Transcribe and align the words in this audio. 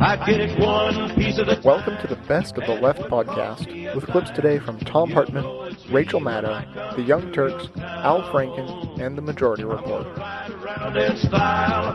Welcome 0.00 1.98
to 2.00 2.06
the 2.08 2.18
Best 2.26 2.56
of 2.56 2.64
the 2.64 2.72
Left 2.80 3.00
podcast, 3.00 3.94
with 3.94 4.06
clips 4.06 4.30
today 4.30 4.58
from 4.58 4.78
Thom 4.78 5.10
Hartmann, 5.10 5.76
Rachel 5.92 6.22
Maddow, 6.22 6.96
The 6.96 7.02
Young 7.02 7.30
Turks, 7.32 7.68
Al 7.76 8.22
Franken, 8.32 8.98
and 8.98 9.18
The 9.18 9.20
Majority 9.20 9.64
Report. 9.64 10.06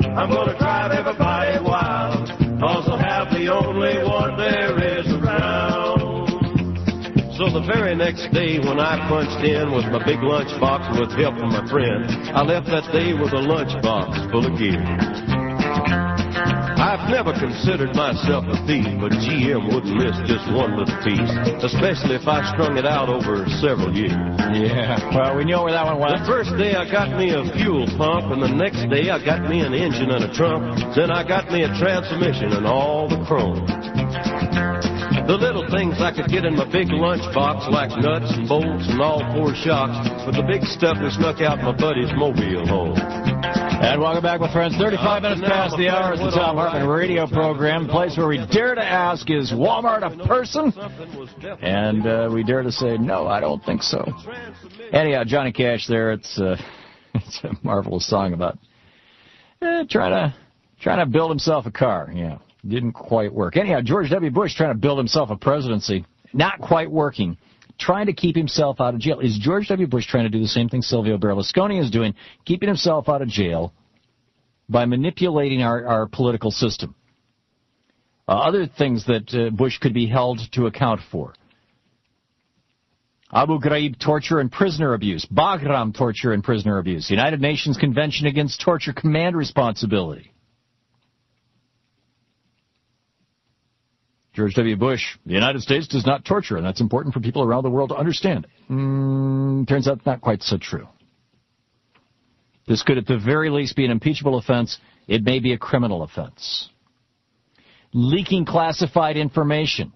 I'm 0.06 0.30
gonna 0.30 0.56
drive 0.60 0.92
everybody 0.92 1.58
wild, 1.66 2.30
cause 2.60 2.86
have 3.02 3.32
the 3.32 3.52
only 3.52 3.98
one 4.08 4.38
there 4.38 5.00
is 5.00 5.08
around. 5.12 6.30
So 7.38 7.50
the 7.50 7.66
very 7.66 7.96
next 7.96 8.32
day 8.32 8.60
when 8.60 8.80
I 8.80 9.00
punched 9.10 9.44
in 9.44 9.72
with 9.74 9.86
my 9.86 10.06
big 10.06 10.20
lunchbox 10.20 10.92
and 10.92 11.00
with 11.00 11.12
help 11.18 11.40
from 11.40 11.50
my 11.50 11.66
friend, 11.72 12.06
I 12.38 12.44
left 12.44 12.68
that 12.68 12.86
day 12.92 13.14
with 13.14 13.34
a 13.34 13.42
lunchbox 13.42 14.30
full 14.32 14.46
of 14.46 14.60
gear. 14.60 15.35
I've 16.96 17.12
never 17.12 17.34
considered 17.34 17.94
myself 17.94 18.46
a 18.48 18.56
thief, 18.66 18.88
but 19.04 19.12
GM 19.12 19.68
wouldn't 19.68 20.00
miss 20.00 20.16
just 20.32 20.48
one 20.48 20.80
little 20.80 20.96
piece, 21.04 21.28
especially 21.60 22.16
if 22.16 22.26
I 22.26 22.40
strung 22.56 22.78
it 22.78 22.86
out 22.86 23.10
over 23.10 23.44
several 23.60 23.92
years. 23.92 24.16
Yeah, 24.56 24.96
well, 25.12 25.36
we 25.36 25.44
know 25.44 25.64
where 25.64 25.74
that 25.74 25.84
one 25.84 26.00
was. 26.00 26.16
The 26.24 26.26
first 26.26 26.56
day 26.56 26.74
I 26.74 26.90
got 26.90 27.12
me 27.20 27.36
a 27.36 27.44
fuel 27.60 27.86
pump, 27.98 28.32
and 28.32 28.42
the 28.42 28.48
next 28.48 28.88
day 28.88 29.12
I 29.12 29.20
got 29.20 29.44
me 29.44 29.60
an 29.60 29.74
engine 29.74 30.10
and 30.10 30.24
a 30.24 30.32
trunk. 30.32 30.96
Then 30.96 31.12
I 31.12 31.28
got 31.28 31.52
me 31.52 31.64
a 31.64 31.72
transmission 31.76 32.54
and 32.54 32.66
all 32.66 33.10
the 33.10 33.20
chrome. 33.28 33.68
The 35.28 35.34
little 35.34 35.66
things 35.72 35.96
I 36.00 36.14
could 36.14 36.30
get 36.30 36.46
in 36.46 36.56
my 36.56 36.70
big 36.72 36.88
lunchbox, 36.90 37.72
like 37.72 37.90
nuts 37.98 38.30
and 38.38 38.48
bolts 38.48 38.86
and 38.88 39.02
all 39.02 39.26
four 39.34 39.56
shocks, 39.56 40.08
but 40.24 40.38
the 40.38 40.46
big 40.46 40.62
stuff 40.62 40.98
we 41.02 41.10
snuck 41.10 41.42
out 41.42 41.58
my 41.66 41.74
buddy's 41.76 42.14
mobile 42.14 42.68
home. 42.68 42.94
And 42.96 44.00
welcome 44.00 44.22
back, 44.22 44.40
my 44.40 44.54
friends. 44.54 44.78
35 44.78 45.24
minutes 45.24 45.42
past 45.42 45.78
the 45.78 45.90
hour. 45.90 46.14
It's 46.14 46.22
the 46.22 46.30
Thom 46.30 46.58
Hartmann 46.58 46.88
radio 46.88 47.26
program, 47.26 47.88
place 47.88 48.16
where 48.16 48.28
we 48.28 48.38
dare 48.54 48.76
to 48.76 48.86
ask, 48.86 49.28
is 49.32 49.52
Walmart 49.52 50.06
a 50.06 50.28
person? 50.28 50.72
And 51.60 52.06
uh, 52.06 52.30
we 52.32 52.44
dare 52.44 52.62
to 52.62 52.72
say, 52.72 52.98
no, 52.98 53.26
I 53.26 53.40
don't 53.40 53.66
think 53.66 53.82
so. 53.82 54.06
Anyhow, 54.94 55.24
Johnny 55.24 55.52
Cash 55.52 55.88
there. 55.88 56.12
It's, 56.12 56.40
uh, 56.40 56.56
it's 57.16 57.44
a 57.44 57.50
marvelous 57.64 58.08
song 58.08 58.34
about 58.34 58.60
eh, 59.64 59.86
trying 59.90 60.12
to 60.12 60.36
trying 60.82 61.00
to 61.00 61.12
build 61.12 61.32
himself 61.32 61.66
a 61.66 61.72
car. 61.72 62.12
Yeah, 62.14 62.38
didn't 62.68 62.94
quite 62.94 63.34
work. 63.34 63.58
Anyhow, 63.58 63.82
George 63.82 64.10
W. 64.10 64.32
Bush 64.32 64.56
trying 64.56 64.74
to 64.74 64.80
build 64.80 64.98
himself 64.98 65.30
a 65.30 65.36
presidency, 65.36 66.06
not 66.34 66.60
quite 66.60 66.90
working. 66.90 67.38
Trying 67.78 68.06
to 68.06 68.14
keep 68.14 68.38
himself 68.38 68.80
out 68.80 68.94
of 68.94 69.02
jail. 69.02 69.20
Is 69.20 69.38
George 69.38 69.68
W. 69.68 69.86
Bush 69.86 70.08
trying 70.08 70.24
to 70.24 70.30
do 70.30 70.40
the 70.40 70.48
same 70.48 70.70
thing 70.70 70.82
Silvio 70.82 71.18
Berlusconi 71.18 71.82
is 71.82 71.92
doing, 71.92 72.16
keeping 72.46 72.68
himself 72.70 73.10
out 73.10 73.22
of 73.22 73.28
jail 73.28 73.74
by 74.70 74.86
manipulating 74.86 75.62
our, 75.62 75.86
our 75.86 76.08
political 76.08 76.52
system? 76.52 76.96
Uh, 78.28 78.32
other 78.32 78.66
things 78.66 79.06
that 79.06 79.34
uh, 79.34 79.50
Bush 79.50 79.78
could 79.78 79.94
be 79.94 80.08
held 80.08 80.40
to 80.54 80.68
account 80.68 81.02
for. 81.12 81.34
Abu 83.32 83.60
Ghraib 83.60 84.00
torture 84.00 84.40
and 84.40 84.52
prisoner 84.52 84.94
abuse. 84.94 85.26
Bagram 85.26 85.96
torture 85.96 86.32
and 86.32 86.44
prisoner 86.44 86.78
abuse. 86.78 87.10
United 87.10 87.42
Nations 87.42 87.76
Convention 87.78 88.28
Against 88.28 88.62
Torture 88.62 88.94
Command 88.94 89.36
Responsibility. 89.36 90.32
George 94.36 94.54
W. 94.56 94.76
Bush, 94.76 95.02
the 95.26 95.34
United 95.34 95.62
States 95.62 95.88
does 95.88 96.06
not 96.06 96.26
torture, 96.26 96.58
and 96.58 96.66
that's 96.66 96.82
important 96.82 97.14
for 97.14 97.22
people 97.22 97.42
around 97.42 97.64
the 97.64 97.70
world 97.70 97.90
to 97.90 97.96
understand. 97.96 98.46
Mm, 98.70 99.66
turns 99.66 99.88
out 99.88 100.06
not 100.06 100.20
quite 100.20 100.44
so 100.44 100.58
true. 100.58 100.90
This 102.68 102.84
could 102.84 102.98
at 102.98 103.08
the 103.08 103.18
very 103.18 103.50
least 103.50 103.78
be 103.78 103.86
an 103.86 103.92
impeachable 103.92 104.38
offense. 104.38 104.78
It 105.08 105.24
may 105.24 105.40
be 105.40 105.54
a 105.54 105.58
criminal 105.58 106.04
offense. 106.04 106.70
Leaking 107.94 108.44
classified 108.44 109.16
information. 109.16 109.94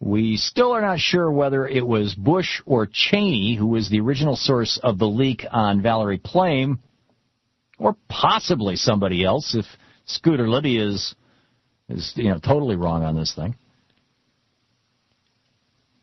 We 0.00 0.38
still 0.38 0.72
are 0.72 0.80
not 0.80 1.00
sure 1.00 1.30
whether 1.30 1.68
it 1.68 1.86
was 1.86 2.14
Bush 2.14 2.62
or 2.64 2.88
Cheney 2.90 3.56
who 3.56 3.66
was 3.66 3.90
the 3.90 4.00
original 4.00 4.36
source 4.36 4.80
of 4.82 4.98
the 4.98 5.06
leak 5.06 5.44
on 5.52 5.82
Valerie 5.82 6.18
Plame, 6.18 6.80
or 7.78 7.94
possibly 8.08 8.76
somebody 8.76 9.22
else 9.22 9.54
if 9.54 9.66
Scooter 10.14 10.48
Libby 10.48 10.78
is 10.78 11.14
is 11.88 12.12
you 12.16 12.30
know 12.30 12.38
totally 12.38 12.76
wrong 12.76 13.04
on 13.04 13.16
this 13.16 13.34
thing. 13.34 13.56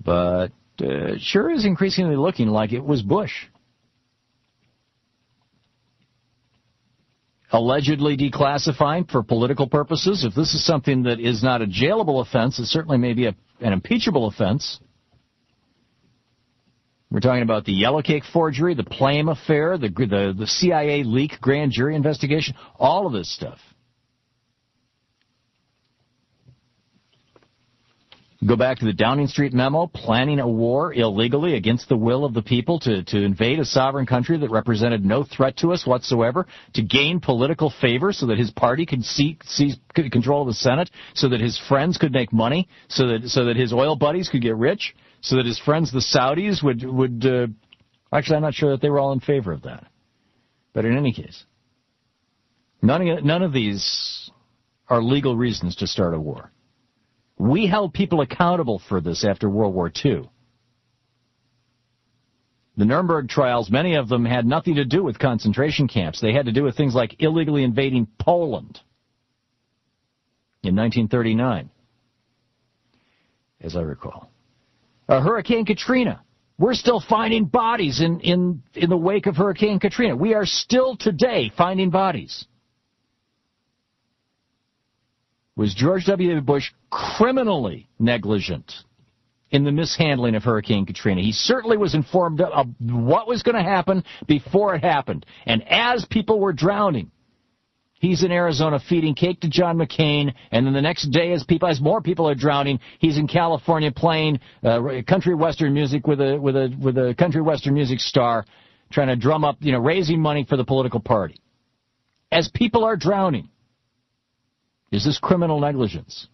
But 0.04 0.52
uh, 0.82 1.16
sure 1.20 1.52
is 1.52 1.66
increasingly 1.66 2.16
looking 2.16 2.48
like 2.48 2.72
it 2.72 2.84
was 2.84 3.02
Bush. 3.02 3.34
Allegedly 7.52 8.16
declassifying 8.16 9.10
for 9.10 9.24
political 9.24 9.68
purposes. 9.68 10.24
If 10.24 10.36
this 10.36 10.54
is 10.54 10.64
something 10.64 11.04
that 11.04 11.20
is 11.20 11.44
not 11.44 11.62
a 11.62 11.66
jailable 11.66 12.22
offense, 12.22 12.60
it 12.60 12.68
certainly 12.68 12.98
may 12.98 13.14
be 13.14 13.26
a, 13.26 13.36
an 13.60 13.74
impeachable 13.74 14.28
offense. 14.28 14.80
We're 17.12 17.22
talking 17.22 17.42
about 17.42 17.66
the 17.66 17.74
yellow 17.74 18.04
cake 18.04 18.24
forgery, 18.32 18.76
the 18.76 18.84
Plame 18.84 19.30
affair, 19.30 19.80
the, 19.80 19.90
the, 19.90 20.36
the 20.38 20.46
CIA 20.46 21.04
leak 21.04 21.42
grand 21.42 21.72
jury 21.72 21.96
investigation, 21.96 22.54
all 22.78 23.08
of 23.08 23.14
this 23.14 23.34
stuff. 23.34 23.58
Go 28.46 28.56
back 28.56 28.80
to 28.80 28.86
the 28.86 28.94
Downing 28.94 29.28
Street 29.28 29.52
memo, 29.52 29.88
planning 29.88 30.40
a 30.40 30.48
war 30.48 30.94
illegally 30.94 31.56
against 31.56 31.90
the 31.90 31.98
will 31.98 32.24
of 32.24 32.34
the 32.34 32.42
people 32.42 32.80
to, 32.80 33.04
to 33.04 33.22
invade 33.22 33.60
a 33.60 33.66
sovereign 33.66 34.06
country 34.06 34.38
that 34.38 34.50
represented 34.50 35.04
no 35.04 35.26
threat 35.26 35.58
to 35.58 35.74
us 35.74 35.86
whatsoever, 35.86 36.48
to 36.74 36.82
gain 36.82 37.20
political 37.20 37.70
favor 37.82 38.14
so 38.14 38.28
that 38.28 38.38
his 38.38 38.50
party 38.52 38.86
could 38.86 39.04
seek, 39.04 39.44
seize 39.44 39.76
control 39.94 40.44
of 40.44 40.48
the 40.48 40.54
Senate, 40.54 40.90
so 41.16 41.28
that 41.28 41.42
his 41.42 41.60
friends 41.68 41.98
could 41.98 42.14
make 42.14 42.32
money, 42.32 42.70
so 42.88 43.08
that, 43.08 43.28
so 43.28 43.44
that 43.44 43.58
his 43.58 43.74
oil 43.74 43.98
buddies 43.98 44.30
could 44.30 44.42
get 44.42 44.56
rich, 44.56 44.96
so 45.20 45.36
that 45.36 45.46
his 45.46 45.60
friends, 45.60 45.92
the 45.92 46.00
Saudis, 46.00 46.64
would, 46.64 46.82
would, 46.86 47.26
uh, 47.26 47.48
actually 48.14 48.38
I'm 48.38 48.44
not 48.44 48.54
sure 48.54 48.72
that 48.72 48.82
they 48.82 48.90
were 48.90 49.00
all 49.00 49.12
in 49.12 49.20
favor 49.20 49.52
of 49.52 49.64
that. 49.64 49.86
But 50.72 50.86
in 50.86 50.96
any 50.96 51.12
case, 51.12 51.44
none 52.82 53.06
of, 53.06 53.22
none 53.22 53.44
of 53.44 53.52
these 53.52 54.32
are 54.88 55.04
legal 55.04 55.36
reasons 55.36 55.76
to 55.78 55.88
start 55.88 56.14
a 56.14 56.20
war. 56.20 56.54
We 57.40 57.68
held 57.68 57.94
people 57.94 58.20
accountable 58.20 58.82
for 58.90 59.00
this 59.00 59.24
after 59.24 59.50
World 59.50 59.74
War 59.74 59.90
II. 60.06 60.30
The 62.76 62.86
Nuremberg 62.86 63.30
trials, 63.30 63.70
many 63.70 63.96
of 63.96 64.10
them 64.10 64.26
had 64.26 64.46
nothing 64.46 64.76
to 64.76 64.86
do 64.86 65.04
with 65.04 65.18
concentration 65.20 65.88
camps. 65.88 66.22
They 66.22 66.34
had 66.34 66.46
to 66.46 66.52
do 66.52 66.64
with 66.64 66.76
things 66.78 66.94
like 66.94 67.22
illegally 67.22 67.64
invading 67.64 68.08
Poland 68.20 68.80
in 70.64 70.76
1939, 70.76 71.70
as 73.62 73.76
I 73.76 73.82
recall. 73.82 74.30
Uh, 75.08 75.22
Hurricane 75.22 75.66
Katrina. 75.66 76.22
We're 76.58 76.74
still 76.74 77.00
finding 77.00 77.46
bodies 77.46 78.02
in, 78.02 78.20
in, 78.20 78.64
in 78.76 78.90
the 78.90 78.98
wake 78.98 79.28
of 79.28 79.38
Hurricane 79.38 79.80
Katrina. 79.80 80.16
We 80.16 80.34
are 80.34 80.46
still 80.46 80.98
today 80.98 81.52
finding 81.58 81.90
bodies. 81.90 82.46
Was 85.60 85.74
George 85.74 86.06
W. 86.06 86.40
Bush 86.40 86.72
criminally 86.90 87.90
negligent 88.00 88.72
in 89.52 89.66
the 89.66 89.74
mishandling 89.74 90.36
of 90.36 90.44
Hurricane 90.46 90.86
Katrina? 90.86 91.20
He 91.20 91.34
certainly 91.34 91.76
was 91.76 91.96
informed 91.96 92.40
of 92.40 92.68
what 92.80 93.28
was 93.28 93.44
going 93.44 93.58
to 93.58 93.70
happen 93.70 94.06
before 94.26 94.74
it 94.74 94.86
happened. 94.86 95.26
And 95.46 95.68
as 95.68 96.06
people 96.10 96.40
were 96.40 96.54
drowning, 96.54 97.12
he's 97.96 98.24
in 98.24 98.32
Arizona 98.32 98.80
feeding 98.80 99.16
cake 99.16 99.42
to 99.42 99.50
John 99.50 99.78
McCain, 99.78 100.34
and 100.50 100.66
then 100.66 100.72
the 100.72 100.82
next 100.82 101.10
day, 101.10 101.34
as 101.34 101.44
people, 101.44 101.68
as 101.68 101.82
more 101.82 102.00
people 102.00 102.30
are 102.30 102.36
drowning, 102.36 102.80
he's 103.00 103.18
in 103.18 103.28
California 103.28 103.92
playing 103.92 104.40
uh, 104.64 104.80
country 105.06 105.36
western 105.36 105.74
music 105.74 106.08
with 106.08 106.22
a 106.22 106.38
with 106.40 106.56
a 106.56 106.74
with 106.82 106.98
a 106.98 107.14
country 107.20 107.42
western 107.42 107.74
music 107.74 108.00
star, 108.00 108.46
trying 108.94 109.10
to 109.10 109.18
drum 109.18 109.44
up, 109.44 109.58
you 109.60 109.74
know, 109.74 109.80
raising 109.80 110.22
money 110.22 110.46
for 110.48 110.56
the 110.56 110.64
political 110.64 111.02
party. 111.02 111.42
As 112.32 112.48
people 112.48 112.86
are 112.86 112.96
drowning. 112.96 113.50
Is 114.92 115.06
this 115.06 115.20
criminal 115.20 115.60
negligence? 115.60 116.28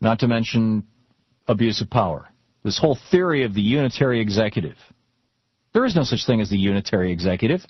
Not 0.00 0.20
to 0.20 0.28
mention 0.28 0.84
abuse 1.48 1.80
of 1.80 1.90
power. 1.90 2.28
This 2.62 2.78
whole 2.78 2.98
theory 3.10 3.44
of 3.44 3.54
the 3.54 3.62
unitary 3.62 4.20
executive. 4.20 4.76
There 5.72 5.84
is 5.84 5.94
no 5.94 6.04
such 6.04 6.26
thing 6.26 6.40
as 6.40 6.50
the 6.50 6.58
unitary 6.58 7.12
executive. 7.12 7.60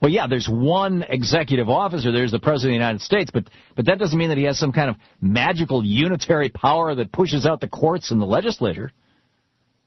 Well, 0.00 0.10
yeah, 0.10 0.26
there's 0.26 0.48
one 0.48 1.04
executive 1.08 1.68
officer. 1.68 2.10
There's 2.10 2.30
the 2.30 2.38
President 2.38 2.70
of 2.70 2.78
the 2.78 2.84
United 2.84 3.00
States, 3.02 3.30
but, 3.32 3.44
but 3.76 3.84
that 3.84 3.98
doesn't 3.98 4.18
mean 4.18 4.30
that 4.30 4.38
he 4.38 4.44
has 4.44 4.58
some 4.58 4.72
kind 4.72 4.88
of 4.88 4.96
magical 5.20 5.84
unitary 5.84 6.48
power 6.48 6.94
that 6.94 7.12
pushes 7.12 7.44
out 7.44 7.60
the 7.60 7.68
courts 7.68 8.10
and 8.10 8.20
the 8.20 8.26
legislature. 8.26 8.92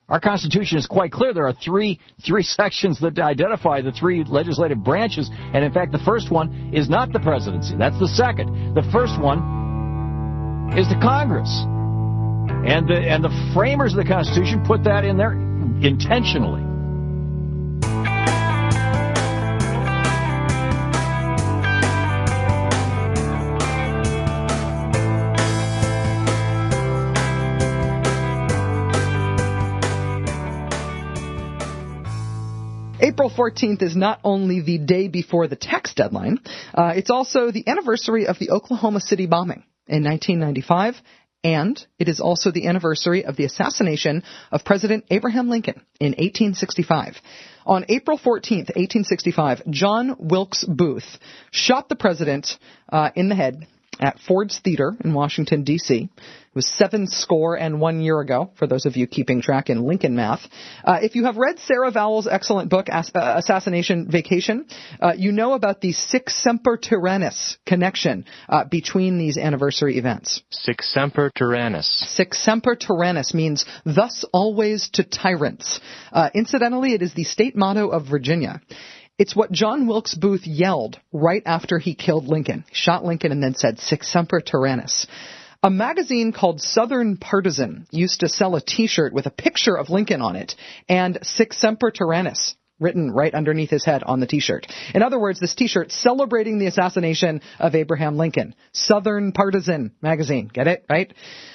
Our 0.10 0.20
Constitution 0.20 0.78
is 0.78 0.86
quite 0.86 1.12
clear. 1.12 1.34
There 1.34 1.48
are 1.48 1.54
three 1.54 2.00
three 2.26 2.44
sections 2.44 3.00
that 3.00 3.18
identify 3.18 3.82
the 3.82 3.92
three 3.92 4.24
legislative 4.26 4.84
branches, 4.84 5.30
and 5.32 5.64
in 5.64 5.72
fact, 5.72 5.92
the 5.92 6.04
first 6.06 6.30
one 6.30 6.72
is 6.74 6.90
not 6.90 7.14
the 7.14 7.20
presidency. 7.20 7.76
That's 7.78 7.98
the 8.00 8.10
second. 8.10 8.76
The 8.76 8.84
first 8.92 9.20
one 9.20 10.72
is 10.78 10.90
the 10.90 11.00
Congress, 11.02 11.50
and 12.68 12.88
the 12.88 13.00
and 13.00 13.24
the 13.24 13.52
framers 13.54 13.94
of 13.94 13.98
the 13.98 14.10
Constitution 14.10 14.64
put 14.66 14.84
that 14.84 15.06
in 15.06 15.18
there 15.18 15.34
intentionally. 15.82 16.73
14th 33.34 33.82
is 33.82 33.96
not 33.96 34.20
only 34.24 34.62
the 34.62 34.78
day 34.78 35.08
before 35.08 35.48
the 35.48 35.56
tax 35.56 35.94
deadline, 35.94 36.40
uh, 36.74 36.94
it's 36.96 37.10
also 37.10 37.52
the 37.52 37.68
anniversary 37.68 38.28
of 38.28 38.40
the 38.40 38.52
Oklahoma 38.52 39.00
City 39.00 39.26
bombing 39.26 39.64
in 39.88 40.04
1995, 40.04 40.96
and 41.44 41.86
it 42.00 42.08
is 42.08 42.20
also 42.20 42.52
the 42.52 42.68
anniversary 42.68 43.26
of 43.26 43.36
the 43.36 43.44
assassination 43.44 44.24
of 44.52 44.64
President 44.64 45.06
Abraham 45.12 45.50
Lincoln 45.50 45.82
in 46.00 46.12
1865. 46.12 47.16
On 47.66 47.86
April 47.90 48.18
14th, 48.18 48.70
1865, 48.76 49.64
John 49.70 50.16
Wilkes 50.20 50.64
Booth 50.66 51.18
shot 51.52 51.90
the 51.90 51.96
president 51.96 52.58
uh, 52.90 53.10
in 53.16 53.30
the 53.30 53.36
head 53.36 53.68
at 54.00 54.20
Ford's 54.20 54.60
Theater 54.60 54.94
in 55.04 55.14
Washington, 55.14 55.64
D.C. 55.64 56.10
It 56.54 56.56
was 56.56 56.68
seven 56.68 57.08
score 57.08 57.56
and 57.56 57.82
one 57.82 58.00
year 58.00 58.20
ago, 58.20 58.52
for 58.60 58.68
those 58.68 58.86
of 58.86 58.96
you 58.96 59.08
keeping 59.08 59.42
track 59.42 59.72
in 59.72 59.82
Lincoln 59.82 60.16
math. 60.16 60.42
Uh, 60.84 61.00
if 61.02 61.16
you 61.16 61.26
have 61.26 61.36
read 61.36 61.58
Sarah 61.58 61.90
Vowell's 61.90 62.28
excellent 62.28 62.70
book, 62.70 62.90
As- 62.90 63.12
uh, 63.16 63.36
Assassination 63.38 64.08
Vacation, 64.10 64.68
uh, 65.02 65.14
you 65.18 65.32
know 65.32 65.54
about 65.54 65.82
the 65.82 65.94
Sic 65.94 66.30
Semper 66.30 66.78
Tyrannis 66.78 67.58
connection 67.66 68.26
uh, 68.48 68.66
between 68.66 69.18
these 69.18 69.38
anniversary 69.38 69.98
events. 69.98 70.44
Sic 70.52 70.84
semper 70.84 71.32
tyrannis. 71.36 71.86
Sic 71.86 72.36
Semper 72.36 72.76
Tyrannis 72.76 73.34
means 73.34 73.66
thus 73.84 74.24
always 74.32 74.90
to 74.92 75.04
tyrants. 75.04 75.80
Uh, 76.12 76.30
incidentally, 76.36 76.94
it 76.94 77.02
is 77.02 77.16
the 77.16 77.24
state 77.24 77.56
motto 77.56 77.90
of 77.90 78.06
Virginia. 78.06 78.62
It's 79.20 79.36
what 79.36 79.52
John 79.52 79.86
Wilkes 79.86 80.16
Booth 80.16 80.48
yelled 80.48 81.00
right 81.12 81.44
after 81.46 81.78
he 81.78 81.94
killed 81.94 82.28
Lincoln. 82.28 82.66
Shot 82.72 83.06
Lincoln 83.06 83.32
and 83.32 83.44
then 83.44 83.54
said, 83.54 83.80
Sic 83.80 84.04
Semper 84.04 84.42
Tyrannis. 84.42 85.06
A 85.62 85.70
magazine 85.70 86.34
called 86.34 86.60
Southern 86.60 87.18
Partisan 87.18 87.88
used 87.92 88.22
to 88.22 88.28
sell 88.28 88.56
a 88.56 88.62
t-shirt 88.62 89.14
with 89.14 89.28
a 89.28 89.32
picture 89.32 89.78
of 89.78 89.90
Lincoln 89.90 90.22
on 90.22 90.36
it 90.36 90.56
and 90.90 91.20
Sic 91.22 91.54
Semper 91.54 91.92
Tyrannis 91.92 92.56
written 92.80 93.12
right 93.12 93.34
underneath 93.34 93.70
his 93.70 93.86
head 93.86 94.04
on 94.04 94.20
the 94.20 94.26
t-shirt. 94.26 94.68
In 94.94 95.04
other 95.04 95.20
words, 95.20 95.40
this 95.40 95.54
t-shirt 95.54 95.92
celebrating 95.92 96.58
the 96.58 96.66
assassination 96.66 97.42
of 97.60 97.76
Abraham 97.76 98.18
Lincoln. 98.18 98.56
Southern 98.74 99.32
Partisan 99.32 99.94
magazine. 100.02 100.50
Get 100.52 100.68
it? 100.68 100.86
Right? 100.90 101.14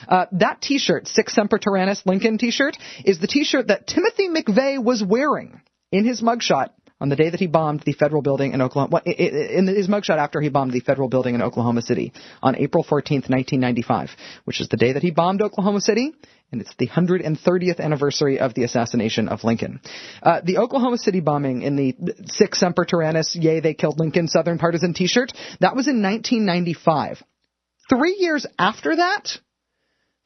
Uh, 0.08 0.26
that 0.32 0.62
t-shirt, 0.62 1.08
Sic 1.08 1.28
Semper 1.28 1.58
Tyrannis 1.58 2.06
Lincoln 2.06 2.38
t-shirt, 2.38 2.78
is 3.04 3.18
the 3.18 3.26
t-shirt 3.26 3.66
that 3.66 3.86
Timothy 3.86 4.28
McVeigh 4.28 4.82
was 4.82 5.02
wearing 5.02 5.60
in 5.90 6.04
his 6.04 6.22
mugshot 6.22 6.70
on 7.00 7.08
the 7.08 7.16
day 7.16 7.30
that 7.30 7.40
he 7.40 7.46
bombed 7.46 7.82
the 7.86 7.92
federal 7.92 8.22
building 8.22 8.52
in 8.52 8.60
Oklahoma, 8.60 9.02
in 9.04 9.66
his 9.68 9.88
mugshot 9.88 10.18
after 10.18 10.40
he 10.40 10.48
bombed 10.48 10.72
the 10.72 10.80
federal 10.80 11.08
building 11.08 11.34
in 11.34 11.42
Oklahoma 11.42 11.82
City 11.82 12.12
on 12.42 12.56
April 12.56 12.84
14th, 12.84 13.30
1995, 13.30 14.10
which 14.44 14.60
is 14.60 14.68
the 14.68 14.76
day 14.76 14.92
that 14.92 15.02
he 15.02 15.10
bombed 15.10 15.40
Oklahoma 15.40 15.80
City, 15.80 16.12
and 16.50 16.60
it's 16.60 16.74
the 16.78 16.88
130th 16.88 17.78
anniversary 17.78 18.40
of 18.40 18.54
the 18.54 18.64
assassination 18.64 19.28
of 19.28 19.44
Lincoln. 19.44 19.80
Uh, 20.22 20.40
the 20.42 20.58
Oklahoma 20.58 20.98
City 20.98 21.20
bombing 21.20 21.62
in 21.62 21.76
the 21.76 21.94
Sic 22.26 22.54
Semper 22.54 22.84
Tyrannis, 22.84 23.34
yay, 23.34 23.60
they 23.60 23.74
killed 23.74 24.00
Lincoln 24.00 24.26
Southern 24.26 24.58
Partisan 24.58 24.94
t-shirt, 24.94 25.32
that 25.60 25.76
was 25.76 25.86
in 25.86 26.02
1995. 26.02 27.22
Three 27.88 28.16
years 28.18 28.46
after 28.58 28.96
that, 28.96 29.38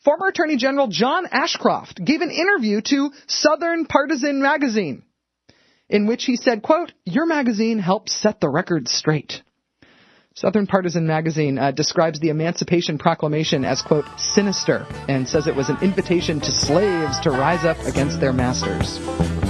former 0.04 0.28
Attorney 0.28 0.56
General 0.56 0.88
John 0.88 1.26
Ashcroft 1.30 2.02
gave 2.02 2.22
an 2.22 2.30
interview 2.30 2.80
to 2.80 3.10
Southern 3.26 3.84
Partisan 3.86 4.40
magazine 4.40 5.02
in 5.92 6.06
which 6.06 6.24
he 6.24 6.36
said, 6.36 6.62
quote, 6.62 6.92
your 7.04 7.26
magazine 7.26 7.78
helped 7.78 8.08
set 8.08 8.40
the 8.40 8.48
record 8.48 8.88
straight. 8.88 9.42
Southern 10.34 10.66
Partisan 10.66 11.06
magazine 11.06 11.58
uh, 11.58 11.70
describes 11.70 12.18
the 12.18 12.30
Emancipation 12.30 12.96
Proclamation 12.96 13.66
as, 13.66 13.82
quote, 13.82 14.06
sinister, 14.16 14.86
and 15.06 15.28
says 15.28 15.46
it 15.46 15.54
was 15.54 15.68
an 15.68 15.76
invitation 15.82 16.40
to 16.40 16.50
slaves 16.50 17.20
to 17.20 17.30
rise 17.30 17.64
up 17.64 17.78
against 17.80 18.18
their 18.18 18.32
masters. 18.32 19.41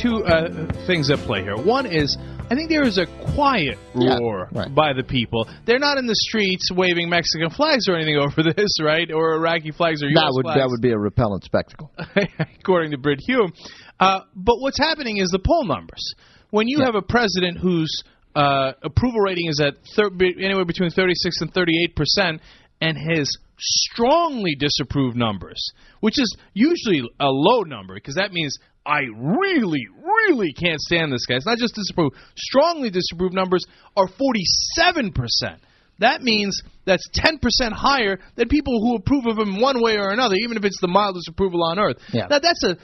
Two 0.00 0.24
uh, 0.24 0.66
things 0.86 1.10
at 1.10 1.18
play 1.20 1.42
here. 1.42 1.56
One 1.56 1.86
is 1.86 2.16
I 2.50 2.54
think 2.54 2.70
there 2.70 2.82
is 2.86 2.96
a 2.96 3.04
quiet 3.34 3.76
Yeah, 3.94 4.16
roar 4.18 4.48
right. 4.52 4.74
by 4.74 4.94
the 4.94 5.02
people. 5.02 5.46
They're 5.66 5.78
not 5.78 5.98
in 5.98 6.06
the 6.06 6.14
streets 6.14 6.70
waving 6.74 7.10
Mexican 7.10 7.50
flags 7.50 7.88
or 7.88 7.94
anything 7.94 8.16
over 8.24 8.42
this, 8.42 8.70
right? 8.82 9.10
Or 9.12 9.34
Iraqi 9.34 9.70
flags 9.70 10.02
or 10.02 10.08
U.S. 10.08 10.14
That 10.22 10.30
would 10.32 10.44
flags, 10.44 10.58
that 10.60 10.68
would 10.68 10.80
be 10.80 10.90
a 10.92 10.98
repellent 10.98 11.44
spectacle. 11.44 11.90
according 12.60 12.92
to 12.92 12.98
Brit 12.98 13.20
Hume. 13.26 13.52
Uh, 14.00 14.20
but 14.34 14.56
what's 14.60 14.78
happening 14.78 15.18
is 15.18 15.28
the 15.30 15.38
poll 15.40 15.64
numbers. 15.66 16.14
When 16.50 16.68
you 16.68 16.78
Yeah. 16.78 16.86
have 16.86 16.94
a 16.94 17.02
president 17.02 17.58
whose 17.58 17.90
uh, 18.34 18.72
approval 18.82 19.20
rating 19.20 19.48
is 19.48 19.60
at 19.60 19.74
thir- 19.94 20.10
anywhere 20.40 20.64
between 20.64 20.90
36 20.90 21.40
and 21.42 21.52
38 21.52 21.96
percent, 21.96 22.40
and 22.80 22.96
his 22.96 23.36
strongly 23.58 24.54
disapprove 24.58 25.16
numbers, 25.16 25.62
which 26.00 26.18
is 26.18 26.36
usually 26.54 27.00
a 27.20 27.28
low 27.28 27.62
number 27.62 27.94
because 27.94 28.14
that 28.14 28.32
means 28.32 28.56
I 28.86 29.00
really, 29.16 29.86
really 30.02 30.52
can't 30.52 30.80
stand 30.80 31.12
this 31.12 31.26
guy. 31.26 31.36
It's 31.36 31.46
not 31.46 31.58
just 31.58 31.74
disapprove. 31.74 32.12
Strongly 32.36 32.90
disapprove 32.90 33.32
numbers 33.32 33.64
are 33.96 34.08
47 34.08 35.12
percent. 35.12 35.60
That 36.00 36.22
means 36.22 36.62
that's 36.84 37.02
10% 37.18 37.72
higher 37.72 38.18
than 38.36 38.48
people 38.48 38.80
who 38.80 38.94
approve 38.96 39.26
of 39.26 39.38
him 39.38 39.60
one 39.60 39.82
way 39.82 39.96
or 39.96 40.10
another, 40.10 40.36
even 40.36 40.56
if 40.56 40.64
it's 40.64 40.80
the 40.80 40.88
mildest 40.88 41.28
approval 41.28 41.64
on 41.64 41.78
earth. 41.78 41.96
Yeah. 42.12 42.28
Now, 42.30 42.38
that's 42.38 42.62
a 42.62 42.78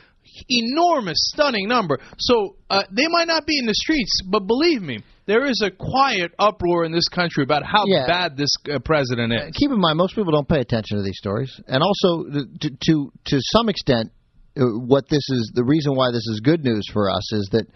enormous, 0.49 1.17
stunning 1.32 1.69
number. 1.69 1.99
So 2.19 2.56
uh, 2.71 2.85
they 2.91 3.06
might 3.09 3.26
not 3.29 3.47
be 3.47 3.59
in 3.59 3.67
the 3.67 3.75
streets, 3.75 4.21
but 4.29 4.47
believe 4.47 4.82
me, 4.82 5.03
there 5.26 5.47
is 5.47 5.62
a 5.65 5.71
quiet 5.71 6.32
uproar 6.38 6.85
in 6.85 6.93
this 6.93 7.09
country 7.09 7.44
about 7.44 7.62
how 7.65 7.85
Yeah. 7.87 8.06
bad 8.06 8.37
this 8.37 8.50
uh, 8.71 8.79
president 8.79 9.32
is. 9.32 9.56
Keep 9.56 9.70
in 9.70 9.81
mind, 9.81 9.96
most 9.96 10.15
people 10.15 10.32
don't 10.32 10.49
pay 10.49 10.60
attention 10.60 10.99
to 10.99 11.03
these 11.03 11.17
stories, 11.19 11.51
and 11.67 11.82
also 11.82 12.25
to 12.60 12.70
to 12.70 13.13
to 13.27 13.39
some 13.41 13.69
extent, 13.69 14.10
uh, 14.56 14.65
what 14.65 15.08
this 15.08 15.27
is 15.31 15.53
the 15.55 15.65
reason 15.65 15.94
why 15.94 16.10
this 16.10 16.27
is 16.27 16.41
good 16.44 16.63
news 16.63 16.87
for 16.93 17.10
us 17.10 17.32
is 17.32 17.49
that 17.53 17.67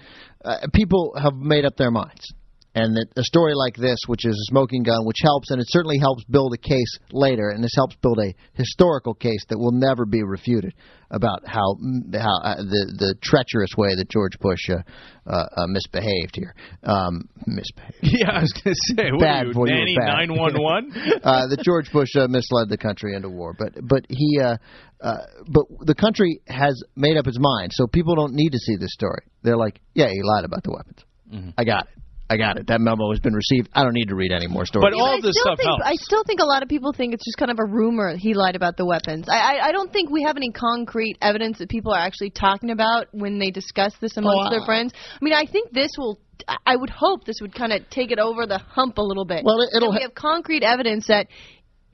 uh, 0.45 0.67
people 0.75 1.15
have 1.21 1.35
made 1.35 1.65
up 1.65 1.77
their 1.77 1.91
minds. 1.91 2.25
And 2.75 2.95
that 2.97 3.07
a 3.17 3.23
story 3.25 3.55
like 3.55 3.77
this, 3.77 3.99
which 4.07 4.25
is 4.27 4.35
a 4.35 4.51
smoking 4.51 4.83
gun, 4.83 5.05
which 5.05 5.17
helps, 5.23 5.51
and 5.51 5.61
it 5.61 5.67
certainly 5.71 5.99
helps 5.99 6.23
build 6.25 6.53
a 6.55 6.59
case 6.59 6.99
later, 7.11 7.49
and 7.49 7.65
this 7.65 7.73
helps 7.75 7.97
build 7.97 8.19
a 8.21 8.35
historical 8.53 9.15
case 9.15 9.45
that 9.49 9.59
will 9.59 9.73
never 9.73 10.05
be 10.05 10.23
refuted 10.23 10.75
about 11.11 11.41
how 11.47 11.77
how 12.13 12.37
uh, 12.45 12.57
the 12.57 12.95
the 12.99 13.15
treacherous 13.23 13.71
way 13.77 13.95
that 13.97 14.11
George 14.11 14.39
Bush 14.39 14.69
uh, 14.69 14.83
uh, 15.27 15.47
uh, 15.57 15.67
misbehaved 15.69 16.37
here. 16.37 16.55
Um, 16.83 17.29
misbehaved. 17.47 17.97
Yeah, 18.19 18.33
I 18.33 18.41
was 18.41 18.53
going 18.53 18.75
to 18.75 18.95
say, 18.97 19.13
what 19.13 19.21
Bad 19.21 19.47
are 19.47 19.53
you, 19.53 19.59
were 19.59 19.67
Nanny 19.67 19.97
bad. 19.97 20.29
911? 20.29 21.21
uh, 21.25 21.47
that 21.49 21.61
George 21.63 21.91
Bush 21.93 22.15
uh, 22.17 22.27
misled 22.29 22.69
the 22.69 22.79
country 22.79 23.15
into 23.15 23.31
war, 23.31 23.55
but 23.59 23.73
but 23.83 24.07
he 24.09 24.41
uh, 24.41 24.57
uh, 25.01 25.17
but 25.49 25.65
the 25.81 25.95
country 25.95 26.41
has 26.47 26.83
made 26.97 27.17
up 27.17 27.27
its 27.27 27.39
mind, 27.41 27.73
so 27.73 27.87
people 27.87 28.15
don't 28.15 28.35
need 28.35 28.51
to 28.51 28.59
see 28.59 28.77
this 28.77 28.93
story. 28.93 29.23
They're 29.43 29.57
like, 29.57 29.81
yeah, 29.95 30.09
he 30.09 30.21
lied 30.23 30.45
about 30.45 30.63
the 30.65 30.73
weapons. 30.73 31.05
Mm-hmm. 31.33 31.51
I 31.57 31.65
got 31.65 31.85
it. 31.85 32.03
I 32.31 32.37
got 32.37 32.59
it. 32.59 32.67
That 32.67 32.81
memo 32.81 33.11
has 33.11 33.21
been 33.21 33.33
received. 33.35 33.71
I 33.73 33.83
don't 33.83 33.95
need 33.95 34.09
to 34.09 34.15
read 34.15 34.33
any 34.33 34.47
more 34.47 34.67
stories. 34.67 34.85
But 34.93 34.99
all 34.99 35.17
I 35.17 35.21
this 35.21 35.35
stuff 35.41 35.57
think, 35.57 35.67
helps. 35.69 35.83
I 35.85 35.95
still 35.95 36.23
think 36.25 36.41
a 36.41 36.45
lot 36.45 36.63
of 36.63 36.69
people 36.69 36.93
think 36.93 37.15
it's 37.15 37.25
just 37.25 37.39
kind 37.39 37.51
of 37.51 37.59
a 37.59 37.65
rumor 37.65 38.17
he 38.17 38.35
lied 38.35 38.55
about 38.55 38.77
the 38.77 38.85
weapons. 38.85 39.29
I, 39.29 39.39
I, 39.57 39.69
I 39.69 39.73
don't 39.73 39.91
think 39.93 40.11
we 40.11 40.23
have 40.25 40.37
any 40.37 40.51
concrete 40.51 41.17
evidence 41.23 41.59
that 41.59 41.71
people 41.71 41.93
are 41.93 42.01
actually 42.01 42.31
talking 42.31 42.71
about 42.71 43.07
when 43.13 43.39
they 43.39 43.51
discuss 43.51 43.95
this 44.01 44.17
amongst 44.19 44.49
Oh, 44.49 44.51
their 44.51 44.65
friends. 44.67 44.93
I 44.95 45.25
mean, 45.25 45.33
I 45.35 45.47
think 45.47 45.73
this 45.73 45.91
will. 45.97 46.19
I- 46.47 46.57
I 46.67 46.77
would 46.77 46.91
hope 46.91 47.25
this 47.25 47.41
would 47.41 47.55
kind 47.55 47.73
of 47.73 47.89
take 47.91 48.11
it 48.13 48.19
over 48.19 48.47
the 48.47 48.59
hump 48.59 48.99
a 48.99 49.03
little 49.03 49.25
bit. 49.25 49.43
Well, 49.45 49.61
it- 49.63 49.71
it'll 49.77 49.91
That 49.93 49.99
we 49.99 50.03
have 50.03 50.15
concrete 50.15 50.63
evidence 50.63 51.07
that, 51.09 51.27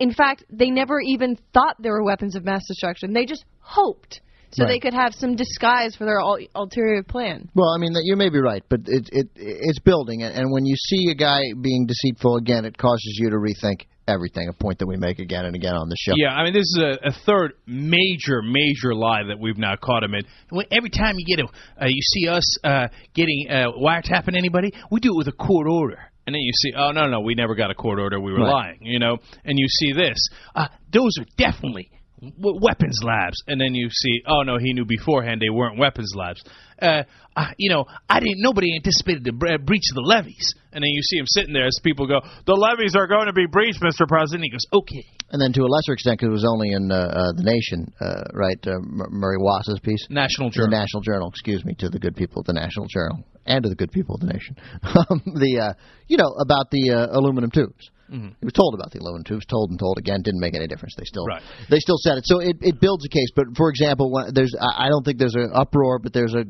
in 0.01 0.13
fact, 0.13 0.45
they 0.51 0.71
never 0.71 1.01
even 1.01 1.37
thought 1.55 1.77
there 1.79 1.93
were 1.93 2.05
weapons 2.05 2.35
of 2.35 2.45
mass 2.45 2.63
destruction. 2.67 3.13
They 3.13 3.25
just 3.25 3.45
hoped. 3.61 4.21
So 4.55 4.65
Right. 4.65 4.69
they 4.71 4.79
could 4.79 4.95
have 4.95 5.15
some 5.15 5.35
disguise 5.37 5.95
for 5.97 6.05
their 6.05 6.21
ul- 6.21 6.39
ulterior 6.55 7.03
plan. 7.03 7.49
Well, 7.55 7.71
I 7.75 7.79
mean, 7.79 7.93
that 7.95 8.03
you 8.05 8.17
may 8.17 8.29
be 8.29 8.39
right, 8.41 8.63
but 8.69 8.81
it 8.87 9.09
it 9.13 9.27
it's 9.37 9.79
building, 9.81 10.23
and 10.23 10.35
and 10.35 10.53
when 10.53 10.65
you 10.65 10.77
see 10.77 11.11
a 11.11 11.15
guy 11.15 11.41
being 11.61 11.87
deceitful 11.87 12.37
again, 12.37 12.65
it 12.65 12.77
causes 12.79 13.19
you 13.21 13.31
to 13.31 13.37
rethink 13.37 13.87
everything. 14.07 14.49
A 14.49 14.53
point 14.53 14.79
that 14.81 14.87
we 14.87 14.97
make 14.97 15.19
again 15.19 15.45
and 15.47 15.55
again 15.57 15.75
on 15.75 15.89
the 15.89 15.97
show. 15.99 16.13
Yeah, 16.17 16.35
I 16.35 16.45
mean, 16.45 16.53
this 16.53 16.63
is 16.77 16.79
a, 16.83 17.09
a 17.09 17.13
third 17.27 17.53
major, 17.67 18.43
major 18.43 18.95
lie 18.95 19.23
that 19.29 19.39
we've 19.41 19.57
now 19.59 19.77
caught 19.77 20.03
him 20.05 20.15
in. 20.15 20.25
Every 20.71 20.91
time 20.91 21.15
you 21.19 21.37
get 21.37 21.45
a, 21.45 21.49
uh, 21.83 21.87
you 21.89 22.03
see 22.03 22.29
us 22.29 22.45
uh, 22.65 22.89
getting 23.15 23.47
uh, 23.51 23.73
wiretapping 23.83 24.37
anybody, 24.37 24.73
we 24.91 25.01
do 25.01 25.11
it 25.15 25.17
with 25.17 25.29
a 25.29 25.33
court 25.33 25.67
order. 25.67 25.99
And 26.27 26.35
then 26.35 26.41
you 26.41 26.53
see, 26.55 26.73
oh 26.77 26.91
no, 26.93 27.07
no, 27.09 27.21
we 27.21 27.35
never 27.35 27.55
got 27.55 27.71
a 27.71 27.75
court 27.75 27.99
order. 27.99 28.19
We 28.21 28.33
were 28.33 28.41
Right. 28.41 28.53
lying, 28.53 28.79
you 28.83 28.99
know. 28.99 29.19
And 29.45 29.59
you 29.59 29.67
see 29.69 29.93
this. 29.93 30.17
Uh, 30.55 30.69
those 30.93 31.11
are 31.21 31.27
definitely 31.37 31.89
w- 31.91 31.94
weapons 32.39 33.01
labs, 33.03 33.37
and 33.47 33.61
then 33.61 33.75
you 33.75 33.89
see, 33.91 34.23
oh 34.27 34.43
no, 34.43 34.59
he 34.59 34.73
knew 34.73 34.85
beforehand 34.85 35.41
they 35.41 35.51
weren't 35.51 35.79
weapons 35.79 36.13
labs. 36.17 36.43
Uh, 36.81 37.03
uh, 37.37 37.51
you 37.57 37.71
know, 37.71 37.85
I 38.09 38.21
didn't. 38.21 38.39
Nobody 38.39 38.75
anticipated 38.77 39.25
the 39.25 39.33
bre- 39.33 39.63
breach 39.63 39.85
of 39.91 39.97
the 39.97 40.07
levees, 40.07 40.55
and 40.73 40.83
then 40.83 40.91
you 40.91 41.03
see 41.03 41.19
him 41.19 41.27
sitting 41.27 41.53
there 41.53 41.67
as 41.67 41.79
people 41.83 42.07
go, 42.07 42.21
the 42.47 42.55
levees 42.55 42.95
are 42.97 43.07
going 43.07 43.27
to 43.27 43.33
be 43.33 43.47
breached, 43.47 43.81
Mr. 43.81 44.07
President. 44.07 44.45
He 44.45 44.51
goes, 44.51 44.67
okay. 44.73 45.05
And 45.31 45.41
then 45.41 45.53
to 45.53 45.63
a 45.63 45.71
lesser 45.71 45.93
extent, 45.93 46.19
because 46.19 46.31
it 46.31 46.33
was 46.33 46.47
only 46.47 46.73
in 46.73 46.91
uh, 46.91 46.95
uh, 46.95 47.33
the 47.37 47.43
Nation, 47.43 47.93
uh, 48.01 48.23
right? 48.35 48.59
Uh, 48.67 48.79
Murray 48.83 49.39
Waas's 49.39 49.81
piece, 49.81 50.07
National 50.11 50.51
the 50.51 50.55
Journal. 50.55 50.71
National 50.71 51.03
Journal. 51.03 51.29
Excuse 51.29 51.65
me, 51.65 51.75
to 51.79 51.89
the 51.89 51.99
good 51.99 52.15
people 52.15 52.41
of 52.41 52.47
the 52.47 52.53
National 52.53 52.87
Journal 52.87 53.25
and 53.47 53.63
to 53.63 53.69
the 53.69 53.75
good 53.75 53.93
people 53.93 54.15
of 54.15 54.21
the 54.21 54.33
nation. 54.33 54.57
Um, 54.95 55.21
the 55.27 55.59
uh, 55.61 55.73
you 56.07 56.17
know 56.17 56.31
about 56.39 56.71
the 56.71 56.91
uh, 56.91 57.19
aluminum 57.19 57.51
tubes. 57.51 57.91
He 58.11 58.45
was 58.45 58.53
told 58.53 58.75
about 58.75 58.91
the 58.93 58.99
aluminum 59.01 59.25
tubes, 59.25 59.47
told 59.47 59.71
and 59.71 59.79
told 59.79 59.99
again. 59.99 60.23
Didn't 60.23 60.41
make 60.41 60.55
any 60.55 60.67
difference. 60.67 60.95
They 60.97 61.05
still 61.05 61.27
Right. 61.27 61.43
they 61.71 61.79
still 61.79 61.99
said 61.99 62.19
it. 62.19 62.25
So 62.27 62.41
it, 62.41 62.57
it 62.61 62.81
builds 62.81 63.05
a 63.05 63.09
case. 63.09 63.29
But 63.35 63.47
for 63.57 63.71
example, 63.71 64.11
when 64.13 64.33
there's 64.35 64.55
I 64.61 64.87
I 64.87 64.89
don't 64.89 65.05
think 65.05 65.19
there's 65.19 65.35
an 65.35 65.51
uproar, 65.55 65.99
but 65.99 66.13
there's 66.13 66.35
a 66.35 66.45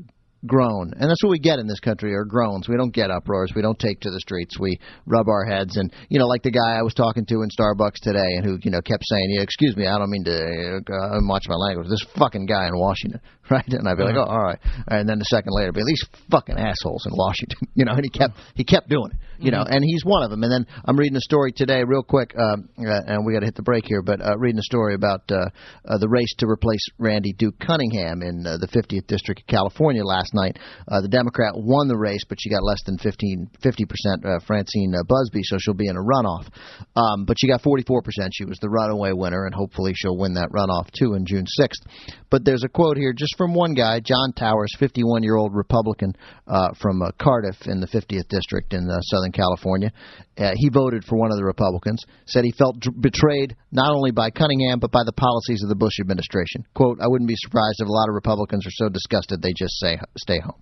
groan, 0.46 0.92
and 0.98 1.08
that's 1.08 1.22
what 1.22 1.30
we 1.30 1.38
get 1.38 1.58
in 1.58 1.66
this 1.66 1.80
country 1.80 2.12
are 2.14 2.24
groans. 2.26 2.68
We 2.68 2.76
don't 2.76 2.92
get 2.92 3.10
uproars. 3.10 3.52
We 3.56 3.62
don't 3.62 3.78
take 3.78 4.00
to 4.00 4.10
the 4.10 4.20
streets. 4.20 4.58
We 4.60 4.78
rub 5.06 5.26
our 5.28 5.44
heads, 5.46 5.76
and 5.78 5.90
you 6.10 6.18
know, 6.18 6.26
like 6.26 6.42
the 6.42 6.50
guy 6.50 6.76
I 6.76 6.82
was 6.82 6.92
talking 6.92 7.24
to 7.26 7.42
in 7.42 7.48
Starbucks 7.48 8.00
today, 8.02 8.36
and 8.36 8.44
who 8.44 8.58
you 8.62 8.70
know 8.70 8.82
kept 8.82 9.04
saying, 9.08 9.24
"Yeah, 9.34 9.42
excuse 9.42 9.74
me, 9.76 9.86
I 9.86 9.96
don't 9.96 10.10
mean 10.10 10.24
to 10.24 10.80
uh, 10.92 11.18
watch 11.22 11.44
my 11.48 11.54
language." 11.54 11.88
This 11.88 12.04
fucking 12.18 12.44
guy 12.46 12.66
in 12.66 12.76
Washington, 12.76 13.20
right? 13.50 13.66
And 13.68 13.88
I'd 13.88 13.96
be 13.96 14.04
like, 14.04 14.16
"Oh, 14.16 14.24
all 14.24 14.42
right," 14.42 14.58
and 14.88 15.08
then 15.08 15.18
the 15.18 15.24
second 15.24 15.52
later, 15.52 15.72
be 15.72 15.82
these 15.86 16.02
fucking 16.30 16.56
assholes 16.56 17.06
in 17.06 17.12
Washington, 17.14 17.58
you 17.74 17.84
know. 17.84 17.92
And 17.92 18.04
he 18.04 18.10
kept 18.10 18.34
he 18.54 18.64
kept 18.64 18.88
doing 18.88 19.10
it, 19.12 19.18
you 19.38 19.50
know, 19.50 19.62
and 19.62 19.84
he's 19.84 20.04
one 20.04 20.22
of 20.22 20.30
them. 20.30 20.42
And 20.42 20.52
then 20.52 20.66
I'm 20.84 20.98
reading 20.98 21.16
a 21.16 21.20
story 21.20 21.52
today, 21.52 21.82
real 21.84 22.02
quick, 22.02 22.34
um, 22.38 22.68
uh, 22.78 23.00
and 23.06 23.26
we 23.26 23.32
got 23.32 23.40
to 23.40 23.46
hit 23.46 23.54
the 23.54 23.62
break 23.62 23.84
here, 23.86 24.02
but 24.02 24.20
uh, 24.20 24.36
reading 24.38 24.58
a 24.58 24.62
story 24.62 24.94
about 24.94 25.22
uh, 25.30 25.50
uh, 25.84 25.98
the 25.98 26.08
race 26.08 26.32
to 26.38 26.46
replace 26.46 26.84
Randy 26.98 27.34
Duke 27.36 27.58
Cunningham 27.58 28.22
in 28.22 28.46
uh, 28.46 28.56
the 28.58 28.68
50th 28.68 29.06
district 29.06 29.42
of 29.42 29.46
California 29.46 30.04
last 30.04 30.32
night. 30.34 30.58
Uh, 30.88 31.00
the 31.00 31.08
Democrat 31.08 31.52
won 31.54 31.88
the 31.88 31.96
race, 31.96 32.24
but 32.28 32.38
she 32.40 32.50
got 32.50 32.62
less 32.62 32.80
than 32.86 32.98
15, 32.98 33.50
50 33.62 33.84
percent. 33.84 34.24
Uh, 34.24 34.38
Francine 34.46 34.94
uh, 34.94 35.02
Busby, 35.06 35.42
so 35.42 35.56
she'll 35.58 35.74
be 35.74 35.88
in 35.88 35.96
a 35.96 36.00
runoff. 36.00 36.48
Um, 36.96 37.24
but 37.26 37.36
she 37.38 37.48
got 37.48 37.62
44 37.62 38.02
percent. 38.02 38.32
She 38.32 38.44
was 38.44 38.58
the 38.60 38.70
runaway 38.70 39.12
winner, 39.12 39.46
and 39.46 39.54
hopefully 39.54 39.92
she'll 39.94 40.16
win 40.16 40.34
that 40.34 40.50
runoff 40.50 40.90
too 40.92 41.14
in 41.14 41.26
June 41.26 41.44
6th. 41.60 41.84
But 42.30 42.44
there's 42.44 42.64
a 42.64 42.68
quote 42.68 42.96
here 42.96 43.12
just 43.12 43.33
from 43.36 43.54
one 43.54 43.74
guy, 43.74 44.00
John 44.00 44.32
Towers, 44.32 44.74
51 44.78 45.22
year 45.22 45.36
old 45.36 45.54
Republican 45.54 46.14
uh, 46.46 46.68
from 46.80 47.02
uh, 47.02 47.10
Cardiff 47.20 47.56
in 47.66 47.80
the 47.80 47.86
50th 47.86 48.28
district 48.28 48.72
in 48.74 48.88
uh, 48.88 49.00
Southern 49.02 49.32
California. 49.32 49.92
Uh, 50.36 50.52
he 50.54 50.68
voted 50.68 51.04
for 51.04 51.16
one 51.16 51.30
of 51.30 51.36
the 51.36 51.44
Republicans. 51.44 52.04
Said 52.26 52.44
he 52.44 52.52
felt 52.52 52.80
d- 52.80 52.90
betrayed 52.98 53.56
not 53.72 53.94
only 53.94 54.10
by 54.10 54.30
Cunningham 54.30 54.78
but 54.78 54.90
by 54.90 55.02
the 55.04 55.12
policies 55.12 55.62
of 55.62 55.68
the 55.68 55.76
Bush 55.76 56.00
administration. 56.00 56.64
"Quote: 56.74 56.98
I 57.00 57.08
wouldn't 57.08 57.28
be 57.28 57.36
surprised 57.36 57.80
if 57.80 57.88
a 57.88 57.92
lot 57.92 58.08
of 58.08 58.14
Republicans 58.14 58.66
are 58.66 58.74
so 58.74 58.88
disgusted 58.88 59.42
they 59.42 59.52
just 59.56 59.78
say 59.78 59.98
stay 60.18 60.40
home." 60.40 60.60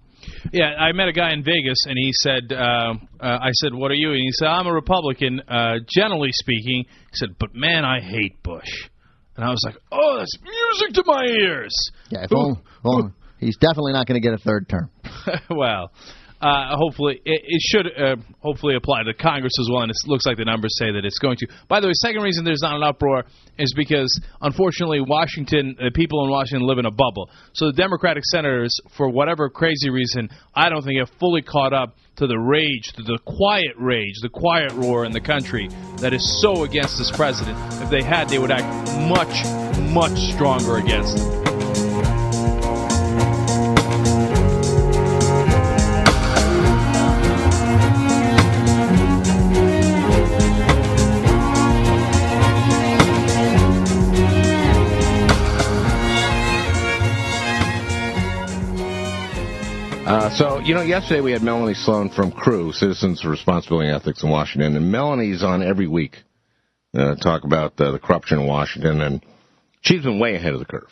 Yeah, 0.53 0.75
I 0.79 0.93
met 0.93 1.09
a 1.09 1.13
guy 1.13 1.33
in 1.33 1.43
Vegas, 1.43 1.79
and 1.87 1.97
he 1.99 2.11
said, 2.13 2.53
uh, 2.53 2.95
uh, 3.21 3.39
"I 3.43 3.51
said, 3.55 3.75
what 3.75 3.91
are 3.91 3.95
you?" 3.95 4.11
And 4.11 4.21
he 4.21 4.31
said, 4.33 4.47
"I'm 4.47 4.67
a 4.67 4.73
Republican, 4.73 5.41
uh, 5.49 5.79
generally 5.89 6.31
speaking." 6.33 6.85
He 6.87 7.15
said, 7.15 7.31
"But 7.39 7.55
man, 7.55 7.85
I 7.85 8.01
hate 8.01 8.43
Bush." 8.43 8.89
And 9.37 9.45
I 9.45 9.49
was 9.51 9.63
like, 9.65 9.77
"Oh, 9.91 10.19
that's 10.19 10.37
music 10.43 10.95
to 10.97 11.05
my 11.07 11.25
ears." 11.25 11.75
Yeah, 12.11 12.25
if 12.25 12.33
only, 12.35 12.59
if 12.61 12.67
only- 12.85 13.13
he's 13.39 13.57
definitely 13.57 13.93
not 13.93 14.07
going 14.07 14.21
to 14.21 14.27
get 14.27 14.35
a 14.35 14.39
third 14.43 14.69
term. 14.69 14.91
well, 15.51 15.91
uh, 16.43 16.77
hopefully 16.77 17.21
it, 17.25 17.41
it 17.45 17.61
should 17.61 17.87
uh, 17.87 18.17
hopefully 18.41 18.75
apply 18.75 19.05
to 19.05 19.15
Congress 19.15 19.53
as 19.61 19.69
well, 19.71 19.83
and 19.83 19.91
it 19.91 19.97
looks 20.07 20.27
like 20.27 20.37
the 20.37 20.45
numbers 20.45 20.75
say 20.77 20.91
that 20.91 21.05
it's 21.05 21.19
going 21.19 21.37
to. 21.39 21.47
By 21.69 21.81
the 21.81 21.87
way, 21.87 21.93
second 21.95 22.23
reason 22.23 22.45
there's 22.45 22.63
not 22.63 22.75
an 22.75 22.83
uproar 22.83 23.25
is 23.59 23.73
because 23.77 24.11
unfortunately 24.41 25.01
Washington, 25.01 25.77
the 25.79 25.93
people 25.95 26.25
in 26.25 26.31
Washington 26.31 26.67
live 26.67 26.79
in 26.79 26.87
a 26.87 26.91
bubble. 26.91 27.31
So 27.53 27.67
the 27.67 27.73
Democratic 27.73 28.25
senators, 28.25 28.75
for 28.97 29.09
whatever 29.09 29.49
crazy 29.49 29.91
reason, 29.91 30.31
I 30.55 30.69
don't 30.69 30.83
think 30.83 30.99
have 30.99 31.11
fully 31.21 31.43
caught 31.43 31.73
up 31.73 31.95
to 32.17 32.27
the 32.27 32.39
rage, 32.39 32.93
to 32.97 33.03
the 33.03 33.19
quiet 33.25 33.75
rage, 33.79 34.15
the 34.21 34.29
quiet 34.29 34.73
roar 34.73 35.05
in 35.05 35.13
the 35.13 35.21
country 35.21 35.69
that 35.99 36.13
is 36.13 36.43
so 36.43 36.65
against 36.65 36.99
this 36.99 37.11
president. 37.15 37.57
If 37.81 37.89
they 37.89 38.03
had, 38.03 38.29
they 38.29 38.39
would 38.39 38.51
act 38.51 38.67
much, 39.09 39.47
much 39.93 40.19
stronger 40.35 40.77
against 40.77 41.19
him. 41.19 41.52
So, 60.37 60.61
you 60.61 60.75
know, 60.75 60.83
yesterday 60.83 61.21
we 61.21 61.33
had 61.33 61.43
Melanie 61.43 61.75
Sloan 61.75 62.09
from 62.09 62.33
Crew, 62.33 62.73
Citizens 62.73 63.21
for 63.21 63.29
Responsibility 63.29 63.89
and 63.89 64.01
Ethics 64.01 64.23
in 64.23 64.31
Washington, 64.31 64.77
and 64.77 64.91
Melanie's 64.91 65.43
on 65.43 65.63
every 65.63 65.87
week 65.87 66.17
uh, 66.97 67.15
talk 67.17 67.45
about 67.45 67.79
uh, 67.81 67.93
the 67.93 67.99
corruption 67.99 68.41
in 68.41 68.47
Washington, 68.47 69.03
and 69.03 69.25
she's 69.83 70.03
been 70.03 70.19
way 70.19 70.35
ahead 70.35 70.55
of 70.55 70.59
the 70.59 70.65
curve. 70.65 70.89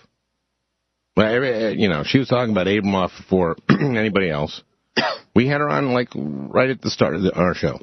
Every, 1.16 1.66
uh, 1.66 1.68
you 1.70 1.88
know, 1.88 2.02
she 2.04 2.18
was 2.18 2.28
talking 2.28 2.52
about 2.52 2.66
Abramoff 2.66 3.16
before 3.16 3.56
anybody 3.70 4.30
else. 4.30 4.62
We 5.34 5.46
had 5.46 5.60
her 5.60 5.70
on 5.70 5.92
like 5.92 6.08
right 6.14 6.70
at 6.70 6.82
the 6.82 6.90
start 6.90 7.14
of 7.14 7.22
the, 7.22 7.34
our 7.34 7.54
show, 7.54 7.78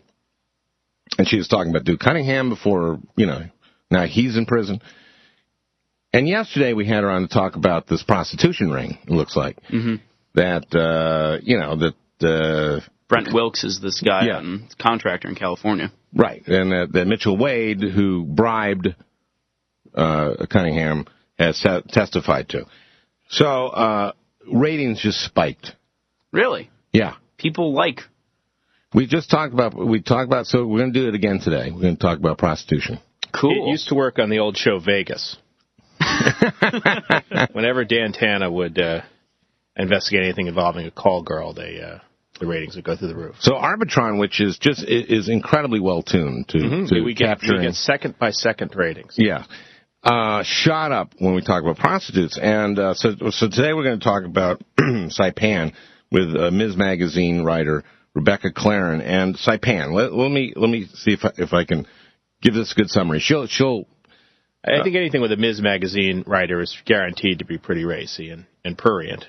and 1.18 1.28
she 1.28 1.38
was 1.38 1.48
talking 1.48 1.72
about 1.72 1.86
Duke 1.86 2.00
Cunningham 2.00 2.50
before, 2.50 3.00
you 3.16 3.26
know, 3.26 3.42
now 3.90 4.06
he's 4.06 4.38
in 4.38 4.46
prison. 4.46 4.82
And 6.14 6.28
yesterday 6.28 6.74
we 6.74 6.88
had 6.88 7.04
her 7.04 7.10
on 7.10 7.24
to 7.24 7.28
talk 7.28 7.56
about 7.56 7.88
this 7.88 8.04
prostitution 8.04 8.72
ring. 8.72 8.98
It 9.04 9.12
looks 9.12 9.36
like 9.36 9.58
hmm 9.70 9.96
that 10.38 10.74
uh, 10.74 11.40
you 11.44 11.58
know 11.60 11.76
that 11.76 11.96
uh, 12.28 12.80
Brent 13.10 13.34
Wilkes 13.34 13.64
is 13.64 13.80
this 13.82 14.02
guy, 14.02 14.28
Yeah. 14.28 14.38
um, 14.38 14.68
contractor 14.80 15.28
in 15.28 15.36
California. 15.36 15.92
right, 16.16 16.42
and 16.48 16.72
that, 16.72 16.88
that 16.94 17.06
Mitchell 17.08 17.38
Wade, 17.38 17.82
who 17.82 18.24
bribed 18.26 18.96
uh, 19.94 20.46
Cunningham, 20.50 21.06
has 21.38 21.60
te- 21.60 21.82
testified 21.90 22.50
to. 22.50 22.66
So 23.30 23.46
uh, 23.68 24.12
ratings 24.52 25.02
just 25.02 25.20
spiked. 25.24 25.74
Really? 26.32 26.70
Yeah, 26.94 27.16
People 27.38 27.74
like. 27.74 28.02
we 28.94 29.06
just 29.08 29.30
talked 29.30 29.54
about 29.54 29.76
we 29.76 30.02
talked 30.02 30.28
about. 30.28 30.46
So 30.48 30.66
we're 30.66 30.80
going 30.80 30.94
to 30.94 31.00
do 31.02 31.08
it 31.08 31.16
again 31.16 31.40
today. 31.44 31.72
We're 31.72 31.82
going 31.82 31.98
to 31.98 32.02
talk 32.02 32.18
about 32.20 32.38
prostitution. 32.38 33.00
Cool. 33.34 33.68
It 33.68 33.72
used 33.72 33.90
to 33.90 33.96
work 33.96 34.18
on 34.20 34.30
the 34.30 34.40
old 34.40 34.58
show 34.58 34.80
Vegas. 34.80 35.36
Whenever 37.54 37.86
Dan 37.86 38.14
Tana 38.14 38.50
would 38.52 38.80
uh, 38.80 39.02
investigate 39.78 40.24
anything 40.24 40.48
involving 40.48 40.86
a 40.86 40.92
call 40.92 41.22
girl, 41.24 41.54
they 41.54 41.82
uh, 41.82 42.00
the 42.40 42.46
ratings 42.48 42.76
would 42.76 42.86
go 42.86 42.96
through 42.96 43.08
the 43.10 43.16
roof. 43.16 43.36
So 43.40 43.54
Arbitron, 43.54 44.20
which 44.20 44.40
is 44.42 44.58
just 44.58 44.84
is 44.88 45.30
incredibly 45.30 45.80
well 45.80 46.04
tuned 46.04 46.48
to, 46.50 46.58
Mhm. 46.58 46.90
to 46.90 47.02
we, 47.02 47.14
get, 47.14 47.40
we 47.42 47.62
get 47.62 47.76
second 47.76 48.18
by 48.20 48.32
second 48.32 48.76
ratings. 48.76 49.16
Yeah. 49.18 49.46
Uh, 50.04 50.44
shot 50.44 50.92
up 50.92 51.14
when 51.18 51.34
we 51.34 51.42
talk 51.42 51.64
about 51.64 51.78
prostitutes. 51.78 52.38
And 52.42 52.78
uh, 52.80 52.94
so, 52.94 53.16
so 53.32 53.50
today 53.50 53.74
we're 53.74 53.84
going 53.84 54.00
to 54.00 54.04
talk 54.04 54.24
about 54.24 54.62
Saipan 54.80 55.74
with 56.12 56.36
uh, 56.36 56.52
Ms. 56.52 56.78
Magazine 56.78 57.44
writer 57.44 57.84
Rebecca 58.14 58.52
Clarren 58.52 59.02
and 59.04 59.36
Saipan. 59.38 59.92
Let, 59.94 60.14
let 60.14 60.32
me 60.32 60.54
let 60.56 60.70
me 60.70 60.88
see 60.94 61.12
if 61.14 61.26
I, 61.26 61.32
if 61.38 61.52
I 61.54 61.66
can 61.66 61.88
give 62.42 62.54
this 62.54 62.72
a 62.72 62.76
good 62.76 62.90
summary. 62.90 63.20
She'll 63.20 63.48
she'll 63.48 63.86
I 64.64 64.84
think 64.84 64.96
anything 64.96 65.22
with 65.22 65.32
a 65.32 65.38
Ms. 65.38 65.62
Magazine 65.62 66.24
writer 66.28 66.62
is 66.62 66.76
guaranteed 66.86 67.40
to 67.40 67.46
be 67.46 67.58
pretty 67.58 67.86
racy 67.86 68.30
and, 68.32 68.46
and 68.66 68.78
prurient. 68.78 69.26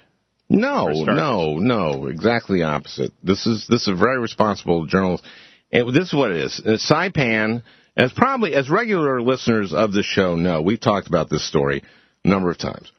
No 0.49 0.87
no 0.89 1.57
no 1.57 2.07
exactly 2.07 2.63
opposite. 2.63 3.13
This 3.23 3.47
is 3.47 3.67
this 3.69 3.83
is 3.83 3.89
a 3.89 3.95
very 3.95 4.19
responsible 4.19 4.87
journalist. 4.87 5.25
And 5.71 5.95
this 5.95 6.09
is 6.09 6.15
what 6.15 6.31
it 6.31 6.39
is. 6.39 6.63
Uh, 6.65 6.79
Saipan, 6.79 7.63
as 7.97 8.13
probably 8.13 8.55
as 8.55 8.71
regular 8.71 9.21
listeners 9.21 9.75
of 9.75 9.93
the 9.93 10.03
show 10.03 10.37
know, 10.37 10.63
we've 10.63 10.81
talked 10.81 11.09
about 11.09 11.29
this 11.29 11.47
story 11.47 11.83
a 12.25 12.29
number 12.29 12.51
of 12.51 12.57
times. 12.57 12.91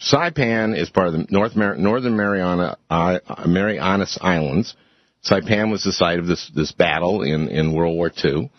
Saipan 0.00 0.78
is 0.78 0.88
part 0.90 1.08
of 1.08 1.12
the 1.12 1.26
North 1.30 1.56
Mar- 1.56 1.76
Northern 1.76 2.16
Mariana 2.16 2.76
uh, 2.88 3.18
Marianas 3.46 4.18
Islands. 4.20 4.74
Saipan 5.24 5.70
was 5.70 5.82
the 5.82 5.92
site 5.92 6.18
of 6.18 6.26
this 6.26 6.50
this 6.54 6.72
battle 6.72 7.22
in 7.22 7.48
in 7.48 7.74
World 7.74 7.96
War 7.96 8.10
II. 8.24 8.50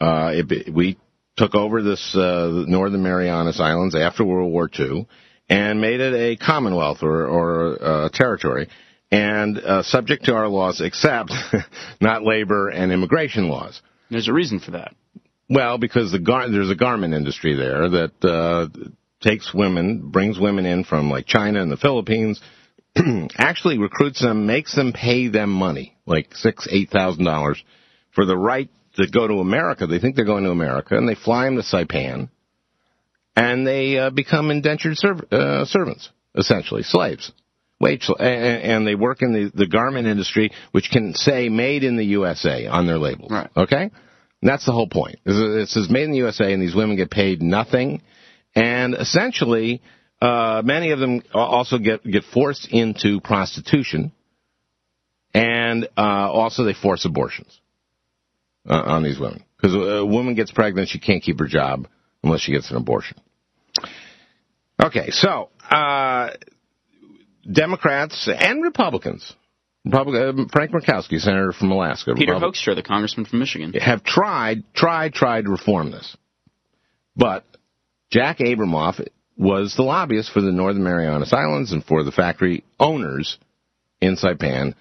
Uh, 0.00 0.32
it, 0.34 0.72
we 0.72 0.98
took 1.36 1.54
over 1.54 1.82
this 1.82 2.14
uh, 2.14 2.48
the 2.48 2.64
Northern 2.68 3.02
Marianas 3.02 3.60
Islands 3.60 3.94
after 3.94 4.24
World 4.24 4.52
War 4.52 4.68
II 4.78 5.06
and 5.50 5.80
made 5.80 6.00
it 6.00 6.14
a 6.14 6.36
commonwealth 6.36 7.02
or 7.02 7.26
or 7.26 7.82
uh, 7.82 8.08
territory 8.10 8.68
and 9.10 9.58
uh, 9.58 9.82
subject 9.82 10.24
to 10.24 10.34
our 10.34 10.48
laws 10.48 10.80
except 10.80 11.32
not 12.00 12.22
labor 12.22 12.68
and 12.68 12.92
immigration 12.92 13.48
laws. 13.48 13.82
There's 14.08 14.28
a 14.28 14.32
reason 14.32 14.60
for 14.60 14.70
that. 14.72 14.94
Well, 15.48 15.78
because 15.78 16.12
the 16.12 16.20
gar- 16.20 16.48
there's 16.48 16.70
a 16.70 16.76
garment 16.76 17.12
industry 17.12 17.56
there 17.56 17.88
that 17.88 18.24
uh, 18.24 18.68
takes 19.20 19.52
women, 19.52 20.10
brings 20.10 20.38
women 20.38 20.64
in 20.64 20.84
from 20.84 21.10
like 21.10 21.26
China 21.26 21.60
and 21.60 21.72
the 21.72 21.76
Philippines, 21.76 22.40
actually 23.36 23.78
recruits 23.78 24.22
them, 24.22 24.46
makes 24.46 24.74
them 24.74 24.92
pay 24.92 25.26
them 25.28 25.50
money, 25.50 25.96
like 26.06 26.34
six, 26.34 26.68
eight 26.70 26.90
thousand 26.90 27.24
dollars, 27.24 27.62
for 28.14 28.24
the 28.24 28.36
right 28.36 28.70
to 28.94 29.08
go 29.08 29.26
to 29.26 29.40
America. 29.40 29.88
They 29.88 29.98
think 29.98 30.14
they're 30.14 30.24
going 30.24 30.44
to 30.44 30.50
America, 30.50 30.96
and 30.96 31.08
they 31.08 31.16
fly 31.16 31.46
them 31.46 31.56
to 31.56 31.62
Saipan, 31.62 32.28
and 33.36 33.66
they 33.66 33.98
uh, 33.98 34.10
become 34.10 34.50
indentured 34.50 34.96
serv- 34.96 35.32
uh, 35.32 35.64
servants, 35.64 36.10
essentially 36.34 36.82
slaves. 36.82 37.32
Wage, 37.80 38.10
and, 38.18 38.62
and 38.62 38.86
they 38.86 38.94
work 38.94 39.22
in 39.22 39.32
the, 39.32 39.50
the 39.54 39.66
garment 39.66 40.06
industry, 40.06 40.50
which 40.72 40.90
can 40.90 41.14
say 41.14 41.48
"Made 41.48 41.82
in 41.82 41.96
the 41.96 42.04
USA" 42.04 42.66
on 42.66 42.86
their 42.86 42.98
labels. 42.98 43.30
Right. 43.30 43.48
Okay, 43.56 43.84
and 43.84 43.90
that's 44.42 44.66
the 44.66 44.72
whole 44.72 44.88
point. 44.88 45.18
It 45.24 45.68
says 45.68 45.88
"Made 45.88 46.04
in 46.04 46.10
the 46.10 46.18
USA," 46.18 46.52
and 46.52 46.62
these 46.62 46.74
women 46.74 46.96
get 46.96 47.10
paid 47.10 47.40
nothing, 47.40 48.02
and 48.54 48.94
essentially, 48.94 49.80
uh, 50.20 50.60
many 50.62 50.90
of 50.90 50.98
them 50.98 51.22
also 51.32 51.78
get 51.78 52.04
get 52.04 52.24
forced 52.24 52.68
into 52.70 53.18
prostitution, 53.18 54.12
and 55.32 55.88
uh, 55.96 56.30
also 56.30 56.64
they 56.64 56.74
force 56.74 57.06
abortions 57.06 57.62
uh, 58.68 58.74
on 58.74 59.02
these 59.02 59.18
women 59.18 59.42
because 59.56 59.74
a 59.74 60.04
woman 60.04 60.34
gets 60.34 60.50
pregnant, 60.50 60.90
she 60.90 60.98
can't 60.98 61.22
keep 61.22 61.38
her 61.38 61.46
job 61.46 61.86
unless 62.22 62.40
she 62.40 62.52
gets 62.52 62.70
an 62.70 62.76
abortion. 62.76 63.16
Okay, 64.82 65.10
so 65.10 65.50
uh, 65.70 66.30
Democrats 67.50 68.28
and 68.28 68.62
Republicans, 68.62 69.34
Republican, 69.84 70.48
Frank 70.48 70.72
Murkowski, 70.72 71.18
senator 71.18 71.52
from 71.52 71.70
Alaska, 71.70 72.14
Peter 72.14 72.34
Hoekstra, 72.34 72.74
the 72.74 72.82
congressman 72.82 73.26
from 73.26 73.38
Michigan. 73.38 73.72
have 73.74 74.02
tried, 74.02 74.64
tried, 74.74 75.14
tried 75.14 75.44
to 75.44 75.50
reform 75.50 75.90
this. 75.90 76.16
But 77.16 77.44
Jack 78.10 78.38
Abramoff 78.38 79.06
was 79.36 79.74
the 79.74 79.82
lobbyist 79.82 80.32
for 80.32 80.40
the 80.40 80.52
Northern 80.52 80.82
Marianas 80.82 81.32
Islands 81.32 81.72
and 81.72 81.84
for 81.84 82.02
the 82.02 82.12
factory 82.12 82.64
owners 82.78 83.38
in 84.00 84.16
Saipan 84.16 84.74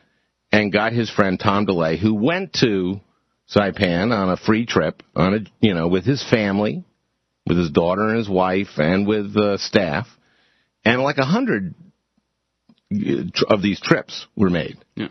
and 0.52 0.72
got 0.72 0.94
his 0.94 1.10
friend 1.10 1.40
Tom 1.40 1.66
DeLay, 1.66 1.98
who 1.98 2.14
went 2.16 2.54
to 2.54 3.00
Saipan 3.54 4.12
on 4.12 4.30
a 4.30 4.38
free 4.38 4.66
trip, 4.66 5.04
on 5.16 5.34
a, 5.34 5.40
you 5.60 5.74
know, 5.74 5.88
with 5.88 6.06
his 6.06 6.24
family, 6.24 6.84
with 7.50 7.58
his 7.58 7.72
daughter 7.72 8.08
and 8.08 8.18
his 8.18 8.30
wife, 8.30 8.78
and 8.78 9.06
with 9.08 9.36
uh, 9.36 9.58
staff, 9.58 10.08
and 10.86 11.02
like 11.02 11.18
a 11.18 11.26
hundred 11.26 11.74
uh, 12.94 13.24
of 13.50 13.62
these 13.62 13.82
trips 13.82 14.26
were 14.38 14.50
made, 14.50 14.78
Yeah. 14.96 15.10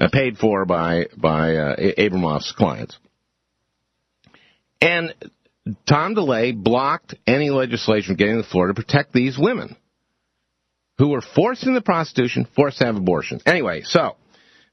uh, 0.00 0.08
paid 0.10 0.38
for 0.38 0.64
by 0.64 1.06
by 1.16 1.56
uh, 1.56 1.76
Abramoff's 1.98 2.52
clients. 2.52 2.96
And 4.80 5.14
Tom 5.88 6.14
DeLay 6.14 6.52
blocked 6.52 7.14
any 7.26 7.50
legislation 7.50 8.16
getting 8.16 8.36
to 8.36 8.42
the 8.42 8.48
floor 8.48 8.68
to 8.68 8.74
protect 8.74 9.12
these 9.12 9.38
women 9.38 9.76
who 10.98 11.08
were 11.08 11.20
forced 11.34 11.64
into 11.66 11.80
prostitution, 11.80 12.46
forced 12.56 12.78
to 12.78 12.86
have 12.86 12.96
abortions. 12.96 13.42
Anyway, 13.46 13.82
so, 13.84 14.16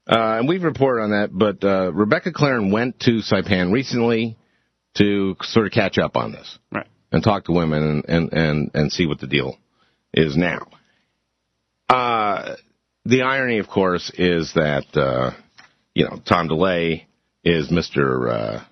uh, 0.08 0.38
and 0.38 0.48
we've 0.48 0.64
reported 0.64 1.02
on 1.02 1.10
that, 1.10 1.30
but 1.32 1.62
uh, 1.64 1.92
Rebecca 1.92 2.32
Clarren 2.32 2.72
went 2.72 2.98
to 3.00 3.20
Saipan 3.20 3.72
recently 3.72 4.36
to 4.96 5.36
sort 5.42 5.66
of 5.66 5.72
catch 5.72 5.98
up 5.98 6.16
on 6.16 6.32
this 6.32 6.58
Right. 6.72 6.86
And 7.12 7.22
talk 7.22 7.44
to 7.44 7.52
women 7.52 7.82
and, 7.82 8.04
and, 8.08 8.32
and, 8.32 8.70
and 8.74 8.92
see 8.92 9.06
what 9.06 9.20
the 9.20 9.26
deal 9.26 9.56
is 10.12 10.36
now. 10.36 10.66
Uh, 11.88 12.56
the 13.04 13.22
irony, 13.22 13.58
of 13.58 13.68
course, 13.68 14.10
is 14.16 14.52
that, 14.54 14.84
uh, 14.94 15.32
you 15.94 16.04
know, 16.04 16.20
Tom 16.24 16.48
DeLay 16.48 17.06
is 17.42 17.70
Mr., 17.70 18.30
uh, 18.30 18.64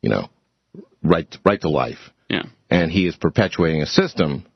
you 0.00 0.08
know, 0.08 0.28
right, 1.02 1.26
right 1.44 1.60
to 1.60 1.68
life. 1.68 1.98
Yeah. 2.28 2.44
And 2.70 2.90
he 2.90 3.06
is 3.06 3.16
perpetuating 3.16 3.82
a 3.82 3.86
system 3.86 4.46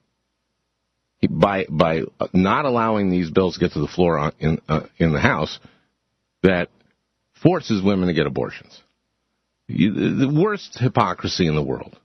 by, 1.29 1.67
by 1.69 2.03
not 2.33 2.65
allowing 2.65 3.11
these 3.11 3.31
bills 3.31 3.55
to 3.55 3.61
get 3.61 3.73
to 3.73 3.81
the 3.81 3.89
floor 3.89 4.19
on, 4.19 4.33
in, 4.39 4.61
uh, 4.69 4.87
in 4.99 5.13
the 5.13 5.21
House 5.21 5.59
that 6.43 6.69
forces 7.43 7.83
women 7.83 8.09
to 8.09 8.15
get 8.15 8.27
abortions. 8.27 8.81
You, 9.67 9.93
the 9.93 10.29
worst 10.29 10.79
hypocrisy 10.79 11.47
in 11.47 11.55
the 11.55 11.63
world. 11.63 11.99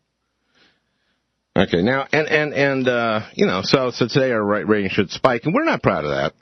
Okay, 1.60 1.82
now 1.82 2.08
and 2.14 2.28
and 2.30 2.54
and 2.54 2.88
uh, 2.88 3.22
you 3.34 3.46
know, 3.46 3.62
so 3.64 3.92
so 3.92 4.08
today 4.08 4.32
our 4.32 4.42
right 4.42 4.66
rating 4.66 4.92
should 4.92 5.12
spike, 5.12 5.42
and 5.44 5.54
we're 5.54 5.66
not 5.66 5.84
proud 5.84 6.06
of 6.06 6.12
that. 6.12 6.34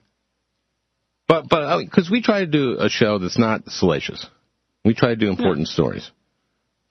But 1.27 1.49
but 1.49 1.80
because 1.80 2.08
we 2.08 2.21
try 2.21 2.41
to 2.41 2.45
do 2.45 2.77
a 2.80 2.88
show 2.88 3.17
that's 3.17 3.39
not 3.39 3.63
salacious, 3.67 4.23
we 4.86 4.93
try 4.93 5.10
to 5.10 5.15
do 5.15 5.30
important 5.30 5.69
stories. 5.69 6.10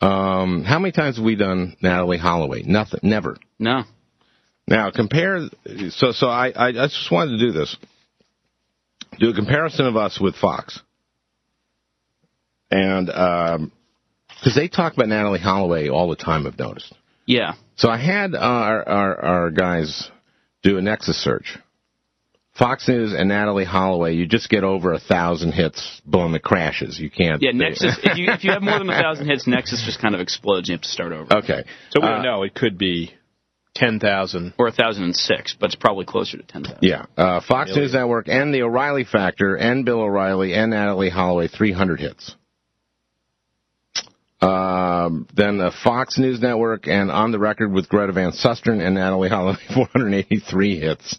Um, 0.00 0.64
how 0.64 0.80
many 0.80 0.90
times 0.90 1.18
have 1.18 1.24
we 1.24 1.36
done 1.36 1.76
Natalee 1.80 2.18
Holloway? 2.18 2.62
Nothing, 2.62 3.00
never. 3.04 3.36
No. 3.60 3.84
Now 4.66 4.90
compare. 4.90 5.48
So 5.90 6.10
so 6.10 6.26
I 6.26 6.48
I, 6.48 6.68
I 6.70 6.72
just 6.72 7.12
wanted 7.12 7.38
to 7.38 7.46
do 7.46 7.52
this. 7.52 7.76
Do 9.20 9.30
a 9.30 9.34
comparison 9.34 9.86
of 9.86 9.96
us 9.96 10.18
with 10.20 10.34
Fox, 10.34 10.80
and 12.72 13.06
because 13.06 14.56
they 14.56 14.66
talk 14.66 14.94
about 14.94 15.06
Natalee 15.06 15.38
Holloway 15.38 15.88
all 15.90 16.08
the 16.08 16.16
time, 16.16 16.44
I've 16.44 16.58
noticed. 16.58 16.92
Yeah. 17.26 17.54
So 17.76 17.88
I 17.90 17.98
had 17.98 18.34
uh, 18.34 18.38
our, 18.38 18.88
our 18.88 19.24
our 19.24 19.50
guys 19.50 20.10
do 20.62 20.78
a 20.78 20.80
Nexis 20.80 21.14
search. 21.14 21.58
Fox 22.58 22.88
News 22.88 23.12
and 23.12 23.30
Natalee 23.30 23.66
Holloway, 23.66 24.14
you 24.14 24.24
just 24.26 24.48
get 24.48 24.64
over 24.64 24.94
a 24.94 24.98
thousand 24.98 25.52
hits, 25.52 26.00
boom, 26.06 26.34
it 26.34 26.42
crashes. 26.42 26.98
You 26.98 27.10
can't. 27.10 27.42
Yeah, 27.42 27.50
Nexis. 27.50 27.98
if 28.02 28.16
you 28.16 28.30
if 28.32 28.44
you 28.44 28.52
have 28.52 28.62
more 28.62 28.78
than 28.78 28.88
a 28.88 28.98
thousand 28.98 29.26
hits, 29.26 29.46
Nexis 29.46 29.84
just 29.84 30.00
kind 30.00 30.14
of 30.14 30.22
explodes. 30.22 30.66
You 30.68 30.72
have 30.74 30.80
to 30.82 30.88
start 30.88 31.12
over. 31.12 31.36
Okay. 31.38 31.64
So 31.90 32.00
we 32.00 32.06
Uh, 32.08 32.12
don't 32.12 32.22
know. 32.22 32.42
It 32.44 32.54
could 32.54 32.78
be 32.78 33.12
10,000. 33.74 34.54
Or 34.58 34.68
a 34.68 34.72
thousand 34.72 35.04
and 35.04 35.14
six, 35.14 35.54
but 35.58 35.66
it's 35.66 35.74
probably 35.74 36.06
closer 36.06 36.38
to 36.38 36.42
ten 36.44 36.64
thousand. 36.64 36.78
Yeah, 36.80 37.04
uh, 37.18 37.40
Fox 37.46 37.68
Million. 37.68 37.84
News 37.84 37.92
Network 37.92 38.28
and 38.28 38.54
the 38.54 38.62
O'Reilly 38.62 39.04
Factor 39.04 39.54
and 39.56 39.84
Bill 39.84 40.00
O'Reilly 40.00 40.54
and 40.54 40.72
Natalee 40.72 41.10
Holloway, 41.10 41.48
300 41.48 42.00
hits. 42.00 42.36
Um, 44.40 45.27
then 45.35 45.57
the 45.59 45.72
Fox 45.83 46.18
News 46.18 46.40
Network 46.40 46.87
and 46.88 47.11
On 47.11 47.33
the 47.33 47.38
Record 47.38 47.72
with 47.72 47.88
Greta 47.88 48.12
Van 48.12 48.33
Susteren 48.33 48.87
and 48.87 48.96
Natalee 48.96 49.31
Holloway, 49.31 49.57
483 49.75 50.79
hits. 50.81 51.18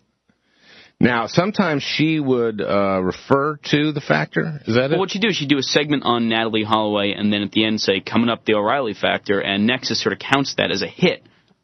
Now, 1.00 1.28
sometimes 1.28 1.84
she 1.84 2.20
would 2.20 2.60
uh, 2.62 3.02
refer 3.04 3.58
to 3.72 3.92
the 3.92 4.02
factor. 4.02 4.62
Is 4.66 4.76
that 4.76 4.90
Well, 4.90 4.94
it? 4.94 4.98
what 5.00 5.14
you 5.16 5.22
do 5.22 5.28
is 5.28 5.40
you 5.40 5.48
do 5.48 5.58
a 5.60 5.64
segment 5.64 6.04
on 6.06 6.28
Natalee 6.30 6.64
Holloway, 6.66 7.12
and 7.14 7.32
then 7.32 7.44
at 7.44 7.52
the 7.52 7.66
end 7.66 7.80
say 7.82 8.00
coming 8.00 8.30
up 8.30 8.46
the 8.46 8.56
O'Reilly 8.56 8.94
factor, 8.96 9.40
and 9.40 9.70
Nexis 9.70 9.98
sort 10.02 10.14
of 10.14 10.20
counts 10.20 10.56
that 10.58 10.72
as 10.72 10.82
a 10.82 10.88
hit 10.88 11.24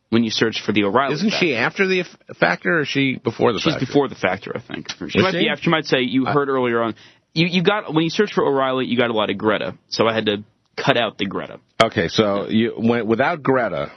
when 0.09 0.23
you 0.23 0.29
search 0.29 0.61
for 0.63 0.71
the 0.71 0.83
O'Reilly. 0.83 1.15
Isn't 1.15 1.31
factor. 1.31 1.45
she 1.47 1.55
after 1.55 1.87
the 1.87 2.01
f- 2.01 2.37
factor 2.37 2.77
or 2.77 2.81
is 2.81 2.87
she 2.89 3.15
before 3.15 3.53
the 3.53 3.59
She's 3.59 3.73
factor? 3.73 3.85
before 3.87 4.07
the 4.07 4.13
factor, 4.15 4.51
I 4.55 4.59
think. 4.61 4.89
She 4.89 5.03
Was 5.03 5.15
might 5.23 5.31
she? 5.31 5.39
be 5.39 5.49
after. 5.49 5.63
She 5.63 5.69
might 5.71 5.85
say 5.85 6.01
you 6.01 6.25
heard 6.25 6.49
earlier 6.49 6.83
on. 6.83 6.93
You 7.33 7.47
you 7.47 7.63
got 7.63 7.91
when 7.91 8.03
you 8.03 8.11
search 8.11 8.33
for 8.33 8.45
O'Reilly, 8.45 8.85
you 8.85 8.97
got 8.97 9.09
a 9.09 9.13
lot 9.13 9.31
of 9.31 9.37
Greta, 9.39 9.75
so 9.89 10.05
I 10.07 10.13
had 10.13 10.27
to 10.27 10.43
cut 10.77 10.97
out 10.97 11.17
the 11.17 11.25
Greta. 11.25 11.59
Okay, 11.83 12.07
so 12.07 12.47
you 12.49 12.73
went 12.77 13.07
without 13.07 13.43
Greta. 13.43 13.91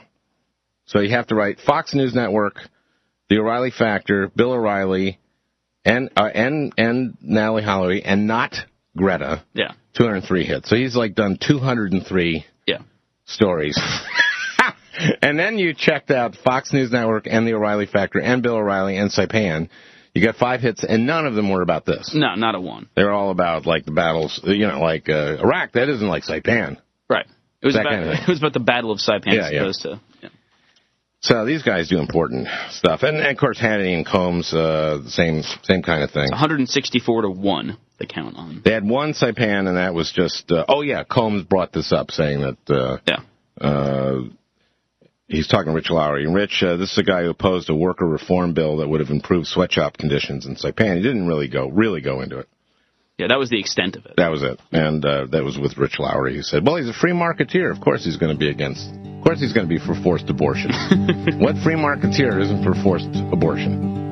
So 0.85 0.99
you 0.99 1.09
have 1.11 1.27
to 1.27 1.35
write 1.35 1.59
Fox 1.59 1.93
News 1.93 2.13
Network, 2.15 2.55
the 3.29 3.39
O'Reilly 3.39 3.71
Factor, 3.71 4.29
Bill 4.35 4.53
O'Reilly, 4.53 5.19
and 5.83 6.09
uh, 6.15 6.29
and 6.33 6.73
and 6.77 7.17
Natalee 7.23 7.63
Holloway, 7.63 8.01
and 8.01 8.25
not 8.27 8.55
Greta. 8.95 9.43
Yeah. 9.53 9.73
203 9.95 10.45
hits. 10.45 10.69
So 10.69 10.75
he's 10.75 10.95
like 10.95 11.15
done 11.15 11.37
203 11.41 12.45
Yeah. 12.67 12.79
stories. 13.25 13.77
and 15.21 15.37
then 15.39 15.57
you 15.57 15.73
checked 15.73 16.11
out 16.11 16.35
Fox 16.35 16.71
News 16.71 16.91
Network 16.91 17.25
and 17.29 17.47
the 17.47 17.53
O'Reilly 17.53 17.85
Factor 17.87 18.19
and 18.19 18.41
Bill 18.43 18.55
O'Reilly 18.55 18.97
and 18.97 19.11
Saipan. 19.11 19.69
You 20.17 20.25
got 20.25 20.37
five 20.37 20.61
hits, 20.61 20.83
and 20.83 21.05
none 21.05 21.27
of 21.27 21.35
them 21.35 21.47
were 21.47 21.61
about 21.61 21.85
this. 21.85 22.11
No, 22.15 22.33
not 22.33 22.55
a 22.55 22.59
one. 22.59 22.89
They 22.95 23.03
were 23.03 23.11
all 23.11 23.29
about 23.29 23.67
like 23.67 23.85
the 23.85 23.91
battles, 23.91 24.39
you 24.43 24.65
know, 24.65 24.79
like 24.79 25.09
uh, 25.09 25.37
Iraq. 25.39 25.73
That 25.73 25.89
isn't 25.89 26.07
like 26.07 26.23
Saipan. 26.23 26.77
Right. 27.07 27.27
It 27.61 27.65
was 27.67 27.75
That 27.75 27.81
about 27.81 27.91
kind 27.91 28.03
of 28.09 28.09
it 28.23 28.27
was 28.27 28.39
about 28.39 28.53
the 28.53 28.59
Battle 28.59 28.91
of 28.91 28.97
Saipan 28.97 29.27
Yeah, 29.27 29.45
as 29.45 29.51
yeah. 29.53 29.59
opposed 29.59 29.81
to. 29.83 30.01
Yeah. 30.23 30.29
So 31.19 31.45
these 31.45 31.61
guys 31.61 31.87
do 31.89 31.99
important 31.99 32.47
stuff, 32.71 33.03
and, 33.03 33.17
and 33.17 33.27
of 33.27 33.37
course 33.37 33.59
Hannity 33.59 33.95
and 33.95 34.07
Colmes, 34.07 34.51
uh, 34.51 35.01
the 35.03 35.11
same 35.11 35.43
same 35.61 35.83
kind 35.83 36.01
of 36.01 36.09
thing. 36.09 36.31
164 36.31 37.21
to 37.21 37.29
one. 37.29 37.77
The 37.99 38.07
count 38.07 38.37
on. 38.37 38.61
They 38.65 38.71
had 38.73 38.87
one 38.87 39.13
Saipan, 39.13 39.67
and 39.67 39.77
that 39.77 39.93
was 39.93 40.11
just. 40.11 40.51
Uh, 40.51 40.65
oh 40.67 40.81
yeah, 40.81 41.03
Colmes 41.03 41.43
brought 41.43 41.73
this 41.73 41.91
up, 41.91 42.09
saying 42.09 42.41
that. 42.41 42.57
Uh, 42.67 42.97
yeah. 43.07 43.19
Uh, 43.59 44.21
he's 45.27 45.47
talking 45.47 45.71
to 45.71 45.75
Rich 45.75 45.89
Lowry, 45.89 46.25
and 46.25 46.33
Rich, 46.33 46.63
uh, 46.63 46.77
this 46.77 46.91
is 46.91 46.97
a 46.97 47.03
guy 47.03 47.23
who 47.23 47.29
opposed 47.29 47.69
a 47.69 47.75
worker 47.75 48.05
reform 48.05 48.53
bill 48.53 48.77
that 48.77 48.87
would 48.87 48.99
have 48.99 49.09
improved 49.09 49.47
sweatshop 49.47 49.97
conditions 49.97 50.45
in 50.45 50.55
Saipan. 50.55 50.97
He 50.97 51.03
didn't 51.03 51.27
really 51.27 51.47
go 51.47 51.67
really 51.67 52.01
go 52.01 52.21
into 52.21 52.39
it. 52.39 52.49
Yeah, 53.17 53.27
that 53.29 53.39
was 53.39 53.49
the 53.49 53.59
extent 53.59 53.95
of 53.95 54.05
it. 54.05 54.13
That 54.17 54.29
was 54.29 54.43
it, 54.43 54.59
and 54.71 55.03
uh, 55.03 55.25
that 55.31 55.43
was 55.43 55.57
with 55.57 55.77
Rich 55.77 55.99
Lowry. 55.99 56.35
He 56.35 56.43
said, 56.43 56.65
"Well, 56.65 56.75
he's 56.75 56.89
a 56.89 56.93
free 56.93 57.13
marketeer. 57.13 57.71
Of 57.71 57.81
course, 57.81 58.05
he's 58.05 58.17
going 58.17 58.31
to 58.31 58.37
be 58.37 58.49
against. 58.49 58.89
Of 58.89 59.23
course, 59.23 59.39
he's 59.39 59.53
going 59.53 59.67
to 59.67 59.69
be 59.69 59.79
for 59.79 59.95
forced 60.01 60.29
abortion. 60.29 60.71
what 61.39 61.55
free 61.63 61.75
marketeer 61.75 62.41
isn't 62.41 62.63
for 62.63 62.73
forced 62.83 63.09
abortion?" 63.31 64.06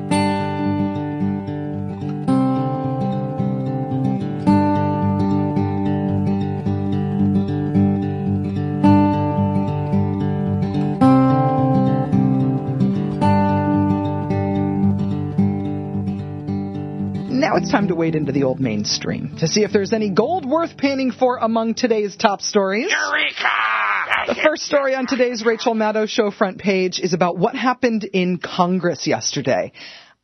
Wade 17.96 18.14
into 18.14 18.32
the 18.32 18.44
old 18.44 18.60
mainstream 18.60 19.36
to 19.38 19.48
see 19.48 19.64
if 19.64 19.72
there's 19.72 19.92
any 19.92 20.10
gold 20.10 20.44
worth 20.44 20.76
panning 20.76 21.10
for 21.10 21.38
among 21.38 21.74
today's 21.74 22.16
top 22.16 22.40
stories. 22.40 22.90
Eureka! 22.90 24.26
The 24.28 24.40
first 24.42 24.62
story 24.64 24.94
on 24.94 25.06
today's 25.06 25.44
Rachel 25.44 25.74
Maddow 25.74 26.08
show 26.08 26.30
front 26.30 26.58
page 26.58 27.00
is 27.00 27.12
about 27.12 27.38
what 27.38 27.56
happened 27.56 28.04
in 28.04 28.38
Congress 28.38 29.06
yesterday. 29.06 29.72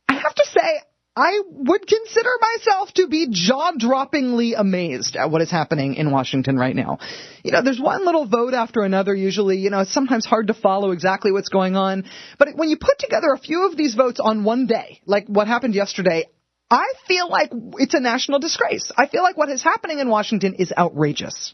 I 0.07 0.13
have 0.13 0.35
to 0.35 0.45
say, 0.45 0.79
I 1.15 1.41
would 1.45 1.85
consider 1.85 2.29
myself 2.41 2.91
to 2.95 3.07
be 3.07 3.27
jaw-droppingly 3.29 4.53
amazed 4.57 5.15
at 5.15 5.29
what 5.29 5.43
is 5.43 5.51
happening 5.51 5.93
in 5.93 6.09
Washington 6.09 6.57
right 6.57 6.75
now. 6.75 6.97
You 7.43 7.51
know, 7.51 7.61
there's 7.61 7.79
one 7.79 8.03
little 8.03 8.25
vote 8.25 8.55
after 8.55 8.81
another 8.81 9.13
usually. 9.13 9.57
You 9.57 9.69
know, 9.69 9.81
it's 9.81 9.93
sometimes 9.93 10.25
hard 10.25 10.47
to 10.47 10.55
follow 10.55 10.89
exactly 10.89 11.31
what's 11.31 11.49
going 11.49 11.75
on. 11.75 12.05
But 12.39 12.49
when 12.55 12.69
you 12.69 12.77
put 12.77 12.97
together 12.97 13.31
a 13.31 13.37
few 13.37 13.67
of 13.67 13.77
these 13.77 13.93
votes 13.93 14.19
on 14.19 14.43
one 14.43 14.65
day, 14.65 15.01
like 15.05 15.27
what 15.27 15.47
happened 15.47 15.75
yesterday, 15.75 16.25
I 16.73 16.93
feel 17.07 17.29
like 17.29 17.51
it's 17.77 17.93
a 17.93 17.99
national 17.99 18.39
disgrace. 18.39 18.91
I 18.97 19.05
feel 19.05 19.21
like 19.21 19.37
what 19.37 19.49
is 19.49 19.61
happening 19.61 19.99
in 19.99 20.09
Washington 20.09 20.55
is 20.55 20.73
outrageous. 20.75 21.53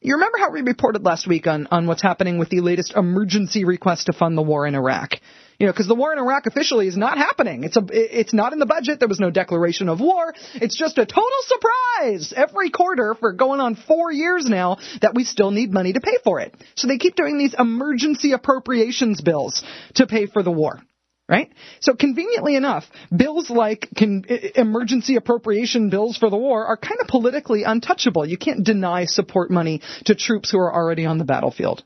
You 0.00 0.14
remember 0.14 0.38
how 0.38 0.50
we 0.50 0.62
reported 0.62 1.04
last 1.04 1.28
week 1.28 1.46
on, 1.46 1.68
on 1.70 1.86
what's 1.86 2.02
happening 2.02 2.38
with 2.38 2.48
the 2.48 2.60
latest 2.60 2.94
emergency 2.96 3.64
request 3.64 4.06
to 4.06 4.12
fund 4.12 4.36
the 4.36 4.42
war 4.42 4.66
in 4.66 4.74
Iraq? 4.74 5.12
You 5.60 5.66
know, 5.66 5.72
because 5.72 5.86
the 5.86 5.94
war 5.94 6.12
in 6.12 6.18
Iraq 6.18 6.46
officially 6.46 6.88
is 6.88 6.96
not 6.96 7.18
happening. 7.18 7.62
It's 7.62 7.76
a, 7.76 7.84
it's 7.92 8.34
not 8.34 8.52
in 8.52 8.58
the 8.58 8.66
budget. 8.66 8.98
There 8.98 9.06
was 9.06 9.20
no 9.20 9.30
declaration 9.30 9.88
of 9.88 10.00
war. 10.00 10.34
It's 10.54 10.76
just 10.76 10.98
a 10.98 11.06
total 11.06 11.30
surprise 11.42 12.34
every 12.36 12.70
quarter 12.70 13.14
for 13.14 13.32
going 13.32 13.60
on 13.60 13.76
four 13.76 14.10
years 14.10 14.46
now 14.46 14.78
that 15.02 15.14
we 15.14 15.22
still 15.22 15.52
need 15.52 15.72
money 15.72 15.92
to 15.92 16.00
pay 16.00 16.16
for 16.24 16.40
it. 16.40 16.52
So 16.74 16.88
they 16.88 16.98
keep 16.98 17.14
doing 17.14 17.38
these 17.38 17.54
emergency 17.56 18.32
appropriations 18.32 19.20
bills 19.20 19.62
to 19.94 20.08
pay 20.08 20.26
for 20.26 20.42
the 20.42 20.50
war 20.50 20.82
right? 21.28 21.50
So 21.80 21.94
conveniently 21.94 22.56
enough, 22.56 22.84
bills 23.14 23.48
like 23.48 23.88
can, 23.96 24.24
emergency 24.54 25.16
appropriation 25.16 25.90
bills 25.90 26.16
for 26.16 26.30
the 26.30 26.36
war 26.36 26.66
are 26.66 26.76
kind 26.76 27.00
of 27.00 27.08
politically 27.08 27.62
untouchable. 27.64 28.26
You 28.26 28.36
can't 28.36 28.64
deny 28.64 29.06
support 29.06 29.50
money 29.50 29.80
to 30.06 30.14
troops 30.14 30.50
who 30.50 30.58
are 30.58 30.74
already 30.74 31.06
on 31.06 31.18
the 31.18 31.24
battlefield. 31.24 31.84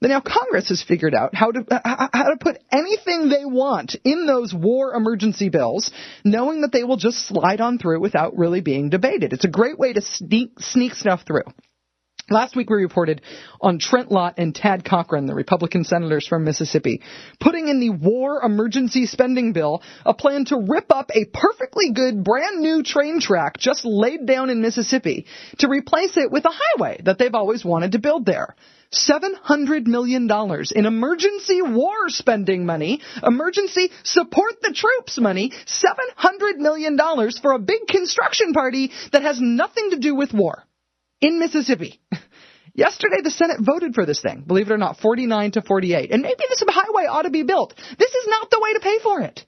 But 0.00 0.08
now 0.08 0.20
Congress 0.20 0.68
has 0.68 0.82
figured 0.82 1.14
out 1.14 1.34
how 1.34 1.52
to 1.52 1.64
how 1.82 2.28
to 2.28 2.36
put 2.38 2.62
anything 2.70 3.30
they 3.30 3.46
want 3.46 3.96
in 4.04 4.26
those 4.26 4.52
war 4.52 4.94
emergency 4.94 5.48
bills, 5.48 5.90
knowing 6.22 6.60
that 6.60 6.72
they 6.72 6.84
will 6.84 6.98
just 6.98 7.26
slide 7.26 7.62
on 7.62 7.78
through 7.78 8.00
without 8.00 8.36
really 8.36 8.60
being 8.60 8.90
debated. 8.90 9.32
It's 9.32 9.46
a 9.46 9.48
great 9.48 9.78
way 9.78 9.94
to 9.94 10.02
sneak 10.02 10.60
sneak 10.60 10.94
stuff 10.94 11.22
through. 11.26 11.44
Last 12.28 12.56
week 12.56 12.68
we 12.68 12.78
reported 12.78 13.22
on 13.60 13.78
Trent 13.78 14.10
Lott 14.10 14.34
and 14.36 14.52
Thad 14.52 14.84
Cochran, 14.84 15.26
the 15.26 15.34
Republican 15.34 15.84
senators 15.84 16.26
from 16.26 16.42
Mississippi, 16.42 17.00
putting 17.38 17.68
in 17.68 17.78
the 17.78 17.90
war 17.90 18.42
emergency 18.42 19.06
spending 19.06 19.52
bill 19.52 19.80
a 20.04 20.12
plan 20.12 20.44
to 20.46 20.66
rip 20.68 20.90
up 20.90 21.12
a 21.14 21.26
perfectly 21.26 21.92
good 21.92 22.24
brand 22.24 22.60
new 22.60 22.82
train 22.82 23.20
track 23.20 23.58
just 23.58 23.84
laid 23.84 24.26
down 24.26 24.50
in 24.50 24.60
Mississippi 24.60 25.24
to 25.58 25.68
replace 25.68 26.16
it 26.16 26.32
with 26.32 26.44
a 26.46 26.52
highway 26.52 27.00
that 27.04 27.16
they've 27.18 27.32
always 27.32 27.64
wanted 27.64 27.92
to 27.92 28.00
build 28.00 28.26
there. 28.26 28.56
$700 28.92 29.86
million 29.86 30.28
in 30.74 30.86
emergency 30.86 31.62
war 31.62 32.08
spending 32.08 32.66
money, 32.66 33.02
emergency 33.22 33.92
support 34.02 34.60
the 34.62 34.72
troops 34.72 35.16
money, 35.20 35.52
$700 35.66 36.56
million 36.56 36.98
for 37.40 37.52
a 37.52 37.60
big 37.60 37.86
construction 37.86 38.52
party 38.52 38.90
that 39.12 39.22
has 39.22 39.40
nothing 39.40 39.90
to 39.90 39.98
do 40.00 40.16
with 40.16 40.32
war 40.32 40.65
in 41.20 41.38
Mississippi. 41.38 42.00
Yesterday, 42.74 43.22
the 43.22 43.30
Senate 43.30 43.58
voted 43.60 43.94
for 43.94 44.04
this 44.04 44.20
thing, 44.20 44.44
believe 44.46 44.68
it 44.70 44.72
or 44.72 44.78
not, 44.78 44.98
49 44.98 45.52
to 45.52 45.62
48. 45.62 46.10
And 46.10 46.22
maybe 46.22 46.44
this 46.48 46.62
highway 46.68 47.06
ought 47.06 47.22
to 47.22 47.30
be 47.30 47.42
built. 47.42 47.74
This 47.98 48.10
is 48.10 48.26
not 48.28 48.50
the 48.50 48.60
way 48.60 48.74
to 48.74 48.80
pay 48.80 48.98
for 49.02 49.22
it. 49.22 49.44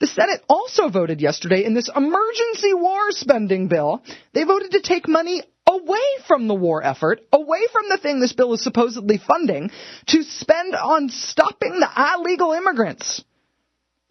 The 0.00 0.06
Senate 0.06 0.42
also 0.48 0.88
voted 0.88 1.20
yesterday 1.20 1.64
in 1.64 1.74
this 1.74 1.88
emergency 1.94 2.74
war 2.74 3.10
spending 3.10 3.68
bill. 3.68 4.02
They 4.32 4.44
voted 4.44 4.72
to 4.72 4.82
take 4.82 5.08
money 5.08 5.42
away 5.68 6.02
from 6.28 6.46
the 6.46 6.54
war 6.54 6.82
effort, 6.82 7.20
away 7.32 7.60
from 7.72 7.88
the 7.88 7.98
thing 7.98 8.20
this 8.20 8.32
bill 8.32 8.52
is 8.52 8.62
supposedly 8.62 9.18
funding, 9.18 9.70
to 10.08 10.22
spend 10.22 10.74
on 10.74 11.08
stopping 11.08 11.80
the 11.80 12.14
illegal 12.14 12.52
immigrants. 12.52 13.24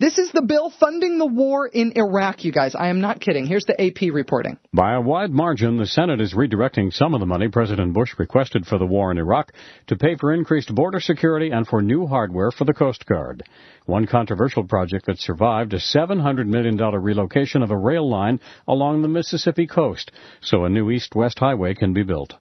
This 0.04 0.18
is 0.18 0.34
the 0.34 0.42
bill 0.42 0.70
funding 0.70 1.18
the 1.18 1.26
war 1.26 1.66
in 1.66 1.94
Iraq, 1.96 2.44
you 2.44 2.52
guys. 2.52 2.76
I 2.76 2.89
am 2.89 3.00
not 3.00 3.22
kidding. 3.22 3.46
Here's 3.46 3.63
the 3.63 3.82
AP 3.82 4.13
reporting. 4.13 4.58
By 4.74 4.96
a 4.96 5.00
wide 5.00 5.32
margin, 5.32 5.78
the 5.78 5.86
Senate 5.86 6.20
is 6.20 6.34
redirecting 6.34 6.92
some 6.92 7.13
of 7.13 7.22
the 7.22 7.26
money 7.26 7.48
President 7.48 7.94
Bush 7.94 8.13
requested 8.18 8.66
for 8.66 8.78
the 8.78 8.86
war 8.86 9.12
in 9.12 9.18
Iraq 9.18 9.54
to 9.88 9.96
pay 9.96 10.18
for 10.18 10.34
increased 10.34 10.76
border 10.76 11.00
security 11.00 11.52
and 11.52 11.66
for 11.66 11.82
new 11.82 12.06
hardware 12.06 12.52
for 12.52 12.66
the 12.66 12.74
Coast 12.74 13.06
Guard. 13.06 13.44
One 13.86 14.06
controversial 14.06 14.66
project 14.66 15.06
that 15.06 15.20
survived 15.20 15.74
a 15.74 15.78
$700 15.78 16.48
million 16.48 16.76
relocation 16.76 17.63
of 17.63 17.72
a 17.72 17.78
rail 17.78 18.10
line 18.10 18.42
along 18.68 19.04
the 19.04 19.08
Mississippi 19.08 19.68
coast 19.68 20.12
so 20.42 20.66
a 20.66 20.70
new 20.70 20.92
east-west 20.92 21.39
highway 21.39 21.76
can 21.76 21.94
be 21.94 22.04
built 22.04 22.34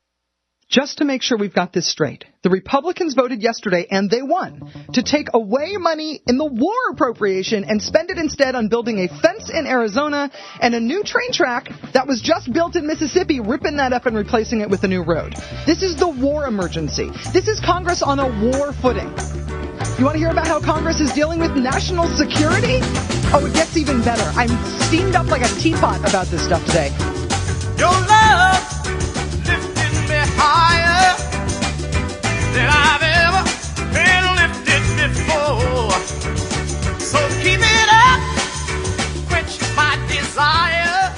just 0.73 0.99
to 0.99 1.05
make 1.05 1.23
sure 1.23 1.37
we've 1.37 1.55
got 1.55 1.73
this 1.75 1.87
straight, 1.87 2.25
the 2.43 2.49
Republicans 2.49 3.13
voted 3.13 3.43
yesterday 3.43 3.87
and 3.91 4.11
they 4.11 4.23
won 4.23 4.73
to 4.95 5.03
take 5.03 5.29
away 5.35 5.77
money 5.77 6.23
in 6.27 6.39
the 6.39 6.47
war 6.47 6.75
appropriation 6.91 7.65
and 7.65 7.81
spend 7.81 8.11
it 8.11 8.17
instead 8.17 8.55
on 8.55 8.69
building 8.69 8.99
a 8.99 9.21
fence 9.21 9.51
in 9.51 9.67
Arizona 9.67 10.31
and 10.63 10.75
a 10.75 10.81
new 10.81 11.05
train 11.05 11.31
track 11.31 11.69
that 11.93 12.07
was 12.07 12.23
just 12.23 12.51
built 12.51 12.75
in 12.75 12.87
Mississippi, 12.87 13.39
ripping 13.39 13.77
that 13.77 13.93
up 13.93 14.07
and 14.07 14.17
replacing 14.17 14.63
it 14.63 14.71
with 14.71 14.83
a 14.83 14.89
new 14.89 15.03
road. 15.03 15.35
This 15.67 15.83
is 15.83 15.95
the 15.97 16.09
war 16.09 16.47
emergency. 16.47 17.11
This 17.35 17.49
is 17.49 17.61
Congress 17.61 18.03
on 18.03 18.19
a 18.19 18.27
war 18.27 18.73
footing. 18.73 19.13
You 19.99 20.07
want 20.07 20.15
to 20.15 20.19
hear 20.19 20.31
about 20.31 20.47
how 20.47 20.59
Congress 20.59 21.01
is 21.01 21.13
dealing 21.13 21.39
with 21.39 21.53
national 21.53 22.09
security? 22.09 22.79
Oh, 23.35 23.45
it 23.45 23.53
gets 23.53 23.77
even 23.77 24.03
better. 24.03 24.25
I'm 24.35 24.49
steamed 24.81 25.17
up 25.17 25.27
like 25.27 25.43
a 25.43 25.61
teapot 25.61 26.01
about 26.09 26.29
this 26.29 26.43
stuff 26.43 26.65
today. 26.65 26.89
Your 27.77 27.91
love 27.91 28.82
higher 30.43 31.15
than 32.55 32.69
I've 32.69 33.07
ever 33.23 33.43
been 33.95 34.25
lifted 34.43 34.83
before. 34.99 35.95
So 36.99 37.19
keep 37.43 37.63
it 37.63 37.89
up, 37.91 38.21
quench 39.31 39.61
my 39.77 39.95
desire. 40.11 41.15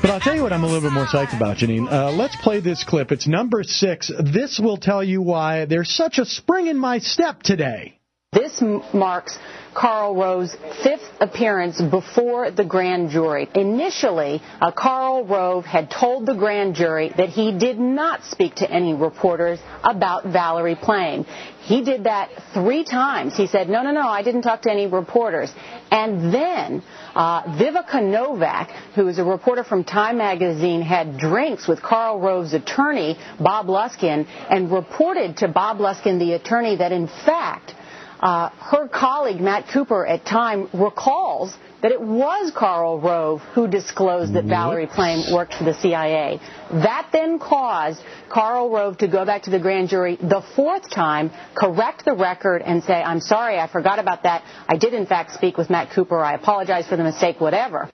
But 0.00 0.10
I'll 0.10 0.20
tell 0.20 0.34
you 0.34 0.42
what 0.42 0.52
I'm 0.52 0.64
a 0.64 0.66
little 0.66 0.82
bit 0.82 0.92
more 0.92 1.06
psyched 1.06 1.36
about, 1.36 1.58
Janine. 1.58 1.90
Uh, 1.90 2.10
let's 2.12 2.36
play 2.36 2.60
this 2.60 2.84
clip. 2.84 3.12
It's 3.12 3.26
number 3.26 3.62
six. 3.62 4.10
This 4.18 4.58
will 4.58 4.76
tell 4.76 5.02
you 5.02 5.22
why 5.22 5.64
there's 5.64 5.90
such 5.90 6.18
a 6.18 6.24
spring 6.24 6.66
in 6.66 6.78
my 6.78 6.98
step 6.98 7.42
today. 7.42 7.98
This 8.32 8.62
marks 8.92 9.38
Karl 9.78 10.16
Rove's 10.16 10.56
fifth 10.82 11.08
appearance 11.20 11.80
before 11.80 12.50
the 12.50 12.64
grand 12.64 13.10
jury. 13.10 13.48
Initially, 13.54 14.42
uh, 14.60 14.72
Karl 14.72 15.24
Rove 15.24 15.64
had 15.64 15.88
told 15.88 16.26
the 16.26 16.34
grand 16.34 16.74
jury 16.74 17.12
that 17.16 17.28
he 17.28 17.56
did 17.56 17.78
not 17.78 18.24
speak 18.24 18.56
to 18.56 18.68
any 18.68 18.92
reporters 18.92 19.60
about 19.84 20.24
Valerie 20.24 20.74
Plame. 20.74 21.24
He 21.60 21.84
did 21.84 22.04
that 22.04 22.30
three 22.52 22.82
times. 22.82 23.36
He 23.36 23.46
said, 23.46 23.68
no, 23.68 23.82
no, 23.82 23.92
no, 23.92 24.08
I 24.08 24.24
didn't 24.24 24.42
talk 24.42 24.62
to 24.62 24.70
any 24.72 24.88
reporters. 24.88 25.52
And 25.92 26.34
then 26.34 26.82
uh, 27.14 27.42
Viveca 27.44 28.02
Novak, 28.02 28.70
who 28.96 29.06
is 29.06 29.20
a 29.20 29.24
reporter 29.24 29.62
from 29.62 29.84
Time 29.84 30.18
magazine, 30.18 30.82
had 30.82 31.18
drinks 31.18 31.68
with 31.68 31.80
Karl 31.82 32.18
Rove's 32.18 32.52
attorney, 32.52 33.16
Bob 33.38 33.66
Luskin, 33.66 34.26
and 34.50 34.72
reported 34.72 35.36
to 35.36 35.46
Bob 35.46 35.78
Luskin, 35.78 36.18
the 36.18 36.32
attorney, 36.32 36.74
that 36.76 36.90
in 36.90 37.06
fact, 37.06 37.74
uh, 38.20 38.50
her 38.50 38.88
colleague, 38.88 39.40
Matt 39.40 39.68
Cooper, 39.72 40.06
at 40.06 40.24
Time 40.26 40.68
recalls 40.72 41.56
that 41.82 41.92
it 41.92 42.00
was 42.00 42.50
Karl 42.50 43.00
Rove 43.00 43.40
who 43.54 43.68
disclosed 43.68 44.34
that 44.34 44.44
Valerie 44.44 44.88
Plame 44.88 45.32
worked 45.32 45.54
for 45.54 45.64
the 45.64 45.74
CIA. 45.74 46.40
That 46.70 47.10
then 47.12 47.38
caused 47.38 48.00
Karl 48.28 48.70
Rove 48.70 48.98
to 48.98 49.08
go 49.08 49.24
back 49.24 49.42
to 49.44 49.50
the 49.50 49.60
grand 49.60 49.88
jury 49.88 50.16
the 50.16 50.42
fourth 50.56 50.90
time, 50.90 51.30
correct 51.54 52.04
the 52.04 52.14
record, 52.14 52.62
and 52.62 52.82
say, 52.82 52.94
I'm 52.94 53.20
sorry, 53.20 53.58
I 53.58 53.68
forgot 53.68 54.00
about 54.00 54.24
that. 54.24 54.42
I 54.66 54.76
did, 54.76 54.92
in 54.92 55.06
fact, 55.06 55.32
speak 55.34 55.56
with 55.56 55.70
Matt 55.70 55.92
Cooper. 55.94 56.18
I 56.18 56.34
apologize 56.34 56.88
for 56.88 56.96
the 56.96 57.04
mistake, 57.04 57.40
whatever. 57.40 57.88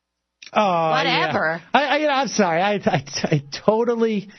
Oh, 0.53 0.91
Whatever. 0.91 1.61
Yeah. 1.75 1.81
I, 1.81 2.05
I, 2.05 2.21
I'm 2.21 2.29
sorry. 2.29 2.63
I, 2.63 2.75
I, 2.75 3.05
I 3.25 3.43
totally 3.67 4.31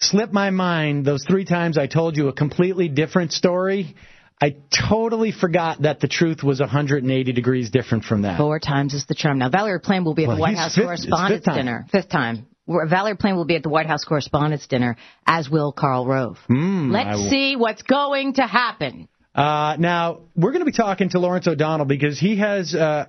slipped 0.00 0.32
my 0.32 0.50
mind 0.50 1.04
those 1.04 1.24
three 1.28 1.44
times 1.44 1.76
I 1.76 1.88
told 1.88 2.16
you 2.16 2.28
a 2.28 2.32
completely 2.32 2.88
different 2.88 3.32
story. 3.32 3.96
I 4.40 4.56
totally 4.88 5.32
forgot 5.32 5.82
that 5.82 6.00
the 6.00 6.06
truth 6.08 6.42
was 6.44 6.60
180 6.60 7.32
degrees 7.32 7.70
different 7.70 8.04
from 8.04 8.22
that. 8.22 8.38
Four 8.38 8.60
times 8.60 8.94
is 8.94 9.04
the 9.06 9.14
charm. 9.14 9.38
Now, 9.38 9.48
Valerie 9.50 9.80
Plame 9.80 10.04
will 10.04 10.14
be 10.14 10.24
at 10.24 10.28
Well, 10.28 10.36
the 10.36 10.40
White 10.42 10.56
House 10.56 10.74
fifth- 10.76 10.84
Correspondents' 10.84 11.44
fifth. 11.46 11.54
Dinner. 11.54 11.86
Fifth 11.90 12.08
time. 12.08 12.46
Valerie 12.68 13.16
Plame 13.16 13.34
will 13.36 13.46
be 13.46 13.56
at 13.56 13.62
the 13.62 13.68
White 13.70 13.86
House 13.86 14.04
Correspondents' 14.04 14.66
Dinner, 14.66 14.96
as 15.26 15.48
will 15.48 15.72
Karl 15.72 16.06
Rove. 16.06 16.38
I 16.50 16.52
Let's 16.54 17.30
see 17.30 17.56
what's 17.56 17.82
going 17.82 18.34
to 18.34 18.42
happen. 18.42 19.08
Uh, 19.34 19.76
now 19.78 20.20
we're 20.36 20.50
going 20.52 20.60
to 20.60 20.66
be 20.66 20.72
talking 20.76 21.08
to 21.10 21.18
Lawrence 21.18 21.46
O'Donnell 21.48 21.86
because 21.86 22.18
he 22.18 22.36
has 22.36 22.74
uh, 22.74 23.06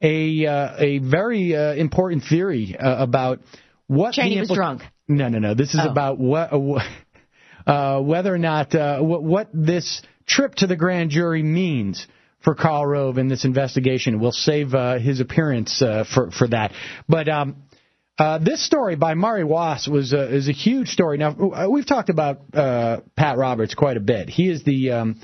a 0.00 0.46
uh, 0.46 0.74
a 0.78 0.98
very 0.98 1.54
uh, 1.54 1.74
important 1.74 2.24
theory 2.24 2.76
uh, 2.78 3.02
about 3.02 3.40
what 3.88 4.14
Cheney 4.14 4.36
the 4.36 4.40
was 4.42 4.50
drunk. 4.54 4.82
No, 5.06 5.28
no, 5.28 5.38
no. 5.38 5.54
This 5.54 5.74
is 5.74 5.80
Oh. 5.82 5.90
about 5.90 6.18
what 6.18 6.50
uh, 7.66 8.00
whether 8.00 8.34
or 8.34 8.38
not 8.38 8.74
uh, 8.74 9.00
what, 9.00 9.22
what 9.22 9.48
this 9.52 10.00
trip 10.26 10.54
to 10.56 10.66
the 10.66 10.76
grand 10.76 11.10
jury 11.10 11.42
means 11.42 12.06
for 12.42 12.54
Karl 12.54 12.86
Rove 12.86 13.18
in 13.18 13.28
this 13.28 13.44
investigation. 13.44 14.20
We'll 14.20 14.32
save 14.32 14.74
uh, 14.74 14.98
his 14.98 15.20
appearance 15.20 15.80
uh, 15.80 16.04
for 16.04 16.30
for 16.30 16.48
that. 16.48 16.72
But 17.08 17.28
um, 17.28 17.56
Uh, 18.16 18.38
this 18.38 18.64
story 18.64 18.94
by 18.94 19.14
Murray 19.14 19.42
Waas 19.42 19.88
was 19.88 20.14
uh, 20.14 20.28
is 20.28 20.48
a 20.48 20.52
huge 20.52 20.88
story. 20.88 21.18
Now 21.18 21.30
uh, 21.30 21.66
we've 21.68 21.86
talked 21.86 22.10
about 22.10 22.42
uh, 22.54 23.00
Pat 23.16 23.36
Roberts 23.36 23.74
quite 23.74 23.96
a 23.96 24.00
bit. 24.00 24.28
He 24.28 24.48
is 24.48 24.62
the 24.62 24.92
um, 24.92 25.20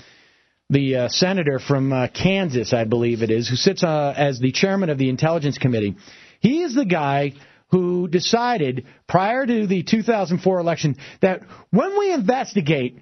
the 0.71 1.09
senator 1.09 1.61
from 1.61 2.09
Kansas, 2.15 2.73
I 2.73 2.85
believe 2.85 3.23
it 3.23 3.31
is, 3.31 3.49
who 3.49 3.57
sits 3.57 3.85
as 3.85 4.41
the 4.41 4.53
chairman 4.53 4.91
of 4.91 4.99
the 4.99 5.09
Intelligence 5.09 5.59
Committee. 5.59 5.97
He 6.41 6.63
is 6.63 6.75
the 6.75 6.85
guy 6.85 7.35
who 7.71 8.09
decided 8.09 8.87
prior 9.07 9.47
to 9.47 9.67
the 9.67 9.83
2004 9.83 10.59
election 10.59 10.97
that 11.21 11.43
when 11.71 11.99
we 11.99 12.13
investigate 12.13 12.99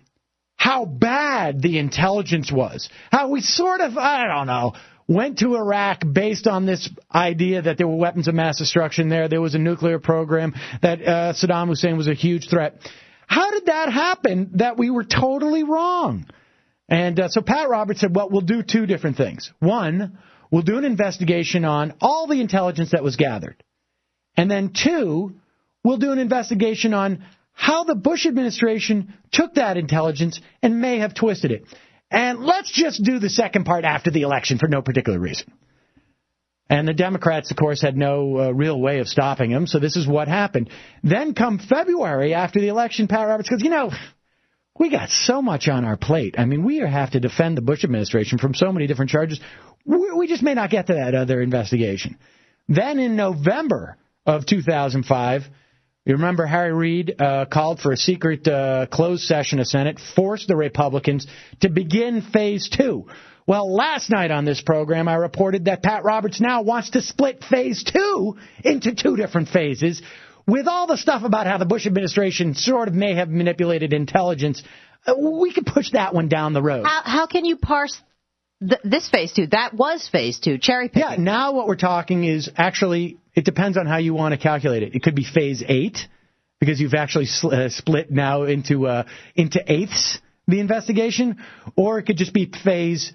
how 0.59 0.85
bad 0.85 1.63
the 1.63 1.79
intelligence 1.79 2.53
was, 2.53 2.91
how 3.11 3.31
we 3.31 3.41
sort 3.41 3.81
of, 3.81 3.97
I 3.97 4.27
don't 4.27 4.49
know, 4.49 4.75
went 5.07 5.39
to 5.39 5.55
Iraq 5.57 6.03
based 6.13 6.47
on 6.47 6.67
this 6.67 6.91
idea 7.15 7.63
that 7.63 7.79
there 7.79 7.89
were 7.89 7.97
weapons 7.97 8.29
of 8.29 8.35
mass 8.35 8.59
destruction 8.59 9.09
there, 9.09 9.29
there 9.29 9.41
was 9.41 9.55
a 9.55 9.59
nuclear 9.59 9.99
program, 10.01 10.55
that 10.83 11.01
uh, 11.01 11.33
Saddam 11.33 11.69
Hussein 11.69 11.97
was 11.97 12.09
a 12.09 12.15
huge 12.15 12.51
threat. 12.51 12.75
How 13.27 13.53
did 13.53 13.67
that 13.67 13.91
happen 13.91 14.51
that 14.55 14.77
we 14.77 14.91
were 14.91 15.05
totally 15.05 15.63
wrong? 15.63 16.27
And 16.89 17.21
uh, 17.21 17.29
so 17.29 17.41
Pat 17.41 17.69
Roberts 17.69 18.01
said, 18.01 18.15
well, 18.15 18.29
we'll 18.29 18.41
do 18.41 18.63
two 18.63 18.87
different 18.87 19.17
things. 19.17 19.53
One, 19.61 20.19
we'll 20.51 20.63
do 20.63 20.77
an 20.77 20.85
investigation 20.85 21.65
on 21.65 21.95
all 22.01 22.27
the 22.27 22.41
intelligence 22.41 22.91
that 22.91 23.05
was 23.05 23.17
gathered. 23.17 23.63
And 24.37 24.51
then 24.51 24.73
two, 24.73 25.35
we'll 25.85 25.99
do 25.99 26.11
an 26.11 26.19
investigation 26.19 26.95
on 26.95 27.25
how 27.59 27.83
the 27.83 27.97
Bush 27.97 28.25
administration 28.25 29.13
took 29.33 29.55
that 29.55 29.77
intelligence 29.77 30.41
and 30.63 30.81
may 30.81 31.01
have 31.01 31.13
twisted 31.13 31.51
it. 31.51 31.65
And 32.09 32.39
let's 32.39 32.71
just 32.71 33.03
do 33.03 33.19
the 33.19 33.29
second 33.29 33.65
part 33.65 33.85
after 33.85 34.13
the 34.13 34.23
election 34.23 34.59
for 34.59 34.69
no 34.69 34.81
particular 34.81 35.19
reason. 35.19 35.53
And 36.71 36.87
the 36.87 36.95
Democrats, 36.95 37.51
of 37.51 37.57
course, 37.57 37.83
had 37.83 37.97
no 37.97 38.39
uh, 38.39 38.51
real 38.53 38.81
way 38.81 39.01
of 39.01 39.09
stopping 39.09 39.51
him, 39.51 39.67
so 39.67 39.81
this 39.81 39.97
is 39.97 40.07
what 40.07 40.29
happened. 40.29 40.71
Then 41.03 41.35
come 41.35 41.59
February 41.59 42.33
after 42.33 42.61
the 42.61 42.69
election, 42.69 43.09
Pat 43.09 43.27
Roberts 43.27 43.49
goes, 43.49 43.61
you 43.61 43.71
know, 43.71 43.91
we 44.79 44.89
got 44.89 45.11
so 45.11 45.43
much 45.43 45.67
on 45.67 45.85
our 45.85 45.97
plate. 45.97 46.37
I 46.39 46.45
mean, 46.45 46.65
we 46.65 46.77
have 46.77 47.11
to 47.11 47.21
defend 47.21 47.57
the 47.57 47.63
Bush 47.63 47.83
administration 47.83 48.39
from 48.39 48.55
so 48.55 48.71
many 48.71 48.87
different 48.87 49.11
charges. 49.11 49.41
We, 49.85 50.13
we 50.13 50.29
just 50.29 50.45
may 50.45 50.55
not 50.55 50.71
get 50.71 50.87
to 50.87 50.95
that 50.95 51.17
other 51.17 51.43
investigation. 51.43 52.19
Then 52.69 53.01
in 53.01 53.17
November 53.17 53.97
of 54.25 54.47
2005, 54.47 55.43
you 56.09 56.15
remember 56.15 56.47
Harry 56.47 56.73
Reid 56.73 57.21
uh, 57.21 57.45
called 57.45 57.81
for 57.81 57.93
a 57.93 57.97
secret 57.97 58.49
uh, 58.49 58.87
closed 58.91 59.25
session 59.25 59.61
of 59.61 59.67
Senate, 59.67 60.01
forced 60.17 60.49
the 60.49 60.57
Republicans 60.57 61.27
to 61.61 61.69
begin 61.69 62.23
phase 62.23 62.69
two. 62.69 63.07
Well, 63.47 63.75
last 63.75 64.11
night 64.11 64.31
on 64.31 64.45
this 64.45 64.61
program, 64.61 65.09
I 65.09 65.15
reported 65.15 65.67
that 65.67 65.83
Pat 65.83 66.05
Roberts 66.05 66.41
now 66.41 66.63
wants 66.63 66.91
to 66.91 67.03
split 67.03 67.45
phase 67.45 67.83
two 67.83 68.37
into 68.65 68.95
two 68.95 69.17
different 69.17 69.49
phases. 69.49 70.03
With 70.47 70.67
all 70.67 70.87
the 70.87 70.97
stuff 70.97 71.25
about 71.25 71.47
how 71.47 71.59
the 71.59 71.67
Bush 71.67 71.87
administration 71.87 72.55
sort 72.55 72.89
of 72.89 72.95
may 72.95 73.15
have 73.15 73.29
manipulated 73.29 73.93
intelligence, 73.93 74.63
uh, 75.07 75.15
we 75.15 75.53
could 75.53 75.67
push 75.67 75.91
that 75.93 76.15
one 76.15 76.29
down 76.29 76.53
the 76.53 76.63
road. 76.63 76.85
How, 76.87 77.03
how 77.05 77.27
can 77.27 77.45
you 77.45 77.57
parse 77.57 77.99
th- 78.61 78.81
this 78.85 79.09
phase 79.09 79.33
two? 79.33 79.47
That 79.49 79.75
was 79.75 80.09
phase 80.09 80.39
two, 80.39 80.59
cherry 80.59 80.89
picking. 80.89 81.11
Yeah, 81.11 81.17
now 81.17 81.53
what 81.53 81.67
we're 81.67 81.77
talking 81.77 82.25
is 82.25 82.51
actually, 82.57 83.19
it 83.35 83.45
depends 83.45 83.77
on 83.77 83.87
how 83.87 83.99
you 83.99 84.15
want 84.15 84.33
to 84.33 84.39
calculate 84.39 84.83
it. 84.83 84.95
It 84.95 85.03
could 85.03 85.15
be 85.15 85.25
phase 85.25 85.63
eight, 85.67 85.99
because 86.61 86.81
you've 86.81 86.95
actually 86.95 87.27
sl- 87.27 87.55
uh, 87.55 87.69
split 87.69 88.11
now 88.11 88.43
into, 88.45 88.87
uh, 88.87 89.05
into 89.35 89.61
eighths 89.67 90.19
the 90.49 90.61
investigation, 90.61 91.37
or 91.77 91.99
it 91.99 92.05
could 92.05 92.17
just 92.17 92.33
be 92.33 92.51
phase, 92.65 93.13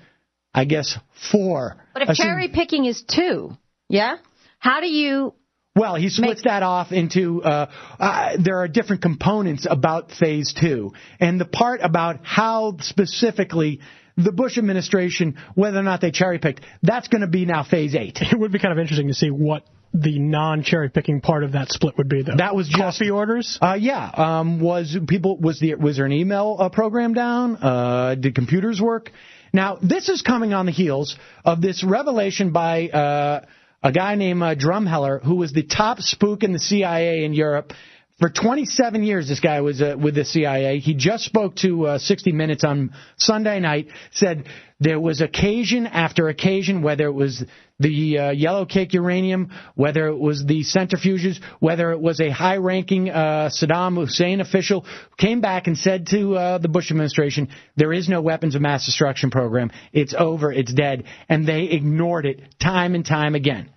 I 0.54 0.66
guess, 0.66 0.98
four. 1.32 1.78
But 1.94 2.04
if 2.04 2.10
Assume- 2.10 2.26
cherry 2.28 2.48
picking 2.48 2.86
is 2.86 3.02
two, 3.04 3.58
yeah? 3.90 4.18
How 4.60 4.80
do 4.80 4.88
you 4.88 5.34
Well, 5.76 5.96
he 5.96 6.10
splits 6.10 6.44
that 6.44 6.62
off 6.62 6.92
into 6.92 7.42
uh, 7.44 7.72
uh, 8.00 8.38
there 8.40 8.60
are 8.60 8.68
different 8.68 9.02
components 9.02 9.66
about 9.68 10.12
phase 10.12 10.54
two, 10.54 10.94
and 11.20 11.42
the 11.42 11.46
part 11.46 11.82
about 11.82 12.20
how 12.24 12.78
specifically 12.80 13.80
the 14.18 14.32
Bush 14.32 14.58
administration, 14.58 15.38
whether 15.56 15.80
or 15.80 15.84
not 15.84 16.02
they 16.02 16.12
cherry 16.12 16.40
picked, 16.40 16.62
that's 16.82 17.08
going 17.08 17.22
to 17.22 17.28
be 17.28 17.46
now 17.46 17.64
phase 17.64 17.96
eight. 17.96 18.20
It 18.22 18.40
would 18.40 18.52
be 18.52 18.60
kind 18.60 18.72
of 18.72 18.80
interesting 18.80 19.08
to 19.08 19.14
see 19.14 19.30
what 19.30 19.66
the 19.94 20.18
non-cherry 20.18 20.90
picking 20.90 21.22
part 21.22 21.44
of 21.44 21.52
that 21.52 21.70
split 21.70 21.98
would 21.98 22.10
be, 22.10 22.24
though. 22.24 22.36
That 22.36 22.56
was 22.56 22.68
just 22.68 22.80
coffee 22.80 23.12
orders. 23.12 23.60
Uh, 23.62 23.78
yeah. 23.80 24.10
Um, 24.10 24.60
was 24.60 24.98
people 25.08 25.38
was 25.38 25.60
the 25.60 25.76
was 25.76 25.98
there 25.98 26.06
an 26.06 26.12
email 26.12 26.58
uh, 26.60 26.70
program 26.70 27.14
down? 27.14 27.58
Uh, 27.58 28.16
did 28.16 28.34
computers 28.34 28.82
work? 28.82 29.12
Now 29.52 29.78
this 29.82 30.10
is 30.10 30.24
coming 30.24 30.54
on 30.54 30.66
the 30.66 30.72
heels 30.72 31.16
of 31.46 31.62
this 31.62 31.84
revelation 31.84 32.52
by 32.52 32.88
uh, 32.90 33.46
a 33.84 33.92
guy 33.92 34.16
named 34.16 34.42
uh, 34.42 34.56
Drumheller, 34.56 35.22
who 35.22 35.36
was 35.36 35.54
the 35.54 35.64
top 35.64 36.00
spook 36.00 36.42
in 36.44 36.54
the 36.54 36.60
CIA 36.60 37.24
in 37.24 37.34
Europe. 37.34 37.74
For 38.20 38.30
27 38.30 39.02
years, 39.02 39.28
this 39.28 39.40
guy 39.40 39.62
was 39.62 39.82
uh, 39.82 39.96
with 40.00 40.14
the 40.14 40.24
CIA. 40.24 40.78
He 40.78 40.94
just 40.94 41.24
spoke 41.24 41.56
to 41.58 41.88
uh, 41.88 41.98
60 41.98 42.32
Minutes 42.32 42.64
on 42.64 42.94
Sunday 43.18 43.60
night. 43.60 43.88
Said 44.12 44.46
there 44.80 45.00
was 45.00 45.20
occasion 45.20 45.88
after 45.88 46.30
occasion, 46.30 46.84
whether 46.84 47.06
it 47.06 47.14
was 47.14 47.44
the 47.80 48.20
uh, 48.20 48.32
yellow 48.32 48.66
cake 48.66 48.94
uranium, 48.94 49.50
whether 49.74 50.08
it 50.08 50.18
was 50.18 50.46
the 50.46 50.64
centrifuges, 50.64 51.40
whether 51.60 51.92
it 51.92 52.00
was 52.00 52.20
a 52.20 52.30
high-ranking 52.30 53.10
uh, 53.10 53.50
Saddam 53.52 53.96
Hussein 53.96 54.42
official, 54.42 54.82
who 54.82 55.16
came 55.18 55.42
back 55.42 55.66
and 55.66 55.76
said 55.76 56.06
to 56.08 56.36
uh, 56.36 56.58
the 56.60 56.70
Bush 56.70 56.92
administration, 56.92 57.50
"There 57.78 57.92
is 57.92 58.08
no 58.08 58.22
weapons 58.22 58.54
of 58.54 58.62
mass 58.62 58.86
destruction 58.86 59.32
program. 59.32 59.72
It's 59.92 60.14
over. 60.16 60.52
It's 60.52 60.72
dead," 60.72 61.06
and 61.30 61.48
they 61.48 61.64
ignored 61.64 62.28
it 62.28 62.42
time 62.60 62.94
and 62.94 63.04
time 63.04 63.34
again. 63.34 63.72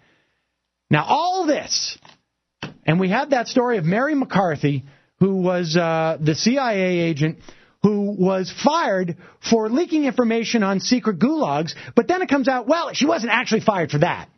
Now, 0.91 1.05
all 1.05 1.47
this, 1.47 1.99
and 2.87 3.01
we 3.01 3.11
had 3.11 3.31
that 3.31 3.49
story 3.49 3.79
of 3.79 3.85
Mary 3.85 4.15
McCarthy, 4.15 4.85
who 5.19 5.37
was 5.37 5.77
uh, 5.77 6.17
the 6.21 6.35
CIA 6.35 7.01
agent 7.01 7.39
who 7.83 8.17
was 8.19 8.53
fired 8.65 9.17
for 9.49 9.69
leaking 9.69 10.05
information 10.05 10.63
on 10.63 10.81
secret 10.81 11.19
gulags, 11.19 11.73
but 11.95 12.09
then 12.09 12.23
it 12.23 12.29
comes 12.29 12.49
out, 12.49 12.67
well, 12.67 12.93
she 12.93 13.07
wasn't 13.07 13.33
actually 13.33 13.61
fired 13.61 13.91
for 13.91 13.99
that. 13.99 14.29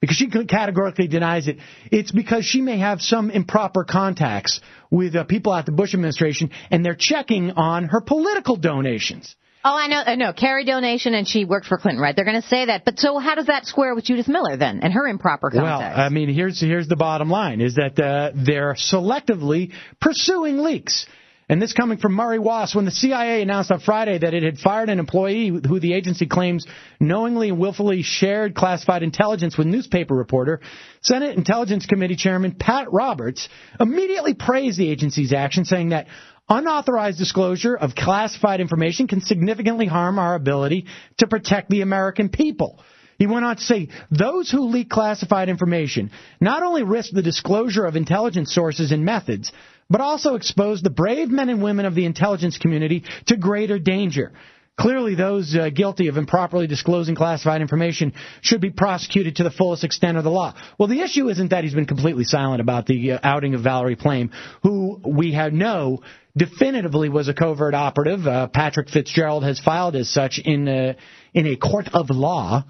Because 0.00 0.16
she 0.16 0.28
categorically 0.28 1.06
denies 1.06 1.48
it. 1.48 1.58
It's 1.90 2.12
because 2.12 2.44
she 2.44 2.60
may 2.60 2.78
have 2.78 3.00
some 3.00 3.30
improper 3.30 3.84
contacts 3.84 4.60
with 4.90 5.16
uh, 5.16 5.24
people 5.24 5.54
at 5.54 5.64
the 5.64 5.72
Bush 5.72 5.94
administration, 5.94 6.50
and 6.70 6.84
they're 6.84 6.96
checking 6.98 7.52
on 7.52 7.84
her 7.84 8.02
political 8.02 8.56
donations. 8.56 9.34
Oh, 9.66 9.74
I 9.74 9.86
know, 9.86 10.02
I 10.04 10.14
know. 10.16 10.34
Carrie 10.34 10.66
donation, 10.66 11.14
and 11.14 11.26
she 11.26 11.46
worked 11.46 11.64
for 11.66 11.78
Clinton, 11.78 12.02
right? 12.02 12.14
They're 12.14 12.26
going 12.26 12.40
to 12.40 12.48
say 12.48 12.66
that. 12.66 12.84
But 12.84 12.98
so, 12.98 13.18
how 13.18 13.34
does 13.34 13.46
that 13.46 13.64
square 13.64 13.94
with 13.94 14.04
Judith 14.04 14.28
Miller 14.28 14.58
then, 14.58 14.80
and 14.82 14.92
her 14.92 15.08
improper 15.08 15.50
Well. 15.54 15.80
I 15.80 16.10
mean, 16.10 16.28
here's 16.28 16.60
here's 16.60 16.86
the 16.86 16.96
bottom 16.96 17.30
line: 17.30 17.62
is 17.62 17.76
that 17.76 17.98
uh, 17.98 18.32
they're 18.34 18.74
selectively 18.74 19.72
pursuing 20.00 20.58
leaks. 20.58 21.06
And 21.46 21.60
this 21.60 21.74
coming 21.74 21.98
from 21.98 22.14
Murray 22.14 22.38
Waas 22.38 22.74
when 22.74 22.86
the 22.86 22.90
CIA 22.90 23.42
announced 23.42 23.70
on 23.70 23.80
Friday 23.80 24.16
that 24.16 24.32
it 24.32 24.42
had 24.42 24.58
fired 24.58 24.88
an 24.88 24.98
employee 24.98 25.48
who 25.48 25.78
the 25.78 25.92
agency 25.92 26.26
claims 26.26 26.66
knowingly 26.98 27.50
and 27.50 27.58
willfully 27.58 28.00
shared 28.02 28.54
classified 28.54 29.02
intelligence 29.02 29.58
with 29.58 29.66
newspaper 29.66 30.14
reporter. 30.14 30.60
Senate 31.02 31.36
Intelligence 31.36 31.84
Committee 31.84 32.16
Chairman 32.16 32.52
Pat 32.52 32.90
Roberts 32.90 33.46
immediately 33.78 34.32
praised 34.32 34.78
the 34.78 34.88
agency's 34.88 35.34
action, 35.34 35.66
saying 35.66 35.90
that 35.90 36.06
unauthorized 36.48 37.18
disclosure 37.18 37.74
of 37.76 37.94
classified 37.94 38.60
information 38.60 39.06
can 39.06 39.20
significantly 39.20 39.86
harm 39.86 40.18
our 40.18 40.34
ability 40.34 40.86
to 41.18 41.26
protect 41.26 41.70
the 41.70 41.80
American 41.80 42.28
people. 42.28 42.78
He 43.18 43.26
went 43.26 43.44
on 43.44 43.56
to 43.56 43.62
say, 43.62 43.88
those 44.10 44.50
who 44.50 44.68
leak 44.68 44.90
classified 44.90 45.48
information 45.48 46.10
not 46.40 46.62
only 46.62 46.82
risk 46.82 47.12
the 47.12 47.22
disclosure 47.22 47.84
of 47.84 47.96
intelligence 47.96 48.52
sources 48.52 48.92
and 48.92 49.04
methods, 49.04 49.52
but 49.88 50.00
also 50.00 50.34
expose 50.34 50.82
the 50.82 50.90
brave 50.90 51.30
men 51.30 51.48
and 51.48 51.62
women 51.62 51.86
of 51.86 51.94
the 51.94 52.06
intelligence 52.06 52.58
community 52.58 53.04
to 53.26 53.36
greater 53.36 53.78
danger. 53.78 54.32
Clearly, 54.76 55.14
those 55.14 55.54
uh, 55.54 55.70
guilty 55.70 56.08
of 56.08 56.16
improperly 56.16 56.66
disclosing 56.66 57.14
classified 57.14 57.60
information 57.60 58.12
should 58.40 58.60
be 58.60 58.70
prosecuted 58.70 59.36
to 59.36 59.44
the 59.44 59.50
fullest 59.50 59.84
extent 59.84 60.18
of 60.18 60.24
the 60.24 60.30
law. 60.30 60.52
Well, 60.78 60.88
the 60.88 61.00
issue 61.00 61.28
isn't 61.28 61.50
that 61.50 61.62
he's 61.62 61.74
been 61.74 61.86
completely 61.86 62.24
silent 62.24 62.60
about 62.60 62.86
the 62.86 63.12
uh, 63.12 63.18
outing 63.22 63.54
of 63.54 63.60
Valerie 63.60 63.94
Plame, 63.94 64.32
who 64.64 65.00
we 65.06 65.32
have 65.34 65.52
know 65.52 66.00
definitively 66.36 67.08
was 67.08 67.28
a 67.28 67.34
covert 67.34 67.74
operative. 67.74 68.26
Uh, 68.26 68.48
Patrick 68.48 68.88
Fitzgerald 68.88 69.44
has 69.44 69.60
filed 69.60 69.96
as 69.96 70.08
such 70.08 70.38
in 70.38 70.68
a, 70.68 70.96
in 71.32 71.46
a 71.46 71.56
court 71.56 71.88
of 71.92 72.10
law. 72.10 72.64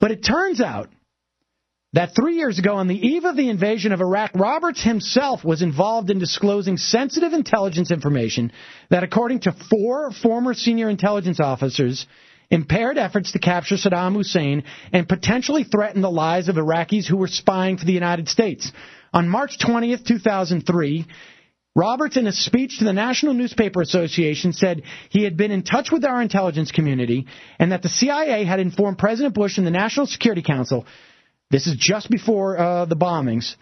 But 0.00 0.10
it 0.10 0.24
turns 0.24 0.60
out 0.60 0.88
that 1.92 2.14
three 2.14 2.36
years 2.36 2.58
ago, 2.58 2.76
on 2.76 2.88
the 2.88 2.94
eve 2.94 3.24
of 3.24 3.36
the 3.36 3.48
invasion 3.48 3.92
of 3.92 4.00
Iraq, 4.00 4.30
Roberts 4.34 4.82
himself 4.82 5.44
was 5.44 5.60
involved 5.60 6.10
in 6.10 6.18
disclosing 6.18 6.76
sensitive 6.76 7.32
intelligence 7.32 7.90
information 7.90 8.52
that, 8.90 9.02
according 9.02 9.40
to 9.40 9.52
four 9.70 10.12
former 10.12 10.54
senior 10.54 10.88
intelligence 10.88 11.40
officers, 11.40 12.06
impaired 12.48 12.98
efforts 12.98 13.32
to 13.32 13.38
capture 13.38 13.76
Saddam 13.76 14.14
Hussein 14.14 14.64
and 14.92 15.08
potentially 15.08 15.64
threatened 15.64 16.02
the 16.02 16.10
lives 16.10 16.48
of 16.48 16.56
Iraqis 16.56 17.06
who 17.06 17.16
were 17.16 17.28
spying 17.28 17.76
for 17.76 17.84
the 17.84 17.92
United 17.92 18.28
States. 18.28 18.70
On 19.12 19.28
March 19.28 19.58
20th, 19.58 20.06
2003, 20.06 21.06
Roberts, 21.74 22.16
in 22.16 22.26
a 22.26 22.32
speech 22.32 22.78
to 22.78 22.84
the 22.84 22.92
National 22.92 23.32
Newspaper 23.32 23.80
Association, 23.80 24.52
said 24.52 24.82
he 25.08 25.22
had 25.22 25.36
been 25.36 25.52
in 25.52 25.62
touch 25.62 25.90
with 25.92 26.04
our 26.04 26.20
intelligence 26.20 26.72
community 26.72 27.26
and 27.58 27.72
that 27.72 27.82
the 27.82 27.88
CIA 27.88 28.44
had 28.44 28.58
informed 28.58 28.98
President 28.98 29.34
Bush 29.34 29.56
and 29.56 29.66
the 29.66 29.70
National 29.70 30.06
Security 30.06 30.42
Council 30.42 30.84
this 31.50 31.66
is 31.66 31.76
just 31.76 32.08
before 32.08 32.58
uh, 32.58 32.84
the 32.84 32.96
bombings, 32.96 33.56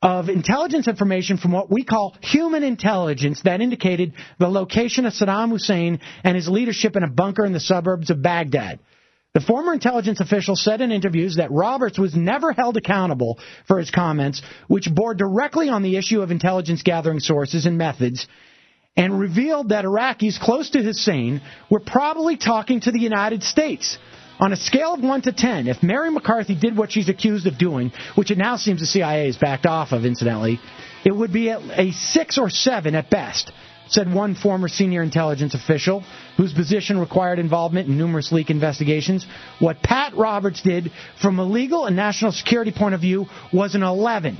of 0.00 0.28
intelligence 0.28 0.86
information 0.86 1.38
from 1.38 1.50
what 1.50 1.70
we 1.70 1.82
call 1.82 2.16
human 2.20 2.62
intelligence 2.62 3.40
that 3.42 3.60
indicated 3.60 4.12
the 4.38 4.48
location 4.48 5.06
of 5.06 5.14
Saddam 5.14 5.50
Hussein 5.50 6.00
and 6.22 6.36
his 6.36 6.46
leadership 6.48 6.94
in 6.94 7.02
a 7.02 7.08
bunker 7.08 7.44
in 7.44 7.52
the 7.52 7.60
suburbs 7.60 8.10
of 8.10 8.22
Baghdad. 8.22 8.80
The 9.34 9.40
former 9.40 9.72
intelligence 9.72 10.20
official 10.20 10.54
said 10.54 10.80
in 10.80 10.92
interviews 10.92 11.36
that 11.36 11.50
Roberts 11.50 11.98
was 11.98 12.14
never 12.14 12.52
held 12.52 12.76
accountable 12.76 13.40
for 13.66 13.80
his 13.80 13.90
comments, 13.90 14.40
which 14.68 14.88
bore 14.88 15.12
directly 15.12 15.68
on 15.68 15.82
the 15.82 15.96
issue 15.96 16.22
of 16.22 16.30
intelligence 16.30 16.84
gathering 16.84 17.18
sources 17.18 17.66
and 17.66 17.76
methods, 17.76 18.28
and 18.96 19.18
revealed 19.18 19.70
that 19.70 19.84
Iraqis 19.84 20.38
close 20.38 20.70
to 20.70 20.82
Hussein 20.84 21.40
were 21.68 21.80
probably 21.80 22.36
talking 22.36 22.78
to 22.82 22.92
the 22.92 23.00
United 23.00 23.42
States. 23.42 23.98
On 24.38 24.52
a 24.52 24.56
scale 24.56 24.94
of 24.94 25.00
1 25.02 25.22
to 25.22 25.32
10, 25.32 25.66
if 25.66 25.82
Mary 25.82 26.12
McCarthy 26.12 26.54
did 26.54 26.76
what 26.76 26.92
she's 26.92 27.08
accused 27.08 27.48
of 27.48 27.58
doing, 27.58 27.90
which 28.14 28.30
it 28.30 28.38
now 28.38 28.56
seems 28.56 28.78
the 28.78 28.86
CIA 28.86 29.26
has 29.26 29.36
backed 29.36 29.66
off 29.66 29.90
of, 29.90 30.04
incidentally, 30.04 30.60
it 31.04 31.12
would 31.12 31.32
be 31.32 31.48
a 31.48 31.90
6 31.90 32.38
or 32.38 32.50
7 32.50 32.94
at 32.94 33.10
best, 33.10 33.50
said 33.88 34.12
one 34.12 34.34
former 34.34 34.68
senior 34.68 35.02
intelligence 35.02 35.54
official 35.54 36.02
whose 36.36 36.52
position 36.52 36.98
required 36.98 37.38
involvement 37.38 37.88
in 37.88 37.98
numerous 37.98 38.32
leak 38.32 38.50
investigations. 38.50 39.26
What 39.58 39.82
Pat 39.82 40.14
Roberts 40.16 40.62
did 40.62 40.90
from 41.20 41.38
a 41.38 41.44
legal 41.44 41.86
and 41.86 41.96
national 41.96 42.32
security 42.32 42.72
point 42.72 42.94
of 42.94 43.00
view 43.00 43.26
was 43.52 43.74
an 43.74 43.82
11 43.82 44.38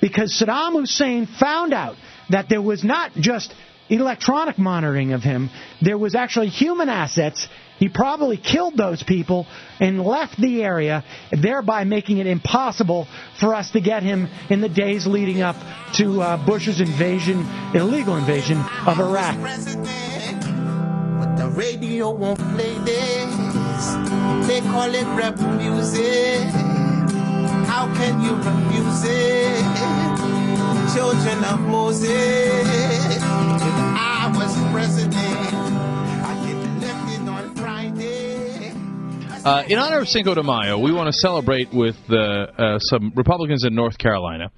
because 0.00 0.32
Saddam 0.38 0.72
Hussein 0.72 1.26
found 1.26 1.72
out 1.72 1.96
that 2.30 2.48
there 2.48 2.62
was 2.62 2.84
not 2.84 3.12
just 3.14 3.54
electronic 3.88 4.58
monitoring 4.58 5.12
of 5.12 5.22
him, 5.22 5.50
there 5.82 5.98
was 5.98 6.14
actually 6.14 6.48
human 6.48 6.88
assets. 6.88 7.48
He 7.78 7.88
probably 7.88 8.36
killed 8.36 8.76
those 8.76 9.02
people 9.02 9.46
and 9.80 10.04
left 10.04 10.40
the 10.40 10.62
area, 10.62 11.04
thereby 11.32 11.84
making 11.84 12.18
it 12.18 12.26
impossible 12.26 13.08
for 13.40 13.54
us 13.54 13.70
to 13.72 13.80
get 13.80 14.02
him 14.02 14.28
in 14.48 14.60
the 14.60 14.68
days 14.68 15.06
leading 15.06 15.42
up 15.42 15.56
to 15.94 16.22
uh, 16.22 16.36
Bush's 16.46 16.80
invasion, 16.80 17.46
illegal 17.74 18.16
invasion 18.16 18.58
of 18.86 19.00
Iraq. 19.00 19.36
They 24.46 24.60
call 24.60 24.94
it 24.94 25.06
music. 25.56 26.50
How 27.66 27.92
can 27.94 28.20
you 28.20 28.34
refuse 28.36 29.04
it? 29.04 29.64
Children 30.94 31.44
of 31.44 31.60
Moses. 31.60 32.10
If 32.10 33.22
I 33.22 34.32
was 34.36 34.54
president, 34.72 35.43
Uh, 39.44 39.62
in 39.68 39.78
honor 39.78 39.98
of 39.98 40.08
Cinco 40.08 40.34
de 40.34 40.42
Mayo, 40.42 40.78
we 40.78 40.90
want 40.90 41.06
to 41.06 41.12
celebrate 41.12 41.68
with 41.70 41.96
uh, 42.08 42.16
uh, 42.16 42.78
some 42.78 43.12
Republicans 43.14 43.66
in 43.66 43.74
North 43.74 43.98
Carolina. 43.98 44.50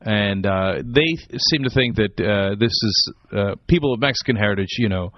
And 0.00 0.44
uh, 0.44 0.82
they 0.84 1.14
seem 1.52 1.62
to 1.62 1.70
think 1.70 1.94
that 1.94 2.18
uh, 2.18 2.56
this 2.58 2.72
is 2.72 3.12
uh, 3.30 3.54
people 3.68 3.94
of 3.94 4.00
Mexican 4.00 4.34
heritage, 4.34 4.70
you 4.78 4.88
know, 4.88 5.12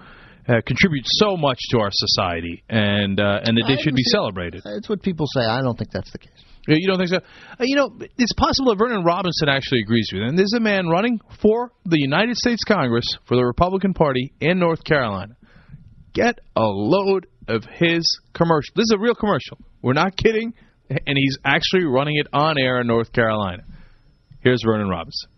uh, 0.47 0.61
contribute 0.63 1.05
so 1.07 1.37
much 1.37 1.57
to 1.71 1.79
our 1.79 1.89
society, 1.91 2.63
and 2.69 3.19
uh, 3.19 3.39
and 3.43 3.57
that 3.57 3.65
they 3.67 3.81
should 3.81 3.95
be 3.95 4.03
celebrated. 4.03 4.61
It's 4.63 4.87
what 4.87 5.01
people 5.01 5.25
say. 5.33 5.41
I 5.41 5.63
don't 5.63 5.75
think 5.75 5.89
that's 5.89 6.11
the 6.11 6.19
case. 6.19 6.29
You 6.67 6.87
don't 6.87 6.99
think 6.99 7.09
so? 7.09 7.17
Uh, 7.59 7.63
you 7.63 7.75
know, 7.75 7.97
it's 8.19 8.33
possible 8.33 8.75
that 8.75 8.77
Vernon 8.77 9.03
Robinson 9.03 9.49
actually 9.49 9.81
agrees 9.81 10.07
with 10.13 10.21
you. 10.21 10.27
And 10.27 10.37
there's 10.37 10.53
a 10.55 10.59
man 10.59 10.85
running 10.85 11.19
for 11.41 11.71
the 11.83 11.99
United 11.99 12.37
States 12.37 12.63
Congress 12.63 13.05
for 13.27 13.35
the 13.35 13.43
Republican 13.43 13.95
Party 13.95 14.33
in 14.39 14.59
North 14.59 14.83
Carolina. 14.83 15.35
Get 16.13 16.39
a 16.55 16.61
load 16.61 17.25
of 17.47 17.63
his 17.65 18.03
commercial. 18.33 18.73
This 18.75 18.83
is 18.83 18.93
a 18.95 18.99
real 18.99 19.15
commercial. 19.15 19.57
We're 19.81 19.93
not 19.93 20.15
kidding. 20.17 20.53
And 20.89 21.17
he's 21.17 21.37
actually 21.43 21.85
running 21.85 22.17
it 22.17 22.27
on 22.31 22.57
air 22.59 22.79
in 22.79 22.87
North 22.87 23.11
Carolina. 23.11 23.63
Here's 24.41 24.61
Vernon 24.63 24.87
Robinson. 24.87 25.29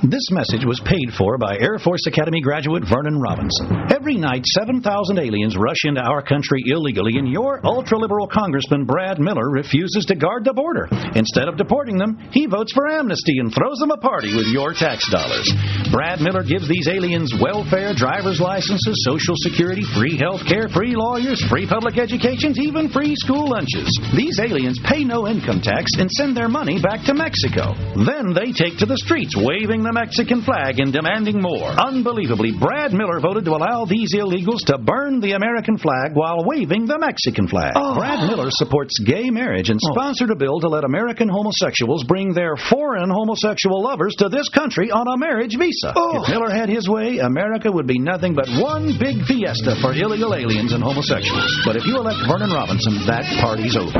This 0.00 0.32
message 0.32 0.64
was 0.64 0.80
paid 0.80 1.12
for 1.12 1.36
by 1.36 1.60
Air 1.60 1.76
Force 1.76 2.06
Academy 2.08 2.40
graduate 2.40 2.88
Vernon 2.88 3.20
Robinson. 3.20 3.68
Every 3.92 4.16
night, 4.16 4.46
7,000 4.48 4.80
aliens 5.18 5.60
rush 5.60 5.84
into 5.84 6.00
our 6.00 6.24
country 6.24 6.64
illegally, 6.64 7.20
and 7.20 7.28
your 7.28 7.60
ultra 7.68 7.98
liberal 7.98 8.26
Congressman 8.26 8.88
Brad 8.88 9.20
Miller 9.20 9.50
refuses 9.52 10.06
to 10.08 10.16
guard 10.16 10.48
the 10.48 10.56
border. 10.56 10.88
Instead 11.12 11.52
of 11.52 11.60
deporting 11.60 11.98
them, 11.98 12.16
he 12.32 12.46
votes 12.46 12.72
for 12.72 12.88
amnesty 12.88 13.44
and 13.44 13.52
throws 13.52 13.76
them 13.76 13.90
a 13.90 14.00
party 14.00 14.32
with 14.32 14.48
your 14.48 14.72
tax 14.72 15.04
dollars. 15.12 15.44
Brad 15.92 16.24
Miller 16.24 16.48
gives 16.48 16.64
these 16.64 16.88
aliens 16.88 17.36
welfare, 17.36 17.92
driver's 17.92 18.40
licenses, 18.40 19.04
social 19.04 19.36
security, 19.36 19.84
free 19.92 20.16
health 20.16 20.48
care, 20.48 20.72
free 20.72 20.96
lawyers, 20.96 21.44
free 21.52 21.68
public 21.68 22.00
educations, 22.00 22.56
even 22.56 22.88
free 22.88 23.12
school 23.20 23.52
lunches. 23.52 23.92
These 24.16 24.40
aliens 24.40 24.80
pay 24.80 25.04
no 25.04 25.28
income 25.28 25.60
tax 25.60 25.92
and 26.00 26.08
send 26.08 26.32
their 26.32 26.48
money 26.48 26.80
back 26.80 27.04
to 27.04 27.12
Mexico. 27.12 27.76
Then 28.00 28.32
they 28.32 28.56
take 28.56 28.80
to 28.80 28.88
the 28.88 28.96
streets 28.96 29.36
waving 29.36 29.89
the 29.90 29.98
Mexican 29.98 30.42
flag 30.46 30.78
and 30.78 30.92
demanding 30.94 31.42
more. 31.42 31.74
Unbelievably, 31.74 32.54
Brad 32.62 32.94
Miller 32.94 33.18
voted 33.18 33.44
to 33.44 33.58
allow 33.58 33.84
these 33.84 34.14
illegals 34.14 34.62
to 34.70 34.78
burn 34.78 35.18
the 35.18 35.34
American 35.34 35.74
flag 35.78 36.14
while 36.14 36.46
waving 36.46 36.86
the 36.86 36.94
Mexican 36.94 37.50
flag. 37.50 37.74
Oh. 37.74 37.98
Brad 37.98 38.22
Miller 38.30 38.54
supports 38.54 38.94
gay 39.02 39.30
marriage 39.30 39.68
and 39.68 39.80
oh. 39.82 39.90
sponsored 39.90 40.30
a 40.30 40.38
bill 40.38 40.60
to 40.60 40.68
let 40.68 40.84
American 40.84 41.26
homosexuals 41.26 42.04
bring 42.04 42.32
their 42.32 42.54
foreign 42.70 43.10
homosexual 43.10 43.82
lovers 43.82 44.14
to 44.22 44.28
this 44.28 44.48
country 44.50 44.94
on 44.94 45.10
a 45.10 45.18
marriage 45.18 45.58
visa. 45.58 45.90
Oh. 45.96 46.22
If 46.22 46.30
Miller 46.30 46.54
had 46.54 46.68
his 46.68 46.86
way, 46.88 47.18
America 47.18 47.72
would 47.72 47.88
be 47.90 47.98
nothing 47.98 48.34
but 48.34 48.46
one 48.62 48.94
big 48.94 49.26
fiesta 49.26 49.74
for 49.82 49.90
illegal 49.90 50.38
aliens 50.38 50.70
and 50.70 50.86
homosexuals. 50.86 51.50
But 51.66 51.74
if 51.74 51.82
you 51.82 51.98
elect 51.98 52.22
Vernon 52.30 52.54
Robinson, 52.54 52.94
that 53.10 53.26
party's 53.42 53.74
over. 53.74 53.98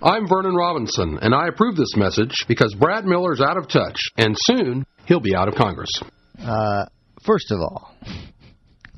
I'm 0.00 0.24
Vernon 0.28 0.54
Robinson, 0.54 1.18
and 1.20 1.34
I 1.34 1.48
approve 1.48 1.76
this 1.76 1.96
message 1.96 2.32
because 2.46 2.72
Brad 2.72 3.04
Miller's 3.04 3.42
out 3.42 3.58
of 3.58 3.68
touch, 3.68 3.98
and 4.16 4.32
soon 4.38 4.86
he'll 5.08 5.20
be 5.20 5.34
out 5.34 5.48
of 5.48 5.54
Congress. 5.54 5.90
Uh, 6.38 6.84
first 7.24 7.50
of 7.50 7.58
all, 7.58 7.94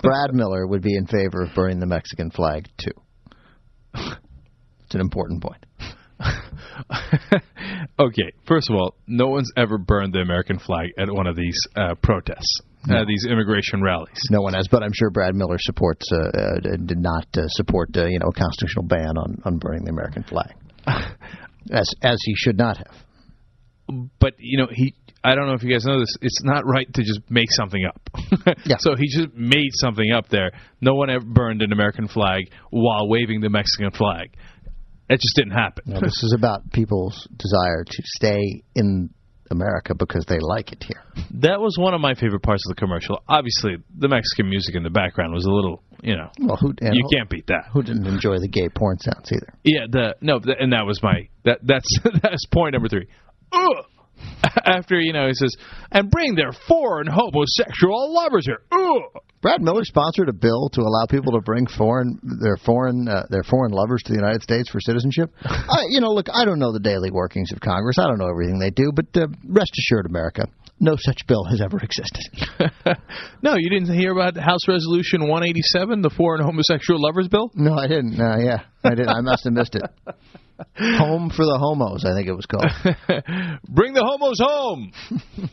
Brad 0.03 0.35
Miller 0.35 0.66
would 0.66 0.83
be 0.83 0.94
in 0.96 1.07
favor 1.07 1.42
of 1.42 1.55
burning 1.55 1.81
the 1.81 1.87
Mexican 1.87 2.31
flag 2.31 2.68
too. 2.79 2.92
It's 4.85 4.96
an 4.96 5.03
important 5.03 5.40
point. 5.40 5.64
Okay, 8.01 8.33
first 8.46 8.70
of 8.70 8.77
all, 8.77 8.94
no 9.07 9.27
one's 9.27 9.51
ever 9.59 9.77
burned 9.77 10.14
the 10.14 10.20
American 10.20 10.59
flag 10.59 10.88
at 10.99 11.12
one 11.12 11.27
of 11.27 11.37
these 11.37 11.57
uh, 11.77 11.94
protests, 12.03 12.61
uh, 12.90 13.05
these 13.07 13.27
immigration 13.29 13.83
rallies. 13.83 14.18
No 14.31 14.40
one 14.40 14.55
has, 14.55 14.68
but 14.70 14.83
I'm 14.83 14.92
sure 14.94 15.11
Brad 15.11 15.35
Miller 15.35 15.59
supports 15.59 16.11
uh, 16.11 16.16
uh, 16.16 16.77
did 16.87 16.99
not 16.99 17.27
uh, 17.37 17.42
support 17.49 17.90
uh, 17.94 18.07
you 18.07 18.18
know 18.18 18.29
a 18.29 18.33
constitutional 18.33 18.85
ban 18.85 19.18
on, 19.18 19.42
on 19.44 19.59
burning 19.59 19.85
the 19.85 19.90
American 19.90 20.23
flag, 20.23 20.55
as 21.70 21.90
as 22.03 22.16
he 22.25 22.35
should 22.37 22.57
not 22.57 22.79
have. 22.79 24.07
but 24.18 24.33
you 24.38 24.57
know 24.57 24.68
he 24.70 24.94
I 25.22 25.35
don't 25.35 25.46
know 25.46 25.52
if 25.54 25.62
you 25.62 25.70
guys 25.70 25.85
know 25.85 25.98
this. 26.00 26.14
It's 26.22 26.42
not 26.42 26.64
right 26.66 26.90
to 26.94 27.02
just 27.02 27.20
make 27.28 27.50
something 27.50 27.85
up. 27.87 28.00
So 28.78 28.94
he 28.96 29.06
just 29.09 29.35
made 29.35 29.70
something 29.74 30.11
up 30.12 30.28
there. 30.28 30.52
No 30.80 30.94
one 30.94 31.11
ever 31.11 31.24
burned 31.24 31.61
an 31.62 31.72
American 31.72 32.09
flag 32.09 32.44
while 32.70 33.09
waving 33.09 33.40
the 33.40 33.50
Mexican 33.50 33.90
flag. 33.90 34.30
That 35.09 35.16
just 35.20 35.35
didn't 35.37 35.52
happen. 35.52 35.85
No, 35.87 36.00
this 36.00 36.22
is 36.22 36.35
about 36.38 36.70
people's 36.72 37.26
desire 37.37 37.85
to 37.85 38.02
stay 38.04 38.62
in 38.74 39.11
America 39.50 39.94
because 39.94 40.24
they 40.26 40.38
like 40.40 40.72
it 40.72 40.85
here. 40.85 41.02
That 41.42 41.61
was 41.61 41.76
one 41.78 41.92
of 41.94 42.00
my 42.00 42.14
favorite 42.14 42.42
parts 42.42 42.62
of 42.68 42.76
the 42.76 42.80
commercial. 42.80 43.20
Obviously, 43.28 43.76
the 43.98 44.09
Mexican 44.09 44.48
music 44.48 44.76
in 44.76 44.85
the 44.85 44.90
background 44.90 45.35
was 45.35 45.44
a 45.44 45.50
little, 45.50 45.83
you 46.02 46.16
know, 46.16 46.30
Well, 46.40 46.56
who 46.56 46.72
and 46.80 46.94
you 46.94 47.02
who- 47.11 47.16
can't 47.16 47.28
beat 47.28 47.48
that. 47.48 47.64
Who 47.72 47.83
didn't 47.83 48.06
enjoy 48.06 48.38
the 48.38 48.48
gay 48.48 48.68
porn 48.68 48.98
sounds 49.00 49.30
either? 49.33 49.52
Yeah, 49.64 49.87
the 49.90 50.14
no, 50.20 50.38
th- 50.38 50.56
and 50.61 50.72
that 50.72 50.87
was 50.87 51.02
my 51.02 51.28
that 51.44 51.59
that's 51.62 51.88
that's 52.22 52.46
point 52.46 52.72
number 52.74 52.88
three. 52.88 53.09
Ugh! 53.52 53.85
After 54.64 54.98
you 54.98 55.12
know 55.12 55.26
he 55.26 55.35
says, 55.35 55.54
and 55.90 56.11
bring 56.11 56.35
their 56.35 56.52
foreign 56.68 57.06
homosexual 57.06 58.14
lovers 58.14 58.46
here. 58.46 58.62
Ugh! 58.72 59.22
Brad 59.42 59.62
Miller 59.62 59.85
sponsored 59.85 60.28
a 60.28 60.35
bill 60.35 60.68
to 60.74 60.83
allow 60.83 61.06
people 61.09 61.33
to 61.33 61.40
bring 61.40 61.66
foreign 61.66 62.18
their 62.22 62.59
foreign 62.59 63.09
uh, 63.09 63.24
their 63.30 63.42
foreign 63.42 63.72
lovers 63.72 64.02
to 64.04 64.12
the 64.12 64.18
United 64.18 64.42
States 64.42 64.68
for 64.68 64.80
citizenship. 64.80 65.33
I, 65.44 65.87
you 65.88 66.00
know, 66.00 66.11
look, 66.11 66.26
I 66.33 66.44
don't 66.44 66.59
know 66.59 66.72
the 66.72 66.80
daily 66.80 67.11
workings 67.11 67.50
of 67.52 67.61
Congress. 67.61 67.98
I 67.98 68.06
don't 68.06 68.18
know 68.18 68.28
everything 68.28 68.59
they 68.59 68.71
do, 68.71 68.92
but 68.94 69.06
uh, 69.14 69.29
rest 69.48 69.73
assured, 69.79 70.06
America, 70.06 70.44
no 70.79 70.96
such 70.98 71.27
bill 71.27 71.44
has 71.44 71.60
ever 71.60 71.79
existed. 71.79 72.25
No, 73.42 73.54
you 73.56 73.71
didn't 73.71 73.94
hear 73.94 74.12
about 74.12 74.37
House 74.37 74.68
Resolution 74.68 75.23
187, 75.23 76.02
the 76.02 76.10
foreign 76.10 76.42
homosexual 76.44 77.00
lovers 77.00 77.27
bill? 77.29 77.50
No, 77.54 77.73
I 77.75 77.87
didn't. 77.87 78.21
Uh, 78.21 78.37
yeah, 78.38 78.64
I 78.85 78.94
did. 78.94 79.08
I 79.08 79.23
must 79.23 79.44
have 79.44 79.54
missed 79.54 79.75
it. 79.75 79.83
Home 80.77 81.31
for 81.31 81.44
the 81.44 81.58
homos, 81.58 82.04
I 82.04 82.15
think 82.15 82.29
it 82.29 82.33
was 82.33 82.46
called. 82.46 82.67
Bring 83.69 83.94
the 83.94 84.04
homos 84.04 84.38
home. 84.40 84.92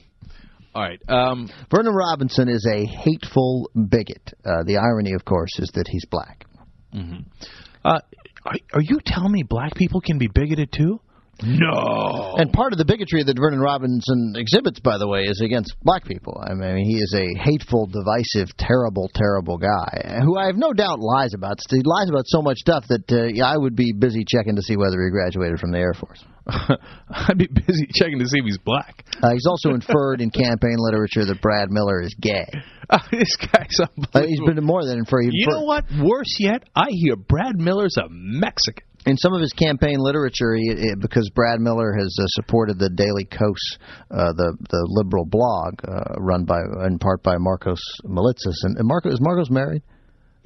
All 0.75 0.83
right. 0.83 1.01
Um, 1.09 1.49
Vernon 1.73 1.93
Robinson 1.93 2.49
is 2.49 2.67
a 2.71 2.85
hateful 2.85 3.69
bigot. 3.73 4.33
Uh, 4.45 4.63
the 4.65 4.77
irony, 4.77 5.13
of 5.13 5.25
course, 5.25 5.57
is 5.59 5.71
that 5.73 5.87
he's 5.87 6.05
black. 6.05 6.45
mhm. 6.93 7.25
uh, 7.83 7.99
are, 8.45 8.55
are 8.73 8.81
you 8.81 8.99
telling 9.05 9.31
me 9.31 9.43
black 9.43 9.75
people 9.75 10.01
can 10.01 10.17
be 10.17 10.27
bigoted 10.27 10.71
too? 10.71 10.99
No. 11.43 12.35
And 12.37 12.51
part 12.51 12.73
of 12.73 12.79
the 12.79 12.85
bigotry 12.85 13.23
that 13.23 13.37
Vernon 13.37 13.59
Robinson 13.59 14.33
exhibits, 14.35 14.79
by 14.79 14.97
the 14.97 15.07
way, 15.07 15.23
is 15.23 15.41
against 15.43 15.75
black 15.83 16.05
people. 16.05 16.41
I 16.41 16.53
mean, 16.53 16.85
he 16.85 16.97
is 16.97 17.13
a 17.13 17.37
hateful, 17.39 17.87
divisive, 17.87 18.55
terrible, 18.57 19.09
terrible 19.13 19.57
guy 19.57 20.21
who 20.23 20.37
I 20.37 20.47
have 20.47 20.57
no 20.57 20.73
doubt 20.73 20.99
lies 20.99 21.33
about. 21.33 21.57
He 21.69 21.81
lies 21.83 22.09
about 22.09 22.25
so 22.25 22.41
much 22.41 22.57
stuff 22.57 22.85
that 22.89 23.11
uh, 23.11 23.29
yeah, 23.33 23.45
I 23.45 23.57
would 23.57 23.75
be 23.75 23.93
busy 23.93 24.25
checking 24.27 24.55
to 24.55 24.61
see 24.61 24.77
whether 24.77 24.97
he 25.03 25.09
graduated 25.11 25.59
from 25.59 25.71
the 25.71 25.79
Air 25.79 25.93
Force. 25.93 26.23
I'd 27.09 27.37
be 27.37 27.47
busy 27.47 27.87
checking 27.93 28.19
to 28.19 28.25
see 28.25 28.39
if 28.39 28.45
he's 28.45 28.57
black. 28.57 29.03
Uh, 29.21 29.31
he's 29.31 29.45
also 29.47 29.71
inferred 29.71 30.21
in 30.21 30.29
campaign 30.31 30.77
literature 30.77 31.25
that 31.25 31.41
Brad 31.41 31.69
Miller 31.69 32.01
is 32.01 32.15
gay. 32.19 32.47
Uh, 32.89 32.99
this 33.11 33.35
guy's 33.35 33.79
Uh, 33.79 34.21
he's 34.21 34.39
been 34.45 34.63
more 34.63 34.85
than 34.85 34.99
inferred. 34.99 35.25
You 35.31 35.47
know 35.49 35.63
what? 35.63 35.85
Worse 36.01 36.37
yet, 36.39 36.63
I 36.75 36.87
hear 36.89 37.15
Brad 37.15 37.57
Miller's 37.57 37.97
a 37.97 38.07
Mexican. 38.09 38.86
In 39.07 39.15
some 39.15 39.33
of 39.33 39.39
his 39.39 39.53
campaign 39.53 39.99
literature, 39.99 40.53
he, 40.53 40.69
it, 40.69 40.99
because 40.99 41.29
Brad 41.33 41.61
Miller 41.61 41.93
has 41.97 42.13
uh, 42.19 42.25
supported 42.27 42.77
the 42.77 42.89
Daily 42.89 43.23
Kos, 43.23 43.77
uh, 44.11 44.33
the 44.33 44.57
the 44.69 44.85
liberal 44.89 45.25
blog 45.25 45.79
uh, 45.87 46.19
run 46.19 46.43
by 46.43 46.59
in 46.85 46.99
part 46.99 47.23
by 47.23 47.37
Markos 47.37 47.79
Moulitsas, 48.03 48.57
and, 48.63 48.77
and 48.77 48.89
Markos 48.89 49.13
is 49.13 49.21
Markos 49.21 49.49
married? 49.49 49.81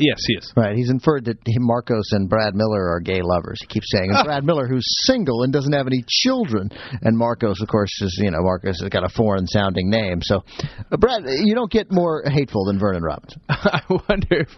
Yes, 0.02 0.18
he 0.28 0.34
is. 0.34 0.52
Right, 0.58 0.76
he's 0.76 0.89
inferred 0.89 1.26
that 1.26 1.38
Markos 1.45 2.10
and 2.12 2.28
Brad 2.28 2.56
Miller 2.56 2.89
are 2.89 2.99
gay 2.99 3.22
lovers. 3.22 3.60
He 3.62 3.68
keeps 3.68 3.86
saying, 3.91 4.10
and 4.12 4.26
Brad 4.26 4.43
Miller, 4.43 4.68
who's 4.68 4.86
single 5.06 5.43
and 5.43 5.54
doesn't 5.54 5.74
have 5.74 5.86
any 5.86 6.04
children, 6.08 6.70
and 7.02 7.20
Markos, 7.20 7.62
of 7.62 7.68
course, 7.68 7.91
is 8.02 8.20
you 8.22 8.32
know 8.32 8.39
Markos 8.39 8.82
has 8.82 8.89
got 8.89 9.04
a 9.04 9.10
foreign 9.10 9.45
sounding 9.45 9.89
name. 9.89 10.20
So, 10.22 10.43
uh, 10.91 10.97
Brad, 10.97 11.24
you 11.28 11.54
don't 11.54 11.72
get 11.72 11.91
more 11.91 12.24
hateful 12.26 12.66
than 12.66 12.80
Vernon 12.80 13.04
Robinson. 13.04 13.41
I 13.49 13.82
wonder 13.89 14.41
if. 14.41 14.49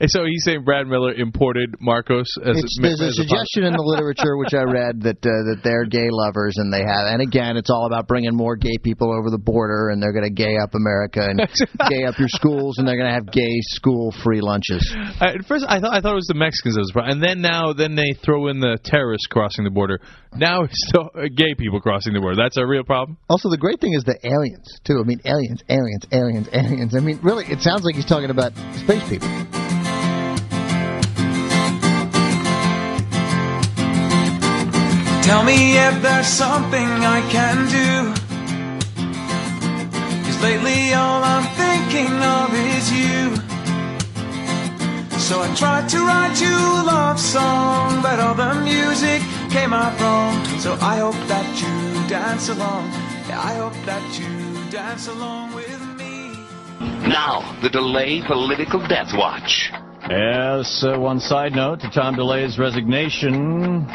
and 0.00 0.10
So 0.10 0.24
he's 0.24 0.44
saying 0.44 0.64
Brad 0.64 0.86
Miller 0.86 1.14
imported 1.14 1.76
Markos 1.80 2.28
as 2.44 2.58
It's, 2.60 2.78
a, 2.78 2.82
there's 2.82 3.00
a 3.00 3.08
as 3.08 3.16
suggestion 3.16 3.64
in 3.64 3.72
the 3.72 3.82
literature 3.82 4.36
which 4.36 4.52
I 4.52 4.62
read 4.62 5.00
that 5.02 5.24
uh, 5.24 5.32
that 5.48 5.60
they're 5.64 5.86
gay 5.86 6.08
lovers 6.10 6.56
and 6.56 6.72
they 6.72 6.84
have, 6.84 7.08
and 7.08 7.22
again, 7.22 7.56
it's 7.56 7.70
all 7.70 7.86
about 7.86 8.06
bringing 8.06 8.36
more 8.36 8.56
gay 8.56 8.76
people 8.82 9.12
over 9.16 9.30
the 9.30 9.40
border, 9.40 9.88
and 9.88 10.02
they're 10.02 10.12
going 10.12 10.28
to 10.28 10.34
gay 10.34 10.56
up 10.62 10.74
America 10.74 11.24
and 11.24 11.40
gay 11.88 12.04
up 12.04 12.18
your 12.18 12.28
schools, 12.28 12.76
and 12.78 12.86
they're 12.86 12.98
going 12.98 13.08
to 13.08 13.14
have 13.14 13.32
gay 13.32 13.56
school 13.72 14.12
free 14.22 14.40
lunches. 14.40 14.84
Uh, 14.92 15.38
At 15.38 15.46
first, 15.46 15.64
I 15.68 15.80
thought 15.80 15.92
I 15.94 16.00
thought 16.00 16.12
it 16.12 16.22
was 16.22 16.26
the 16.26 16.34
Mexicans 16.34 16.74
that 16.74 16.80
was 16.80 16.88
the 16.88 16.92
problem, 16.94 17.12
and 17.14 17.22
then 17.22 17.40
now 17.40 17.72
then 17.72 17.94
they 17.94 18.12
throw 18.24 18.48
in 18.48 18.60
the 18.60 18.78
terrorists 18.82 19.26
crossing 19.26 19.64
the 19.64 19.70
border. 19.70 20.00
Now 20.34 20.62
it's 20.62 20.74
still 20.88 21.10
uh, 21.14 21.28
gay 21.34 21.54
people 21.56 21.80
crossing 21.80 22.12
the 22.12 22.20
border. 22.20 22.36
That's 22.36 22.56
a 22.56 22.66
real 22.66 22.84
problem. 22.84 23.18
Also, 23.28 23.48
the 23.50 23.58
great 23.58 23.80
thing 23.80 23.94
is 23.94 24.04
the 24.04 24.18
aliens 24.26 24.80
too. 24.84 25.00
I 25.00 25.04
mean, 25.06 25.20
aliens, 25.24 25.62
aliens, 25.68 26.04
aliens, 26.12 26.48
aliens. 26.52 26.94
I 26.96 27.00
mean, 27.00 27.20
really, 27.22 27.44
it 27.46 27.60
sounds 27.60 27.84
like 27.84 27.94
he's 27.94 28.06
talking 28.06 28.30
about 28.30 28.52
space 28.82 29.06
people. 29.08 29.28
Tell 35.22 35.44
me 35.44 35.78
if 35.78 36.02
there's 36.02 36.26
something 36.26 36.88
I 37.06 37.20
can 37.30 37.56
do. 37.70 38.14
Cause 40.26 40.42
lately 40.42 40.92
all 40.92 41.22
I'm 41.22 41.46
thinking 41.54 42.10
of 42.18 42.52
is 42.52 42.90
you. 42.90 43.49
So 45.30 45.40
I 45.42 45.54
tried 45.54 45.88
to 45.90 45.98
write 45.98 46.40
you 46.40 46.50
a 46.50 46.82
love 46.82 47.20
song, 47.20 48.02
but 48.02 48.18
all 48.18 48.34
the 48.34 48.52
music 48.64 49.22
came 49.48 49.72
out 49.72 49.94
wrong. 50.00 50.44
So 50.58 50.72
I 50.80 50.98
hope 50.98 51.14
that 51.28 51.46
you 51.62 52.08
dance 52.08 52.48
along. 52.48 52.90
Yeah, 53.28 53.40
I 53.40 53.54
hope 53.54 53.74
that 53.86 54.02
you 54.18 54.70
dance 54.72 55.06
along 55.06 55.54
with 55.54 55.80
me. 55.96 56.34
Now, 57.06 57.56
the 57.62 57.68
DeLay 57.68 58.26
political 58.26 58.80
death 58.88 59.12
watch. 59.14 59.70
Yes, 60.10 60.82
uh, 60.82 60.98
one 60.98 61.20
side 61.20 61.52
note 61.52 61.78
to 61.82 61.90
Tom 61.90 62.16
DeLay's 62.16 62.58
resignation. 62.58 63.86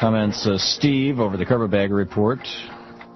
Comments 0.00 0.46
uh, 0.48 0.58
Steve 0.58 1.20
over 1.20 1.36
the 1.36 1.46
Carpetbagger 1.46 1.94
report. 1.94 2.40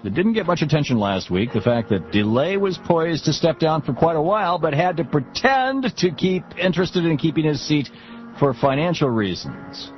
That 0.03 0.15
didn't 0.15 0.33
get 0.33 0.47
much 0.47 0.63
attention 0.63 0.99
last 0.99 1.31
week. 1.31 1.53
The 1.53 1.61
fact 1.61 1.91
that 1.91 2.11
DeLay 2.11 2.57
was 2.57 2.79
poised 2.87 3.27
to 3.27 3.35
step 3.35 3.59
down 3.59 3.83
for 3.83 3.93
quite 3.93 4.17
a 4.17 4.23
while, 4.23 4.59
but 4.59 4.73
had 4.73 4.97
to 4.97 5.05
pretend 5.05 5.95
to 5.99 6.11
keep 6.11 6.43
interested 6.57 7.05
in 7.05 7.19
keeping 7.19 7.45
his 7.45 7.61
seat 7.61 7.91
for 8.39 8.55
financial 8.55 9.11
reasons. 9.11 9.93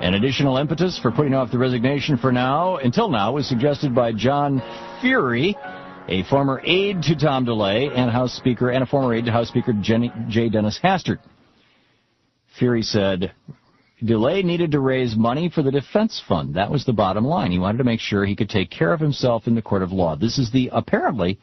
An 0.00 0.14
additional 0.14 0.56
impetus 0.56 0.98
for 0.98 1.12
putting 1.12 1.34
off 1.34 1.52
the 1.52 1.58
resignation 1.58 2.18
for 2.18 2.32
now, 2.32 2.76
until 2.78 3.08
now, 3.08 3.32
was 3.32 3.48
suggested 3.48 3.94
by 3.94 4.12
John 4.12 4.60
Feehery, 5.00 5.54
a 6.08 6.24
former 6.24 6.60
aide 6.64 7.02
to 7.02 7.14
Tom 7.14 7.44
DeLay 7.44 7.90
and 7.94 8.10
House 8.10 8.34
Speaker, 8.34 8.70
and 8.70 8.82
a 8.82 8.86
former 8.86 9.14
aide 9.14 9.26
to 9.26 9.32
House 9.32 9.48
Speaker 9.48 9.72
Jenny, 9.80 10.12
J. 10.28 10.48
Dennis 10.48 10.80
Hastert. 10.82 11.18
Fury 12.58 12.82
said, 12.82 13.32
DeLay 14.04 14.44
needed 14.44 14.70
to 14.72 14.80
raise 14.80 15.16
money 15.16 15.48
for 15.48 15.62
the 15.62 15.72
defense 15.72 16.22
fund. 16.28 16.54
That 16.54 16.70
was 16.70 16.84
the 16.84 16.92
bottom 16.92 17.24
line. 17.24 17.50
He 17.50 17.58
wanted 17.58 17.78
to 17.78 17.84
make 17.84 18.00
sure 18.00 18.24
he 18.24 18.36
could 18.36 18.48
take 18.48 18.70
care 18.70 18.92
of 18.92 19.00
himself 19.00 19.46
in 19.46 19.54
the 19.54 19.62
court 19.62 19.82
of 19.82 19.90
law. 19.90 20.14
This 20.14 20.38
is 20.38 20.52
the 20.52 20.70
apparently, 20.72 21.38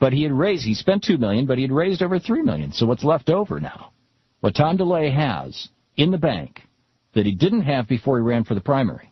But 0.00 0.12
he 0.12 0.24
had 0.24 0.32
raised, 0.32 0.64
he 0.64 0.74
spent 0.74 1.04
2 1.04 1.18
million, 1.18 1.46
but 1.46 1.58
he 1.58 1.62
had 1.62 1.70
raised 1.70 2.02
over 2.02 2.18
3 2.18 2.42
million. 2.42 2.72
So 2.72 2.86
what's 2.86 3.04
left 3.04 3.30
over 3.30 3.60
now? 3.60 3.92
What 4.40 4.56
Tom 4.56 4.76
DeLay 4.76 5.14
has 5.14 5.68
in 5.96 6.10
the 6.10 6.18
bank 6.18 6.60
that 7.14 7.24
he 7.26 7.32
didn't 7.32 7.62
have 7.62 7.88
before 7.88 8.18
he 8.18 8.22
ran 8.22 8.44
for 8.44 8.54
the 8.54 8.60
primary 8.60 9.10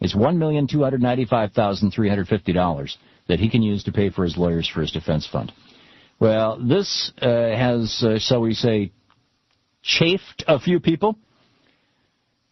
is 0.00 0.14
$1,295,350 0.14 2.96
that 3.28 3.40
he 3.40 3.48
can 3.48 3.62
use 3.62 3.82
to 3.84 3.92
pay 3.92 4.10
for 4.10 4.24
his 4.24 4.36
lawyers 4.36 4.68
for 4.68 4.82
his 4.82 4.90
defense 4.90 5.26
fund. 5.30 5.52
Well, 6.20 6.58
this 6.58 7.10
uh, 7.20 7.28
has, 7.28 8.04
uh, 8.06 8.18
shall 8.18 8.40
we 8.40 8.54
say, 8.54 8.92
chafed 9.82 10.44
a 10.46 10.60
few 10.60 10.78
people. 10.80 11.18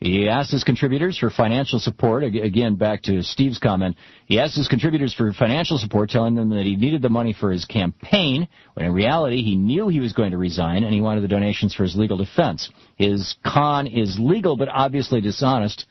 He 0.02 0.28
asked 0.28 0.50
his 0.50 0.64
contributors 0.64 1.16
for 1.16 1.30
financial 1.30 1.78
support. 1.78 2.24
Again, 2.24 2.74
back 2.74 3.02
to 3.02 3.22
Steve's 3.22 3.58
comment. 3.58 3.96
He 4.26 4.40
asked 4.40 4.56
his 4.56 4.66
contributors 4.66 5.14
for 5.14 5.32
financial 5.32 5.78
support, 5.78 6.10
telling 6.10 6.34
them 6.34 6.50
that 6.50 6.66
he 6.66 6.74
needed 6.74 7.02
the 7.02 7.08
money 7.08 7.32
for 7.32 7.52
his 7.52 7.64
campaign, 7.64 8.48
when 8.74 8.86
in 8.86 8.92
reality 8.92 9.44
he 9.44 9.54
knew 9.54 9.86
he 9.86 10.00
was 10.00 10.12
going 10.12 10.32
to 10.32 10.38
resign 10.38 10.82
and 10.82 10.92
he 10.92 11.00
wanted 11.00 11.20
the 11.20 11.28
donations 11.28 11.72
for 11.72 11.84
his 11.84 11.94
legal 11.94 12.16
defense. 12.16 12.68
His 12.96 13.36
con 13.44 13.86
is 13.86 14.18
legal 14.18 14.56
but 14.56 14.68
obviously 14.68 15.20
dishonest, 15.20 15.86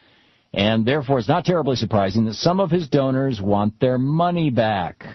and 0.53 0.86
therefore 0.86 1.20
it's 1.20 1.30
not 1.30 1.45
terribly 1.45 1.78
surprising 1.78 2.26
that 2.26 2.34
some 2.34 2.59
of 2.59 2.70
his 2.70 2.89
donors 2.89 3.39
want 3.39 3.80
their 3.80 3.97
money 3.97 4.49
back. 4.49 5.05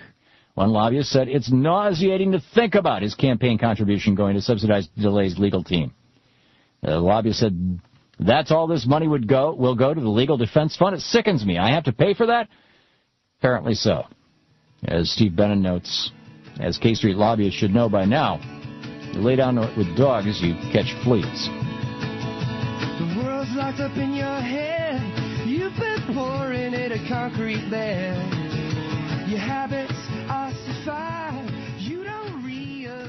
One 0.54 0.70
lobbyist 0.70 1.10
said 1.10 1.28
it's 1.28 1.52
nauseating 1.52 2.32
to 2.32 2.42
think 2.54 2.74
about 2.74 3.02
his 3.02 3.14
campaign 3.14 3.58
contribution 3.58 4.14
going 4.14 4.36
to 4.36 4.40
subsidize 4.40 4.88
DeLay's 4.98 5.38
legal 5.38 5.62
team. 5.62 5.92
The 6.82 6.98
lobbyist 6.98 7.40
said 7.40 7.78
that's 8.18 8.50
all 8.50 8.66
this 8.66 8.86
money 8.86 9.06
would 9.06 9.28
go 9.28 9.54
will 9.54 9.74
go 9.74 9.92
to 9.92 10.00
the 10.00 10.08
legal 10.08 10.36
defense 10.36 10.76
fund. 10.76 10.96
It 10.96 11.00
sickens 11.00 11.44
me. 11.44 11.58
I 11.58 11.70
have 11.70 11.84
to 11.84 11.92
pay 11.92 12.14
for 12.14 12.26
that. 12.26 12.48
Apparently 13.38 13.74
so. 13.74 14.04
As 14.84 15.10
Steve 15.10 15.32
Benen 15.32 15.60
notes, 15.60 16.10
as 16.58 16.78
K 16.78 16.94
Street 16.94 17.16
lobbyists 17.16 17.58
should 17.58 17.72
know 17.72 17.88
by 17.88 18.04
now, 18.04 18.40
you 19.12 19.20
lay 19.20 19.36
down 19.36 19.56
with 19.76 19.96
dogs, 19.96 20.40
you 20.40 20.54
catch 20.72 20.92
fleas. 21.04 21.48
The 22.98 23.22
world's 23.22 23.50
locked 23.54 23.80
up 23.80 23.96
in 23.96 24.14
your 24.14 24.40
head. 24.40 25.00
You've 25.46 25.76
been 25.76 26.14
pouring 26.14 26.74
in 26.74 26.92
a 26.92 27.08
concrete 27.08 27.68
bed. 27.70 28.16
Your 29.28 29.40
habits 29.40 30.05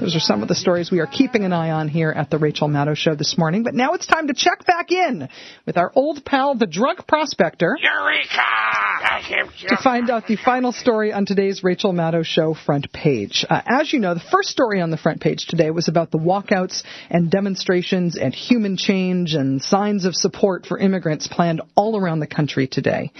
Those 0.08 0.16
are 0.16 0.20
some 0.20 0.40
of 0.40 0.48
the 0.48 0.54
stories 0.54 0.90
we 0.90 1.00
are 1.00 1.06
keeping 1.06 1.44
an 1.44 1.52
eye 1.52 1.70
on 1.70 1.86
here 1.86 2.10
at 2.10 2.30
the 2.30 2.38
Rachel 2.38 2.66
Maddow 2.66 2.96
Show 2.96 3.14
this 3.14 3.36
morning. 3.36 3.62
But 3.62 3.74
now 3.74 3.92
it's 3.92 4.06
time 4.06 4.28
to 4.28 4.32
check 4.32 4.64
back 4.64 4.90
in 4.90 5.28
with 5.66 5.76
our 5.76 5.92
old 5.94 6.24
pal, 6.24 6.54
the 6.54 6.66
drunk 6.66 7.06
prospector. 7.06 7.76
Eureka! 7.78 8.40
To 9.68 9.76
find 9.76 10.08
out 10.08 10.26
the 10.26 10.36
final 10.36 10.72
story 10.72 11.12
on 11.12 11.26
today's 11.26 11.62
Rachel 11.62 11.92
Maddow 11.92 12.24
Show 12.24 12.54
front 12.54 12.90
page. 12.90 13.44
Uh, 13.50 13.60
as 13.66 13.92
you 13.92 14.00
know, 14.00 14.14
the 14.14 14.24
first 14.32 14.48
story 14.48 14.80
on 14.80 14.90
the 14.90 14.96
front 14.96 15.20
page 15.20 15.44
today 15.46 15.70
was 15.70 15.88
about 15.88 16.10
the 16.10 16.18
walkouts 16.18 16.84
and 17.10 17.30
demonstrations 17.30 18.16
and 18.16 18.34
human 18.34 18.78
change 18.78 19.34
and 19.34 19.60
signs 19.60 20.06
of 20.06 20.14
support 20.14 20.64
for 20.64 20.78
immigrants 20.78 21.28
planned 21.28 21.60
all 21.76 21.98
around 21.98 22.20
the 22.20 22.26
country 22.26 22.66
today. 22.66 23.12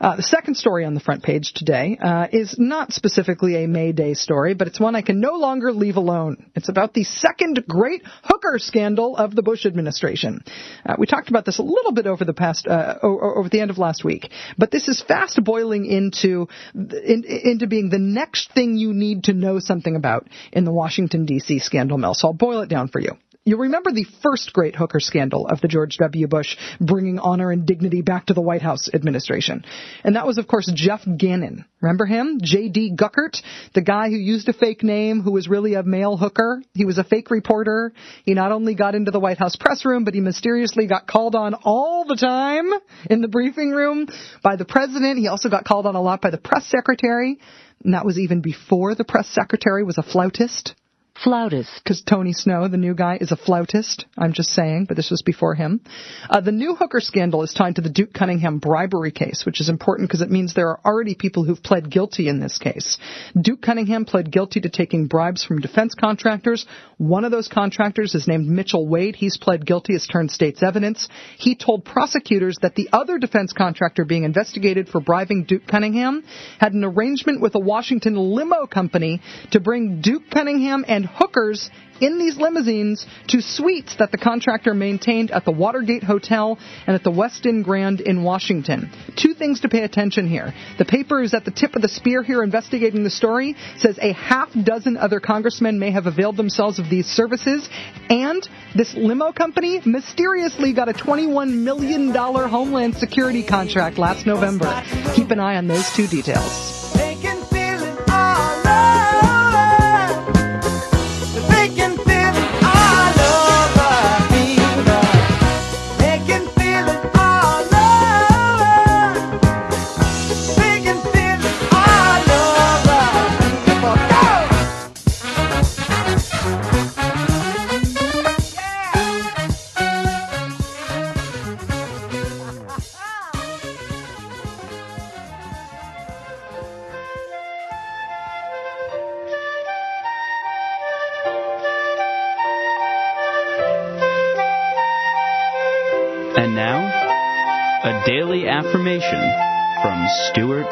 Uh, 0.00 0.16
the 0.16 0.22
second 0.22 0.56
story 0.56 0.86
on 0.86 0.94
the 0.94 1.00
front 1.00 1.22
page 1.22 1.52
today 1.52 1.98
uh, 2.02 2.26
is 2.32 2.56
not 2.58 2.92
specifically 2.92 3.62
a 3.62 3.68
May 3.68 3.92
Day 3.92 4.14
story, 4.14 4.54
but 4.54 4.66
it's 4.66 4.80
one 4.80 4.96
I 4.96 5.02
can 5.02 5.20
no 5.20 5.34
longer 5.34 5.70
leave 5.72 5.96
alone. 5.96 6.29
It's 6.54 6.68
about 6.68 6.94
the 6.94 7.04
second 7.04 7.64
great 7.68 8.02
hooker 8.24 8.58
scandal 8.58 9.16
of 9.16 9.34
the 9.34 9.42
Bush 9.42 9.66
administration. 9.66 10.44
Uh, 10.84 10.96
we 10.98 11.06
talked 11.06 11.30
about 11.30 11.44
this 11.44 11.58
a 11.58 11.62
little 11.62 11.92
bit 11.92 12.06
over 12.06 12.24
the 12.24 12.32
past, 12.32 12.66
uh, 12.66 12.98
over 13.02 13.48
the 13.48 13.60
end 13.60 13.70
of 13.70 13.78
last 13.78 14.04
week, 14.04 14.30
but 14.58 14.70
this 14.70 14.88
is 14.88 15.02
fast 15.02 15.42
boiling 15.42 15.86
into 15.86 16.48
in, 16.74 17.24
into 17.24 17.66
being 17.66 17.90
the 17.90 17.98
next 17.98 18.52
thing 18.52 18.76
you 18.76 18.92
need 18.92 19.24
to 19.24 19.32
know 19.32 19.58
something 19.58 19.96
about 19.96 20.28
in 20.52 20.64
the 20.64 20.72
Washington 20.72 21.26
D.C. 21.26 21.58
scandal 21.58 21.98
mill. 21.98 22.14
So 22.14 22.28
I'll 22.28 22.34
boil 22.34 22.60
it 22.62 22.68
down 22.68 22.88
for 22.88 23.00
you. 23.00 23.16
You 23.46 23.56
remember 23.56 23.90
the 23.90 24.04
first 24.22 24.52
great 24.52 24.76
hooker 24.76 25.00
scandal 25.00 25.46
of 25.46 25.62
the 25.62 25.68
George 25.68 25.96
W. 25.96 26.28
Bush 26.28 26.58
bringing 26.78 27.18
honor 27.18 27.50
and 27.50 27.64
dignity 27.64 28.02
back 28.02 28.26
to 28.26 28.34
the 28.34 28.42
White 28.42 28.60
House 28.60 28.90
administration. 28.92 29.64
And 30.04 30.14
that 30.14 30.26
was, 30.26 30.36
of 30.36 30.46
course, 30.46 30.70
Jeff 30.74 31.00
Gannon. 31.16 31.64
Remember 31.80 32.04
him? 32.04 32.40
J.D. 32.42 32.96
Guckert, 32.96 33.40
the 33.72 33.80
guy 33.80 34.10
who 34.10 34.16
used 34.16 34.46
a 34.50 34.52
fake 34.52 34.82
name, 34.82 35.22
who 35.22 35.32
was 35.32 35.48
really 35.48 35.72
a 35.72 35.82
male 35.82 36.18
hooker. 36.18 36.62
He 36.74 36.84
was 36.84 36.98
a 36.98 37.04
fake 37.04 37.30
reporter. 37.30 37.94
He 38.26 38.34
not 38.34 38.52
only 38.52 38.74
got 38.74 38.94
into 38.94 39.10
the 39.10 39.20
White 39.20 39.38
House 39.38 39.56
press 39.56 39.86
room, 39.86 40.04
but 40.04 40.12
he 40.12 40.20
mysteriously 40.20 40.86
got 40.86 41.06
called 41.06 41.34
on 41.34 41.54
all 41.54 42.04
the 42.04 42.16
time 42.16 42.70
in 43.08 43.22
the 43.22 43.28
briefing 43.28 43.70
room 43.70 44.06
by 44.42 44.56
the 44.56 44.66
president. 44.66 45.18
He 45.18 45.28
also 45.28 45.48
got 45.48 45.64
called 45.64 45.86
on 45.86 45.96
a 45.96 46.02
lot 46.02 46.20
by 46.20 46.28
the 46.28 46.36
press 46.36 46.66
secretary. 46.66 47.38
And 47.82 47.94
that 47.94 48.04
was 48.04 48.18
even 48.18 48.42
before 48.42 48.94
the 48.94 49.04
press 49.04 49.30
secretary 49.30 49.82
was 49.82 49.96
a 49.96 50.02
flautist. 50.02 50.74
Flautist. 51.22 51.70
Because 51.82 52.02
Tony 52.02 52.32
Snow, 52.32 52.66
the 52.68 52.78
new 52.78 52.94
guy, 52.94 53.18
is 53.20 53.30
a 53.30 53.36
flautist. 53.36 54.06
I'm 54.16 54.32
just 54.32 54.50
saying, 54.50 54.86
but 54.86 54.96
this 54.96 55.10
was 55.10 55.22
before 55.22 55.54
him. 55.54 55.82
Uh, 56.28 56.40
the 56.40 56.52
new 56.52 56.74
hooker 56.74 57.00
scandal 57.00 57.42
is 57.42 57.52
tied 57.52 57.76
to 57.76 57.82
the 57.82 57.90
Duke 57.90 58.14
Cunningham 58.14 58.58
bribery 58.58 59.10
case, 59.10 59.44
which 59.44 59.60
is 59.60 59.68
important 59.68 60.08
because 60.08 60.22
it 60.22 60.30
means 60.30 60.54
there 60.54 60.70
are 60.70 60.80
already 60.84 61.14
people 61.14 61.44
who've 61.44 61.62
pled 61.62 61.90
guilty 61.90 62.28
in 62.28 62.40
this 62.40 62.58
case. 62.58 62.96
Duke 63.38 63.60
Cunningham 63.60 64.06
pled 64.06 64.32
guilty 64.32 64.60
to 64.60 64.70
taking 64.70 65.08
bribes 65.08 65.44
from 65.44 65.60
defense 65.60 65.94
contractors. 65.94 66.64
One 66.96 67.24
of 67.24 67.30
those 67.30 67.48
contractors 67.48 68.14
is 68.14 68.26
named 68.26 68.46
Mitchell 68.46 68.88
Wade. 68.88 69.16
He's 69.16 69.36
pled 69.36 69.66
guilty 69.66 69.94
as 69.94 70.06
turned 70.06 70.30
state's 70.30 70.62
evidence. 70.62 71.08
He 71.36 71.54
told 71.54 71.84
prosecutors 71.84 72.58
that 72.62 72.74
the 72.74 72.88
other 72.92 73.18
defense 73.18 73.52
contractor 73.52 74.04
being 74.06 74.24
investigated 74.24 74.88
for 74.88 75.00
bribing 75.00 75.44
Duke 75.44 75.66
Cunningham 75.66 76.24
had 76.58 76.72
an 76.72 76.84
arrangement 76.84 77.42
with 77.42 77.54
a 77.54 77.60
Washington 77.60 78.16
limo 78.16 78.66
company 78.66 79.20
to 79.50 79.60
bring 79.60 80.00
Duke 80.00 80.30
Cunningham 80.30 80.84
and 80.88 81.09
hookers 81.14 81.70
in 82.00 82.18
these 82.18 82.36
limousines 82.36 83.06
to 83.28 83.40
suites 83.40 83.96
that 83.98 84.10
the 84.10 84.18
contractor 84.18 84.74
maintained 84.74 85.30
at 85.30 85.44
the 85.44 85.50
Watergate 85.50 86.02
Hotel 86.02 86.58
and 86.86 86.96
at 86.96 87.04
the 87.04 87.10
Westin 87.10 87.62
Grand 87.62 88.00
in 88.00 88.22
Washington. 88.22 88.90
Two 89.16 89.34
things 89.34 89.60
to 89.60 89.68
pay 89.68 89.82
attention 89.82 90.26
here. 90.26 90.52
The 90.78 90.84
paper 90.84 91.22
is 91.22 91.34
at 91.34 91.44
the 91.44 91.50
tip 91.50 91.76
of 91.76 91.82
the 91.82 91.88
spear 91.88 92.22
here 92.22 92.42
investigating 92.42 93.04
the 93.04 93.10
story, 93.10 93.56
says 93.76 93.98
a 94.00 94.12
half 94.12 94.50
dozen 94.64 94.96
other 94.96 95.20
congressmen 95.20 95.78
may 95.78 95.90
have 95.90 96.06
availed 96.06 96.36
themselves 96.36 96.78
of 96.78 96.88
these 96.88 97.06
services, 97.06 97.68
and 98.08 98.48
this 98.74 98.94
limo 98.94 99.32
company 99.32 99.80
mysteriously 99.84 100.72
got 100.72 100.88
a 100.88 100.92
$21 100.92 101.62
million 101.62 102.14
Homeland 102.14 102.96
Security 102.96 103.44
contract 103.44 103.98
last 103.98 104.26
November. 104.26 104.82
Keep 105.14 105.30
an 105.30 105.40
eye 105.40 105.56
on 105.56 105.66
those 105.66 105.90
two 105.92 106.06
details. 106.06 106.79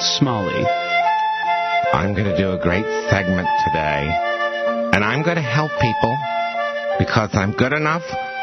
Smalley. 0.00 0.64
I'm 1.92 2.14
going 2.14 2.26
to 2.26 2.36
do 2.36 2.52
a 2.52 2.62
great 2.62 2.84
segment 3.10 3.48
today, 3.66 4.08
and 4.92 5.02
I'm 5.02 5.24
going 5.24 5.36
to 5.36 5.42
help 5.42 5.72
people 5.80 6.16
because 7.00 7.30
I'm 7.32 7.52
good 7.52 7.72
enough, 7.72 8.02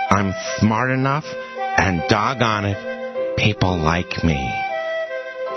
I'm 0.10 0.34
smart 0.58 0.92
enough, 0.92 1.24
and 1.78 2.04
doggone 2.10 2.66
it, 2.66 3.38
people 3.38 3.78
like 3.78 4.24
me. 4.24 4.36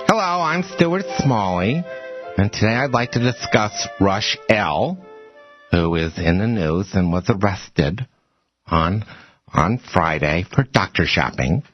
Hello, 0.07 0.40
I'm 0.40 0.62
Stuart 0.62 1.05
Smalley, 1.18 1.82
and 2.36 2.53
today 2.53 2.74
I'd 2.74 2.92
like 2.92 3.12
to 3.12 3.18
discuss 3.18 3.88
Rush 4.01 4.38
L, 4.49 5.05
who 5.72 5.96
is 5.96 6.16
in 6.16 6.38
the 6.38 6.46
news 6.46 6.90
and 6.94 7.11
was 7.11 7.28
arrested 7.28 8.07
on 8.66 9.05
on 9.53 9.78
Friday 9.92 10.44
for 10.55 10.62
doctor 10.62 11.07
shopping, 11.07 11.64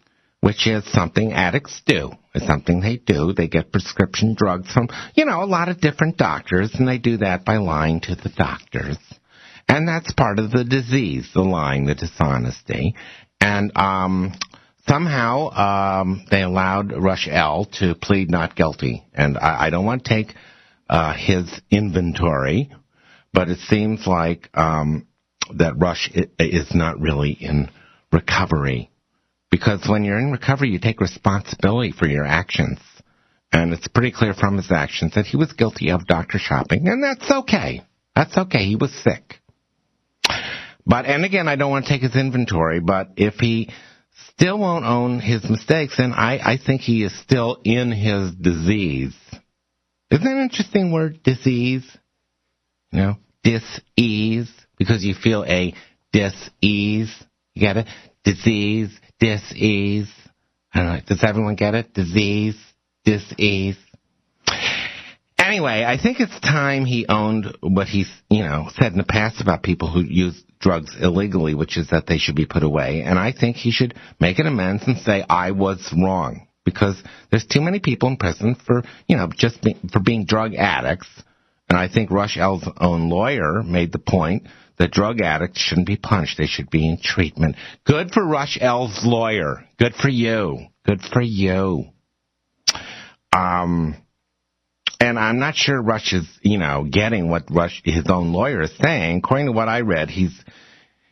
which 0.40 0.66
is 0.66 0.90
something 0.92 1.32
addicts 1.32 1.82
do. 1.84 2.12
It's 2.34 2.46
something 2.46 2.80
they 2.80 2.96
do. 2.96 3.32
They 3.32 3.46
get 3.46 3.70
prescription 3.70 4.34
drugs 4.36 4.72
from, 4.72 4.88
you 5.14 5.24
know, 5.24 5.42
a 5.42 5.46
lot 5.46 5.68
of 5.68 5.80
different 5.80 6.16
doctors, 6.16 6.74
and 6.74 6.88
they 6.88 6.98
do 6.98 7.18
that 7.18 7.44
by 7.44 7.58
lying 7.58 8.00
to 8.02 8.16
the 8.16 8.30
doctors. 8.36 8.98
And 9.68 9.88
that's 9.88 10.12
part 10.12 10.38
of 10.38 10.50
the 10.50 10.64
disease, 10.64 11.30
the 11.32 11.42
lying, 11.42 11.86
the 11.86 11.94
dishonesty. 11.94 12.96
And 13.40 13.72
um, 13.76 14.32
somehow 14.88 15.50
um, 16.00 16.26
they 16.30 16.42
allowed 16.42 16.92
Rush 16.92 17.28
L 17.30 17.66
to 17.78 17.94
plead 17.94 18.30
not 18.30 18.56
guilty. 18.56 19.04
And 19.14 19.38
I, 19.38 19.66
I 19.66 19.70
don't 19.70 19.86
want 19.86 20.04
to 20.04 20.08
take 20.08 20.34
uh, 20.90 21.14
his 21.14 21.48
inventory, 21.70 22.70
but 23.32 23.48
it 23.48 23.58
seems 23.60 24.06
like 24.06 24.50
um, 24.54 25.06
that 25.54 25.78
Rush 25.78 26.10
is 26.38 26.74
not 26.74 27.00
really 27.00 27.32
in 27.32 27.70
recovery. 28.12 28.90
Because 29.54 29.86
when 29.88 30.02
you're 30.02 30.18
in 30.18 30.32
recovery, 30.32 30.70
you 30.70 30.80
take 30.80 31.00
responsibility 31.00 31.92
for 31.92 32.08
your 32.08 32.26
actions. 32.26 32.80
And 33.52 33.72
it's 33.72 33.86
pretty 33.86 34.10
clear 34.10 34.34
from 34.34 34.56
his 34.56 34.72
actions 34.72 35.14
that 35.14 35.26
he 35.26 35.36
was 35.36 35.52
guilty 35.52 35.92
of 35.92 36.08
doctor 36.08 36.40
shopping, 36.40 36.88
and 36.88 37.04
that's 37.04 37.30
okay. 37.30 37.82
That's 38.16 38.36
okay. 38.36 38.64
He 38.64 38.74
was 38.74 38.92
sick. 39.04 39.34
But, 40.84 41.06
and 41.06 41.24
again, 41.24 41.46
I 41.46 41.54
don't 41.54 41.70
want 41.70 41.84
to 41.84 41.92
take 41.92 42.02
his 42.02 42.16
inventory, 42.16 42.80
but 42.80 43.10
if 43.16 43.34
he 43.34 43.70
still 44.30 44.58
won't 44.58 44.84
own 44.84 45.20
his 45.20 45.48
mistakes, 45.48 45.98
then 45.98 46.12
I, 46.14 46.54
I 46.54 46.58
think 46.58 46.80
he 46.80 47.04
is 47.04 47.16
still 47.20 47.60
in 47.62 47.92
his 47.92 48.34
disease. 48.34 49.14
Isn't 50.10 50.24
that 50.24 50.32
an 50.32 50.42
interesting 50.42 50.90
word, 50.90 51.22
disease? 51.22 51.88
You 52.90 52.98
know, 52.98 53.16
dis-ease 53.44 54.50
because 54.78 55.04
you 55.04 55.14
feel 55.14 55.44
a 55.44 55.74
dis-ease. 56.12 57.14
You 57.54 57.60
get 57.60 57.76
it? 57.76 57.86
Disease, 58.24 58.90
dis-ease. 59.20 60.10
I 60.72 60.78
don't 60.78 60.86
know. 60.86 61.00
Does 61.06 61.24
everyone 61.24 61.54
get 61.54 61.74
it? 61.74 61.94
Disease, 61.94 62.56
dis-ease. 63.04 63.78
Anyway, 65.38 65.84
I 65.86 65.98
think 66.02 66.20
it's 66.20 66.40
time 66.40 66.84
he 66.84 67.06
owned 67.08 67.56
what 67.60 67.86
he's, 67.86 68.10
you 68.30 68.42
know, 68.42 68.70
said 68.74 68.92
in 68.92 68.98
the 68.98 69.04
past 69.04 69.40
about 69.40 69.62
people 69.62 69.90
who 69.90 70.00
use 70.00 70.42
drugs 70.58 70.96
illegally, 70.98 71.54
which 71.54 71.76
is 71.76 71.90
that 71.90 72.06
they 72.06 72.18
should 72.18 72.34
be 72.34 72.46
put 72.46 72.62
away. 72.62 73.02
And 73.02 73.18
I 73.18 73.32
think 73.32 73.56
he 73.56 73.70
should 73.70 73.94
make 74.18 74.38
an 74.38 74.46
amends 74.46 74.84
and 74.86 74.96
say, 74.98 75.24
I 75.28 75.50
was 75.50 75.92
wrong. 75.96 76.48
Because 76.64 76.96
there's 77.30 77.44
too 77.44 77.60
many 77.60 77.78
people 77.78 78.08
in 78.08 78.16
prison 78.16 78.54
for, 78.54 78.82
you 79.06 79.18
know, 79.18 79.28
just 79.36 79.60
be, 79.60 79.76
for 79.92 80.00
being 80.00 80.24
drug 80.24 80.54
addicts. 80.54 81.08
And 81.68 81.78
I 81.78 81.88
think 81.88 82.10
Rush 82.10 82.38
L's 82.38 82.66
own 82.80 83.10
lawyer 83.10 83.62
made 83.62 83.92
the 83.92 83.98
point 83.98 84.44
that 84.78 84.90
drug 84.90 85.20
addicts 85.20 85.60
shouldn't 85.60 85.86
be 85.86 85.96
punished. 85.96 86.38
They 86.38 86.46
should 86.46 86.70
be 86.70 86.88
in 86.88 86.98
treatment. 87.02 87.56
Good 87.84 88.10
for 88.12 88.24
Rush 88.24 88.58
L's 88.60 89.04
lawyer. 89.04 89.64
Good 89.78 89.94
for 89.94 90.08
you. 90.08 90.66
Good 90.84 91.00
for 91.00 91.22
you. 91.22 91.86
Um, 93.32 93.96
And 95.00 95.18
I'm 95.18 95.38
not 95.38 95.54
sure 95.54 95.80
Rush 95.82 96.12
is, 96.12 96.26
you 96.42 96.56
know, 96.58 96.86
getting 96.90 97.28
what 97.28 97.44
Rush, 97.50 97.82
his 97.84 98.04
own 98.08 98.32
lawyer 98.32 98.62
is 98.62 98.72
saying. 98.82 99.18
According 99.18 99.46
to 99.46 99.52
what 99.52 99.68
I 99.68 99.80
read, 99.80 100.08
he's, 100.08 100.32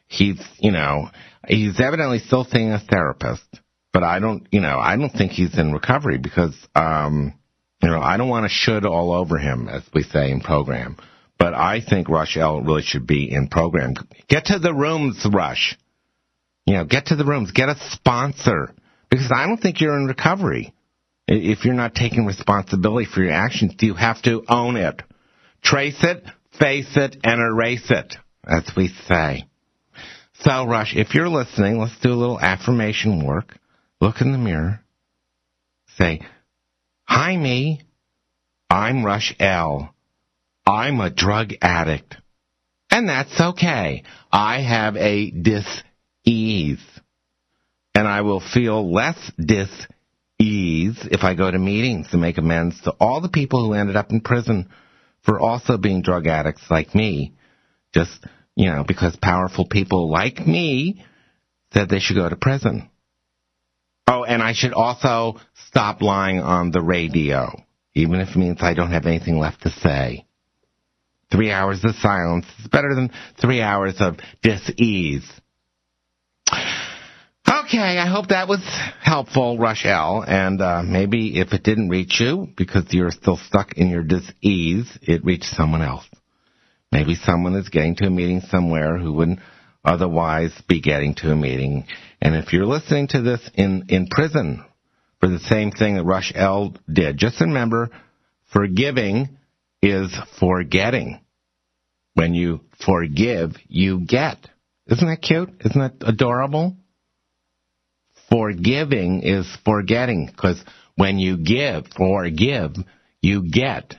he's, 0.07 0.41
you 0.59 0.71
know, 0.71 1.11
he's 1.47 1.79
evidently 1.81 2.19
still 2.21 2.45
seeing 2.45 2.73
a 2.73 2.79
therapist. 2.79 3.45
But 3.93 4.03
I 4.03 4.19
don't, 4.21 4.47
you 4.51 4.61
know, 4.61 4.79
I 4.79 4.97
don't 4.97 5.13
think 5.13 5.33
he's 5.33 5.59
in 5.59 5.73
recovery 5.73 6.17
because, 6.19 6.57
um, 6.75 7.35
you 7.83 7.91
know, 7.91 8.01
I 8.01 8.17
don't 8.17 8.29
want 8.31 8.45
to 8.45 8.49
should 8.49 8.87
all 8.87 9.13
over 9.13 9.37
him, 9.37 9.69
as 9.69 9.83
we 9.93 10.03
say 10.05 10.31
in 10.31 10.41
program. 10.41 10.97
But 11.43 11.55
I 11.55 11.81
think 11.81 12.09
Rush 12.09 12.37
L 12.37 12.61
really 12.61 12.83
should 12.83 13.05
be 13.05 13.29
in 13.29 13.49
program. 13.49 13.95
Get 14.29 14.45
to 14.45 14.61
the 14.61 14.73
rooms, 14.73 15.27
Rush. 15.29 15.77
You 16.67 16.75
know, 16.75 16.85
get 16.85 17.07
to 17.07 17.17
the 17.17 17.25
rooms. 17.25 17.51
Get 17.51 17.69
a 17.69 17.75
sponsor. 17.91 18.73
Because 19.11 19.33
I 19.35 19.49
don't 19.49 19.57
think 19.57 19.81
you're 19.81 19.99
in 19.99 20.07
recovery. 20.07 20.73
If 21.27 21.65
you're 21.65 21.75
not 21.75 21.97
taking 21.97 22.27
responsibility 22.27 23.09
for 23.13 23.25
your 23.25 23.33
actions, 23.33 23.75
you 23.81 23.95
have 23.95 24.23
to 24.23 24.45
own 24.49 24.77
it. 24.77 25.03
Trace 25.65 26.05
it, 26.05 26.25
face 26.61 26.97
it, 26.97 27.17
and 27.25 27.41
erase 27.41 27.91
it, 27.91 28.15
as 28.47 28.71
we 28.77 28.87
say. 29.09 29.49
So, 30.43 30.69
Rush, 30.69 30.95
if 30.95 31.13
you're 31.13 31.29
listening, 31.29 31.77
let's 31.77 31.99
do 31.99 32.13
a 32.13 32.15
little 32.15 32.39
affirmation 32.39 33.27
work. 33.27 33.59
Look 34.01 34.21
in 34.21 34.31
the 34.31 34.39
mirror. 34.39 34.81
Say, 35.99 36.21
Hi, 37.03 37.37
me. 37.37 37.81
I'm 38.71 39.05
Rush 39.05 39.35
L. 39.41 39.92
I'm 40.67 41.01
a 41.01 41.11
drug 41.11 41.53
addict. 41.61 42.17
And 42.91 43.09
that's 43.09 43.41
okay. 43.41 44.05
I 44.31 44.61
have 44.61 44.97
a 44.97 45.31
dis-ease. 45.31 46.85
And 47.95 48.07
I 48.07 48.21
will 48.21 48.41
feel 48.41 48.93
less 48.93 49.19
dis-ease 49.39 51.09
if 51.11 51.25
I 51.25 51.35
go 51.35 51.51
to 51.51 51.59
meetings 51.59 52.11
to 52.11 52.17
make 52.17 52.39
amends 52.39 52.81
to 52.83 52.95
all 53.01 53.21
the 53.21 53.29
people 53.29 53.65
who 53.65 53.75
ended 53.75 53.97
up 53.97 54.11
in 54.11 54.21
prison 54.21 54.69
for 55.25 55.41
also 55.41 55.79
being 55.79 56.03
drug 56.03 56.27
addicts 56.27 56.71
like 56.71 56.95
me. 56.95 57.35
Just, 57.93 58.25
you 58.55 58.67
know, 58.67 58.85
because 58.87 59.17
powerful 59.17 59.67
people 59.67 60.11
like 60.11 60.47
me 60.47 61.05
said 61.73 61.89
they 61.89 61.99
should 61.99 62.17
go 62.17 62.29
to 62.29 62.37
prison. 62.37 62.89
Oh, 64.07 64.25
and 64.25 64.43
I 64.43 64.53
should 64.53 64.73
also 64.73 65.37
stop 65.69 66.03
lying 66.03 66.41
on 66.41 66.71
the 66.71 66.83
radio, 66.83 67.63
even 67.95 68.21
if 68.21 68.31
it 68.31 68.37
means 68.37 68.59
I 68.61 68.75
don't 68.75 68.93
have 68.93 69.07
anything 69.07 69.39
left 69.39 69.63
to 69.63 69.71
say. 69.71 70.27
Three 71.33 71.51
hours 71.51 71.83
of 71.85 71.95
silence 71.97 72.47
is 72.61 72.69
better 72.69 72.95
than 72.95 73.11
three 73.41 73.63
hours 73.63 73.97
of 74.01 74.19
dis-ease. 74.43 75.29
Okay, 77.49 77.99
I 77.99 78.07
hope 78.07 78.29
that 78.29 78.49
was 78.49 78.61
helpful, 79.01 79.57
Rush 79.57 79.87
L. 79.87 80.23
And 80.27 80.61
uh, 80.61 80.83
maybe 80.83 81.41
if 81.41 81.55
it 81.55 81.63
didn't 81.63 81.89
reach 81.89 82.21
you 82.21 82.49
because 82.55 82.85
you're 82.91 83.11
still 83.11 83.39
stuck 83.39 83.79
in 83.79 83.89
your 83.89 84.03
dis-ease, 84.03 84.99
it 85.01 85.25
reached 85.25 85.45
someone 85.57 85.81
else. 85.81 86.05
Maybe 86.91 87.15
someone 87.15 87.55
is 87.55 87.71
getting 87.71 87.97
to 87.97 88.09
a 88.09 88.11
meeting 88.11 88.43
somewhere 88.43 88.99
who 88.99 89.15
wouldn't 89.15 89.41
otherwise 89.83 90.53
be 90.69 90.83
getting 90.83 91.15
to 91.17 91.33
a 91.33 91.37
meeting. 91.37 91.87
And 92.21 92.35
if 92.37 92.53
you're 92.53 92.67
listening 92.67 93.09
to 93.09 93.23
this 93.23 93.41
in, 93.55 93.87
in 93.89 94.09
prison 94.09 94.65
for 95.19 95.29
the 95.29 95.41
same 95.41 95.71
thing 95.71 95.95
that 95.95 96.05
Rush 96.05 96.33
L 96.35 96.75
did, 96.93 97.17
just 97.17 97.41
remember, 97.41 97.91
forgiving 98.53 99.39
is 99.83 100.17
forgetting. 100.39 101.21
When 102.15 102.35
you 102.35 102.61
forgive, 102.85 103.57
you 103.69 104.01
get. 104.07 104.39
Isn't 104.87 105.07
that 105.07 105.23
cute? 105.23 105.51
Isn't 105.65 105.81
that 105.81 106.07
adorable? 106.07 106.77
Forgiving 108.31 109.23
is 109.23 109.47
forgetting, 109.65 110.27
because 110.27 110.63
when 110.97 111.19
you 111.19 111.39
give, 111.39 111.87
forgive, 111.97 112.77
you 113.21 113.51
get, 113.51 113.95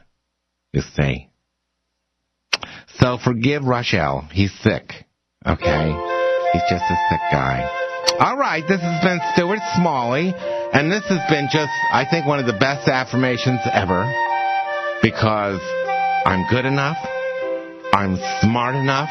you 0.71 0.81
see. 0.95 1.29
So 2.99 3.17
forgive 3.23 3.63
Rush 3.63 3.93
L. 3.93 4.27
He's 4.31 4.53
sick. 4.61 4.91
Okay? 5.45 5.85
He's 6.53 6.63
just 6.69 6.85
a 6.85 6.97
sick 7.09 7.21
guy. 7.31 7.67
All 8.19 8.37
right, 8.37 8.63
this 8.67 8.81
has 8.81 9.03
been 9.03 9.19
Stuart 9.33 9.59
Smalley, 9.75 10.33
and 10.35 10.91
this 10.91 11.03
has 11.09 11.29
been 11.29 11.47
just, 11.51 11.71
I 11.91 12.05
think, 12.09 12.27
one 12.27 12.39
of 12.39 12.45
the 12.45 12.57
best 12.59 12.87
affirmations 12.87 13.59
ever 13.71 14.11
because 15.03 15.59
I'm 16.25 16.47
good 16.49 16.65
enough, 16.65 16.97
I'm 17.93 18.15
smart 18.39 18.75
enough, 18.75 19.09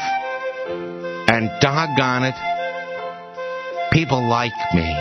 and 1.29 1.49
doggone 1.61 2.23
it, 2.23 2.35
people 3.93 4.27
like 4.27 4.51
me. 4.73 4.91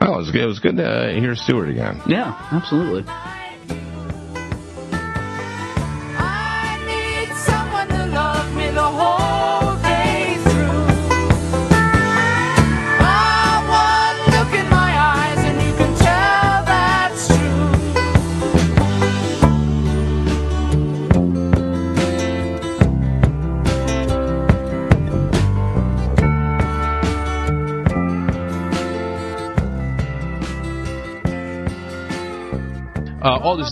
Oh, 0.00 0.14
it 0.14 0.16
was 0.16 0.30
good, 0.30 0.42
it 0.42 0.46
was 0.46 0.58
good 0.58 0.76
to 0.78 0.88
uh, 0.88 1.20
hear 1.20 1.36
Stewart 1.36 1.68
again. 1.68 2.00
Yeah, 2.08 2.34
absolutely. 2.50 3.04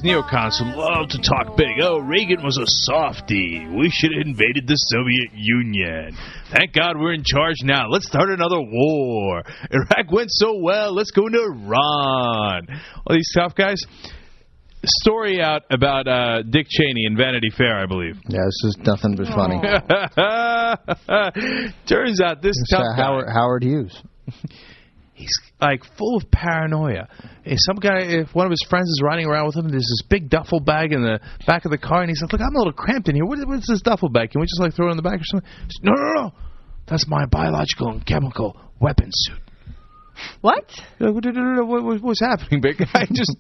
Neocons 0.03 0.59
who 0.59 0.64
love 0.78 1.09
to 1.11 1.18
talk 1.18 1.57
big. 1.57 1.80
Oh, 1.80 1.99
Reagan 1.99 2.42
was 2.42 2.57
a 2.59 2.66
softie. 2.66 3.66
We 3.68 3.90
should 3.90 4.12
have 4.16 4.26
invaded 4.26 4.66
the 4.66 4.76
Soviet 4.76 5.30
Union. 5.34 6.16
Thank 6.51 6.72
God 6.72 6.97
we're 6.99 7.12
in 7.12 7.24
charge 7.24 7.57
now. 7.62 7.88
Let's 7.88 8.07
start 8.07 8.30
another 8.30 8.61
war. 8.61 9.42
Iraq 9.70 10.11
went 10.11 10.30
so 10.30 10.59
well. 10.61 10.95
Let's 10.95 11.11
go 11.11 11.26
into 11.26 11.40
Iran. 11.40 12.66
All 13.07 13.14
these 13.14 13.30
tough 13.34 13.55
guys. 13.55 13.80
Story 14.86 15.40
out 15.40 15.62
about 15.70 16.07
uh, 16.07 16.42
Dick 16.42 16.66
Cheney 16.68 17.05
in 17.07 17.16
Vanity 17.16 17.49
Fair, 17.57 17.82
I 17.82 17.86
believe. 17.86 18.16
Yeah, 18.28 18.40
this 18.45 18.64
is 18.64 18.76
nothing 18.84 19.16
but 19.16 19.28
funny. 19.28 19.59
Turns 21.88 22.20
out 22.20 22.42
this 22.42 22.55
It's, 22.59 22.70
tough 22.70 22.80
uh, 22.80 22.97
guy, 22.97 23.03
Howard, 23.03 23.28
Howard 23.32 23.62
Hughes. 23.62 24.03
he's 25.14 25.32
like 25.64 25.82
full 25.98 26.16
of 26.16 26.30
paranoia. 26.30 27.08
If 27.44 27.58
some 27.60 27.76
guy, 27.76 28.00
if 28.00 28.34
one 28.34 28.46
of 28.46 28.50
his 28.50 28.64
friends 28.68 28.88
is 28.88 29.00
riding 29.02 29.26
around 29.26 29.46
with 29.46 29.56
him, 29.56 29.68
there's 29.68 29.82
this 29.88 30.02
big 30.08 30.28
duffel 30.30 30.60
bag 30.60 30.92
in 30.92 31.02
the 31.02 31.20
back 31.46 31.64
of 31.64 31.70
the 31.70 31.78
car, 31.78 32.00
and 32.02 32.10
he 32.10 32.14
says, 32.14 32.28
"Look, 32.32 32.40
I'm 32.40 32.54
a 32.54 32.58
little 32.58 32.72
cramped 32.72 33.08
in 33.08 33.14
here. 33.14 33.24
What 33.24 33.38
is, 33.38 33.46
what's 33.46 33.68
this 33.68 33.82
duffel 33.82 34.08
bag? 34.08 34.30
Can 34.30 34.40
we 34.40 34.46
just 34.46 34.60
like 34.60 34.74
throw 34.74 34.88
it 34.88 34.92
in 34.92 34.96
the 34.96 35.02
back 35.02 35.20
or 35.20 35.24
something?" 35.24 35.48
Says, 35.62 35.80
no, 35.82 35.92
no, 35.92 36.12
no, 36.22 36.32
that's 36.86 37.06
my 37.08 37.26
biological 37.26 37.88
and 37.90 38.04
chemical 38.06 38.56
weapon 38.80 39.08
suit. 39.12 39.38
What? 40.42 40.70
What- 40.98 41.14
what- 41.14 41.24
what- 41.24 41.66
what- 41.66 41.84
what- 41.84 42.00
What's 42.02 42.20
happening, 42.20 42.60
big 42.60 42.78
guy? 42.78 43.06
Just 43.12 43.34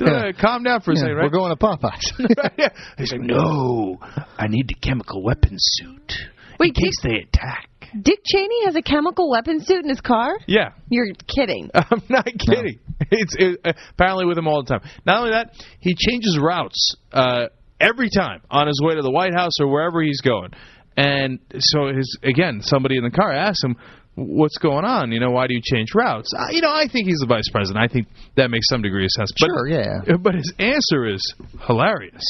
uh, 0.00 0.32
calm 0.40 0.62
down 0.62 0.80
for 0.80 0.92
a 0.92 0.94
Yeah, 0.94 1.00
second, 1.00 1.16
right? 1.16 1.24
We're 1.24 1.30
going 1.30 1.50
to 1.50 1.56
Popeyes. 1.56 2.12
yeah. 2.58 2.68
He's 2.98 3.10
like, 3.12 3.22
no, 3.22 3.98
I 4.38 4.46
need 4.46 4.68
the 4.68 4.74
chemical 4.74 5.22
weapon 5.24 5.56
suit 5.58 6.12
Wait, 6.58 6.68
in 6.76 6.84
case 6.84 6.96
they 7.02 7.16
attack. 7.26 7.69
Dick 8.00 8.20
Cheney 8.24 8.64
has 8.66 8.76
a 8.76 8.82
chemical 8.82 9.30
weapon 9.30 9.60
suit 9.64 9.82
in 9.82 9.88
his 9.88 10.00
car? 10.00 10.38
Yeah. 10.46 10.70
You're 10.88 11.08
kidding. 11.26 11.70
I'm 11.74 12.02
not 12.08 12.26
kidding. 12.26 12.78
It's 13.10 13.34
it, 13.38 13.60
apparently 13.94 14.26
with 14.26 14.38
him 14.38 14.46
all 14.46 14.62
the 14.62 14.68
time. 14.68 14.88
Not 15.06 15.20
only 15.20 15.30
that, 15.32 15.54
he 15.80 15.94
changes 15.94 16.38
routes 16.40 16.96
uh, 17.12 17.46
every 17.80 18.10
time 18.10 18.42
on 18.50 18.66
his 18.66 18.80
way 18.82 18.94
to 18.94 19.02
the 19.02 19.10
White 19.10 19.34
House 19.34 19.54
or 19.60 19.68
wherever 19.68 20.02
he's 20.02 20.20
going. 20.20 20.50
And 20.96 21.38
so 21.58 21.86
his 21.94 22.18
again, 22.22 22.60
somebody 22.62 22.96
in 22.98 23.04
the 23.04 23.10
car 23.10 23.32
asks 23.32 23.64
him, 23.64 23.76
"What's 24.16 24.58
going 24.58 24.84
on? 24.84 25.12
You 25.12 25.20
know, 25.20 25.30
why 25.30 25.46
do 25.46 25.54
you 25.54 25.62
change 25.62 25.88
routes?" 25.94 26.30
Uh, 26.36 26.48
you 26.50 26.60
know, 26.60 26.70
I 26.70 26.88
think 26.92 27.06
he's 27.06 27.20
the 27.20 27.26
vice 27.26 27.48
president. 27.50 27.82
I 27.82 27.90
think 27.90 28.08
that 28.36 28.50
makes 28.50 28.68
some 28.68 28.82
degree 28.82 29.04
of 29.04 29.10
sense. 29.10 29.32
But, 29.38 29.46
Sure, 29.46 29.68
yeah. 29.68 30.16
But 30.20 30.34
his 30.34 30.52
answer 30.58 31.06
is 31.06 31.22
hilarious. 31.66 32.22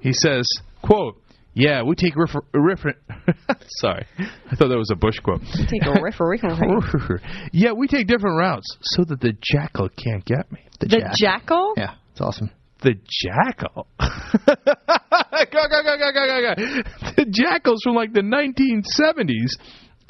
He 0.00 0.12
says, 0.12 0.46
"Quote." 0.82 1.21
Yeah, 1.54 1.82
we 1.82 1.94
take 1.96 2.16
refer- 2.16 2.44
refer- 2.54 2.94
Sorry, 3.80 4.06
I 4.50 4.56
thought 4.56 4.68
that 4.68 4.78
was 4.78 4.90
a 4.90 4.96
Bush 4.96 5.18
quote. 5.18 5.42
Take 5.68 5.84
a 5.84 6.00
referee. 6.02 6.40
yeah, 7.52 7.72
we 7.72 7.86
take 7.88 8.06
different 8.06 8.38
routes 8.38 8.66
so 8.80 9.04
that 9.04 9.20
the 9.20 9.34
jackal 9.42 9.88
can't 9.90 10.24
get 10.24 10.50
me. 10.50 10.60
The 10.80 10.86
jackal? 11.18 11.74
Yeah, 11.76 11.94
it's 12.12 12.20
awesome. 12.20 12.50
The 12.82 12.94
jackal. 13.22 13.86
go, 14.00 14.44
go, 14.46 15.82
go, 15.82 15.96
go, 15.98 16.12
go, 16.12 16.26
go, 16.26 16.54
go. 16.54 16.82
The 17.16 17.26
jackal's 17.30 17.80
from 17.84 17.94
like 17.94 18.12
the 18.12 18.22
1970s, 18.22 19.50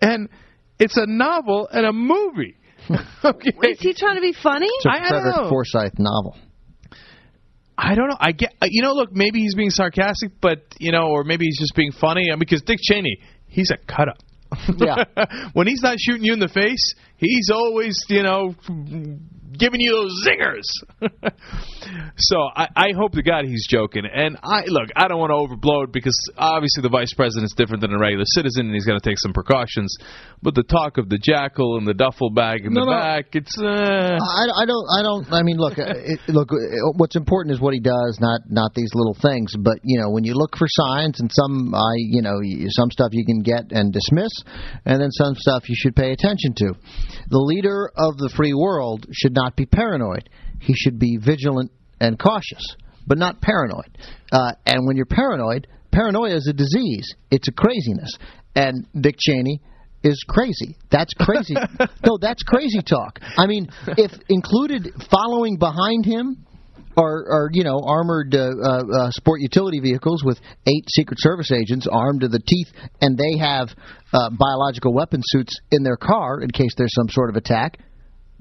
and 0.00 0.28
it's 0.78 0.96
a 0.96 1.06
novel 1.06 1.68
and 1.72 1.86
a 1.86 1.92
movie. 1.92 2.56
okay. 3.24 3.50
Is 3.64 3.80
he 3.80 3.94
trying 3.94 4.14
to 4.16 4.20
be 4.22 4.32
funny? 4.32 4.66
It's 4.68 4.86
a 4.86 4.88
I- 4.90 4.92
I 4.92 4.98
don't 5.00 5.08
Frederick 5.08 5.36
know. 5.36 5.48
Forsyth 5.48 5.98
novel. 5.98 6.36
I 7.76 7.94
don't 7.94 8.08
know. 8.08 8.16
I 8.20 8.32
get. 8.32 8.54
uh, 8.60 8.66
You 8.70 8.82
know, 8.82 8.92
look, 8.92 9.12
maybe 9.12 9.40
he's 9.40 9.54
being 9.54 9.70
sarcastic, 9.70 10.32
but 10.40 10.64
you 10.78 10.92
know, 10.92 11.08
or 11.08 11.24
maybe 11.24 11.46
he's 11.46 11.58
just 11.58 11.74
being 11.74 11.92
funny. 11.92 12.28
I 12.30 12.34
mean, 12.34 12.40
because 12.40 12.62
Dick 12.62 12.78
Cheney, 12.82 13.18
he's 13.48 13.70
a 13.70 13.76
cut 13.76 14.08
up. 14.08 14.18
Yeah. 14.76 15.04
when 15.54 15.66
he's 15.66 15.82
not 15.82 15.96
shooting 15.98 16.24
you 16.24 16.32
in 16.34 16.38
the 16.38 16.48
face, 16.48 16.94
he's 17.22 17.50
always, 17.50 17.96
you 18.08 18.22
know, 18.22 18.54
giving 19.56 19.80
you 19.80 19.92
those 19.92 20.14
zingers. 20.26 20.66
so 22.16 22.36
I, 22.56 22.68
I 22.74 22.88
hope 22.96 23.12
to 23.12 23.22
God 23.22 23.44
he's 23.44 23.66
joking. 23.68 24.02
And 24.12 24.36
I 24.42 24.64
look, 24.66 24.88
I 24.96 25.08
don't 25.08 25.18
want 25.18 25.30
to 25.30 25.38
overblow 25.38 25.84
it 25.84 25.92
because 25.92 26.16
obviously 26.36 26.82
the 26.82 26.88
vice 26.88 27.12
president's 27.14 27.54
different 27.54 27.80
than 27.80 27.92
a 27.92 27.98
regular 27.98 28.24
citizen, 28.26 28.66
and 28.66 28.74
he's 28.74 28.86
going 28.86 28.98
to 28.98 29.08
take 29.08 29.18
some 29.18 29.32
precautions. 29.32 29.94
But 30.42 30.54
the 30.54 30.64
talk 30.64 30.98
of 30.98 31.08
the 31.08 31.18
jackal 31.22 31.78
and 31.78 31.86
the 31.86 31.94
duffel 31.94 32.30
bag 32.30 32.64
in 32.64 32.72
No, 32.72 32.84
the 32.84 32.90
no. 32.90 32.98
back, 32.98 33.26
it's. 33.34 33.56
Uh, 33.58 34.18
I, 34.18 34.62
I 34.62 34.64
don't. 34.66 34.86
I 34.98 35.02
don't. 35.02 35.32
I 35.32 35.42
mean, 35.42 35.56
look. 35.58 35.74
It, 36.02 36.18
look. 36.28 36.48
What's 36.96 37.14
important 37.16 37.54
is 37.54 37.60
what 37.60 37.74
he 37.74 37.80
does, 37.80 38.18
not 38.20 38.40
not 38.48 38.74
these 38.74 38.90
little 38.94 39.14
things. 39.14 39.54
But 39.56 39.78
you 39.84 40.00
know, 40.00 40.10
when 40.10 40.24
you 40.24 40.34
look 40.34 40.56
for 40.56 40.66
signs, 40.68 41.20
and 41.20 41.30
some, 41.32 41.74
I, 41.74 41.94
you 41.96 42.22
know, 42.22 42.40
some 42.70 42.90
stuff 42.90 43.10
you 43.12 43.24
can 43.24 43.42
get 43.42 43.70
and 43.70 43.92
dismiss, 43.92 44.32
and 44.84 45.00
then 45.00 45.10
some 45.12 45.34
stuff 45.36 45.68
you 45.68 45.76
should 45.78 45.94
pay 45.94 46.10
attention 46.12 46.54
to. 46.56 46.74
The 47.28 47.38
leader 47.38 47.90
of 47.96 48.16
the 48.16 48.32
free 48.36 48.54
world 48.54 49.06
should 49.12 49.34
not 49.34 49.56
be 49.56 49.66
paranoid. 49.66 50.28
He 50.60 50.74
should 50.74 50.98
be 50.98 51.16
vigilant 51.16 51.70
and 52.00 52.18
cautious, 52.18 52.76
but 53.06 53.18
not 53.18 53.40
paranoid. 53.40 53.98
Uh, 54.30 54.52
and 54.66 54.86
when 54.86 54.96
you're 54.96 55.06
paranoid, 55.06 55.66
paranoia 55.90 56.36
is 56.36 56.46
a 56.48 56.52
disease. 56.52 57.14
It's 57.30 57.48
a 57.48 57.52
craziness. 57.52 58.16
And 58.54 58.86
Dick 58.98 59.16
Cheney 59.18 59.60
is 60.02 60.22
crazy. 60.28 60.76
That's 60.90 61.12
crazy. 61.14 61.54
no, 62.06 62.18
that's 62.20 62.42
crazy 62.42 62.80
talk. 62.82 63.20
I 63.36 63.46
mean, 63.46 63.68
if 63.96 64.12
included 64.28 64.88
following 65.10 65.58
behind 65.58 66.04
him 66.04 66.46
are, 66.96 67.24
are 67.30 67.48
you 67.52 67.64
know 67.64 67.80
armored 67.84 68.34
uh, 68.34 68.50
uh, 68.62 68.82
uh, 68.86 69.10
sport 69.10 69.40
utility 69.40 69.80
vehicles 69.80 70.22
with 70.24 70.38
eight 70.66 70.84
Secret 70.88 71.18
Service 71.20 71.50
agents 71.52 71.86
armed 71.90 72.20
to 72.20 72.28
the 72.28 72.40
teeth, 72.40 72.68
and 73.00 73.16
they 73.16 73.38
have 73.38 73.68
uh, 74.12 74.30
biological 74.30 74.92
weapon 74.92 75.20
suits 75.24 75.58
in 75.70 75.82
their 75.82 75.96
car 75.96 76.40
in 76.40 76.50
case 76.50 76.72
there's 76.76 76.94
some 76.94 77.08
sort 77.08 77.30
of 77.30 77.36
attack. 77.36 77.78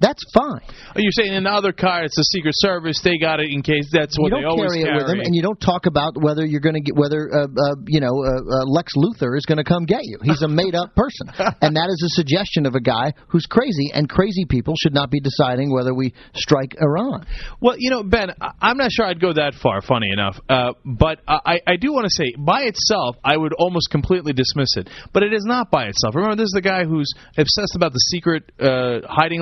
That's 0.01 0.23
fine. 0.33 0.65
Are 0.65 0.97
you're 0.97 1.13
saying 1.13 1.33
in 1.33 1.45
the 1.45 1.53
other 1.53 1.71
car, 1.71 2.03
it's 2.03 2.17
the 2.17 2.25
Secret 2.33 2.57
Service. 2.57 2.99
They 3.05 3.21
got 3.21 3.39
it 3.39 3.53
in 3.53 3.61
case 3.61 3.85
that's 3.93 4.17
what 4.17 4.33
you 4.33 4.37
they 4.37 4.41
don't 4.41 4.57
always 4.57 4.73
carry 4.73 4.89
it 4.89 4.97
with 4.97 5.05
them, 5.05 5.21
and 5.21 5.37
you 5.37 5.45
don't 5.45 5.61
talk 5.61 5.85
about 5.85 6.17
whether 6.17 6.41
you're 6.43 6.65
going 6.65 6.73
to 6.73 6.81
get 6.81 6.97
whether 6.97 7.29
uh, 7.29 7.45
uh, 7.45 7.77
you 7.85 8.01
know 8.01 8.09
uh, 8.09 8.41
uh, 8.41 8.65
Lex 8.65 8.97
Luthor 8.97 9.37
is 9.37 9.45
going 9.45 9.61
to 9.61 9.63
come 9.63 9.85
get 9.85 10.01
you. 10.01 10.17
He's 10.25 10.41
a 10.41 10.49
made-up 10.49 10.95
person, 10.97 11.29
and 11.37 11.77
that 11.77 11.87
is 11.93 12.01
a 12.01 12.11
suggestion 12.17 12.65
of 12.65 12.73
a 12.73 12.81
guy 12.81 13.13
who's 13.29 13.45
crazy. 13.45 13.93
And 13.93 14.09
crazy 14.09 14.45
people 14.49 14.73
should 14.81 14.93
not 14.93 15.11
be 15.11 15.21
deciding 15.21 15.71
whether 15.71 15.93
we 15.93 16.13
strike 16.33 16.73
Iran. 16.81 17.27
Well, 17.61 17.75
you 17.77 17.91
know, 17.91 18.01
Ben, 18.01 18.33
I'm 18.59 18.77
not 18.77 18.91
sure 18.91 19.05
I'd 19.05 19.21
go 19.21 19.33
that 19.33 19.53
far. 19.61 19.81
Funny 19.85 20.09
enough, 20.11 20.39
uh, 20.49 20.73
but 20.83 21.21
I, 21.27 21.61
I 21.67 21.75
do 21.77 21.93
want 21.93 22.05
to 22.05 22.11
say, 22.11 22.33
by 22.37 22.63
itself, 22.63 23.17
I 23.23 23.37
would 23.37 23.53
almost 23.53 23.89
completely 23.91 24.33
dismiss 24.33 24.77
it. 24.77 24.89
But 25.13 25.21
it 25.21 25.33
is 25.33 25.45
not 25.45 25.69
by 25.69 25.85
itself. 25.85 26.15
Remember, 26.15 26.35
this 26.35 26.49
is 26.49 26.57
the 26.57 26.61
guy 26.61 26.85
who's 26.85 27.13
obsessed 27.37 27.75
about 27.75 27.93
the 27.93 27.99
secret 28.09 28.51
uh, 28.59 29.05
hiding 29.07 29.41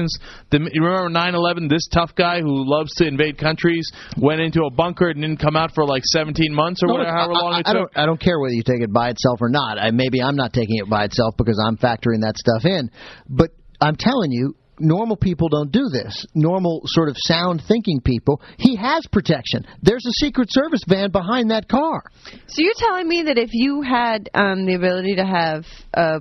locations. 0.00 0.18
The, 0.50 0.70
you 0.72 0.82
remember 0.84 1.18
9/11? 1.18 1.68
This 1.68 1.86
tough 1.92 2.14
guy 2.14 2.40
who 2.40 2.64
loves 2.68 2.92
to 2.96 3.06
invade 3.06 3.38
countries 3.38 3.86
went 4.16 4.40
into 4.40 4.62
a 4.64 4.70
bunker 4.70 5.08
and 5.08 5.20
didn't 5.20 5.38
come 5.40 5.56
out 5.56 5.72
for 5.74 5.84
like 5.86 6.02
17 6.06 6.52
months 6.54 6.82
or 6.82 6.88
No, 6.88 6.94
whatever, 6.94 7.10
however 7.16 7.32
I- 7.34 7.40
long 7.40 7.52
I, 7.54 7.58
it 7.60 7.66
I 7.66 7.72
took. 7.72 7.92
don't. 7.92 8.02
I 8.02 8.06
don't 8.06 8.20
care 8.20 8.38
whether 8.40 8.54
you 8.54 8.62
take 8.62 8.80
it 8.82 8.92
by 8.92 9.10
itself 9.10 9.38
or 9.40 9.48
not. 9.48 9.78
I, 9.78 9.90
maybe 9.90 10.22
I'm 10.22 10.36
not 10.36 10.52
taking 10.52 10.76
it 10.78 10.88
by 10.88 11.04
itself 11.04 11.34
because 11.36 11.62
I'm 11.64 11.76
factoring 11.76 12.22
that 12.22 12.36
stuff 12.36 12.64
in. 12.64 12.90
But 13.28 13.50
I'm 13.80 13.96
telling 13.96 14.30
you, 14.32 14.54
normal 14.78 15.16
people 15.16 15.48
don't 15.48 15.70
do 15.72 15.88
this. 15.92 16.24
Normal, 16.34 16.82
sort 16.86 17.08
of 17.08 17.16
sound 17.18 17.62
thinking 17.68 18.00
people. 18.02 18.40
He 18.58 18.76
has 18.76 19.06
protection. 19.12 19.66
There's 19.82 20.04
a 20.06 20.12
Secret 20.24 20.48
Service 20.50 20.80
van 20.88 21.10
behind 21.10 21.50
that 21.50 21.68
car. 21.68 22.02
So 22.46 22.56
you're 22.62 22.72
telling 22.76 23.06
me 23.08 23.22
that 23.26 23.38
if 23.38 23.50
you 23.52 23.82
had 23.82 24.28
um, 24.34 24.64
the 24.66 24.74
ability 24.74 25.16
to 25.16 25.24
have 25.26 25.64
a 25.94 26.20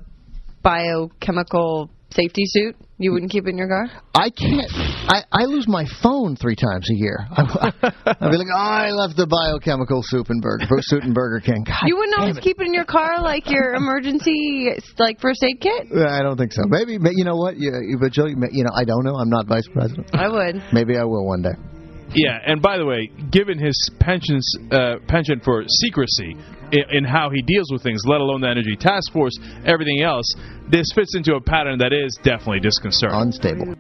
biochemical 0.62 1.90
safety 2.12 2.44
suit, 2.46 2.76
you 3.00 3.14
wouldn't 3.14 3.32
keep 3.32 3.48
it 3.48 3.52
in 3.52 3.58
your 3.58 3.70
car? 3.70 3.88
I 4.14 4.30
can't. 4.30 4.68
I, 5.08 5.24
I 5.32 5.46
lose 5.46 5.68
my 5.68 5.86
phone 6.04 6.36
three 6.36 6.56
times 6.56 6.86
a 6.92 6.96
year. 6.96 7.26
I, 7.32 7.72
I'd 8.06 8.32
be 8.32 8.38
like, 8.38 8.52
oh, 8.54 8.60
I 8.60 8.92
left 8.92 9.16
the 9.16 9.26
biochemical 9.26 10.02
soup 10.04 10.30
and 10.30 10.42
burger, 10.42 10.68
suit 10.82 11.04
and 11.04 11.16
Burger 11.16 11.40
King. 11.40 11.64
God 11.64 11.88
you 11.88 11.96
wouldn't 11.96 12.20
always 12.20 12.38
it. 12.38 12.44
keep 12.44 12.60
it 12.60 12.68
in 12.68 12.74
your 12.74 12.84
car 12.84 13.22
like 13.22 13.50
your 13.50 13.74
emergency, 13.76 14.70
like 15.00 15.22
first 15.22 15.42
aid 15.44 15.62
kit? 15.62 15.88
I 15.96 16.22
don't 16.22 16.38
think 16.38 16.52
so. 16.52 16.64
Maybe, 16.68 16.98
but 16.98 17.14
you 17.16 17.24
know 17.24 17.38
what? 17.38 17.56
You, 17.58 17.98
but 18.00 18.12
Joe, 18.12 18.28
you 18.28 18.36
know, 18.36 18.76
I 18.76 18.84
don't 18.84 19.06
know. 19.06 19.16
I'm 19.16 19.30
not 19.30 19.48
vice 19.48 19.68
president. 19.72 20.10
I 20.14 20.28
would. 20.28 20.62
Maybe 20.74 20.98
I 20.98 21.06
will 21.06 21.26
one 21.26 21.42
day. 21.42 21.56
Yeah, 22.14 22.40
and 22.46 22.62
by 22.62 22.78
the 22.78 22.86
way, 22.86 23.12
given 23.32 23.60
his 23.60 23.78
pensions 24.00 24.44
uh, 24.72 24.96
penchant 25.08 25.44
for 25.44 25.64
secrecy 25.68 26.36
in, 26.72 26.84
in 26.90 27.04
how 27.04 27.30
he 27.30 27.42
deals 27.42 27.72
with 27.72 27.84
things, 27.84 28.02
let 28.06 28.22
alone 28.22 28.42
the 28.42 28.50
Energy 28.50 28.76
Task 28.76 29.12
Force, 29.12 29.38
everything 29.66 30.02
else, 30.02 30.26
this 30.70 30.88
fits 30.94 31.16
into 31.16 31.36
a 31.36 31.42
pattern 31.42 31.80
that 31.80 31.94
is 31.94 32.18
definitely 32.24 32.60
disconcerting. 32.60 33.20
Unstable. 33.20 33.76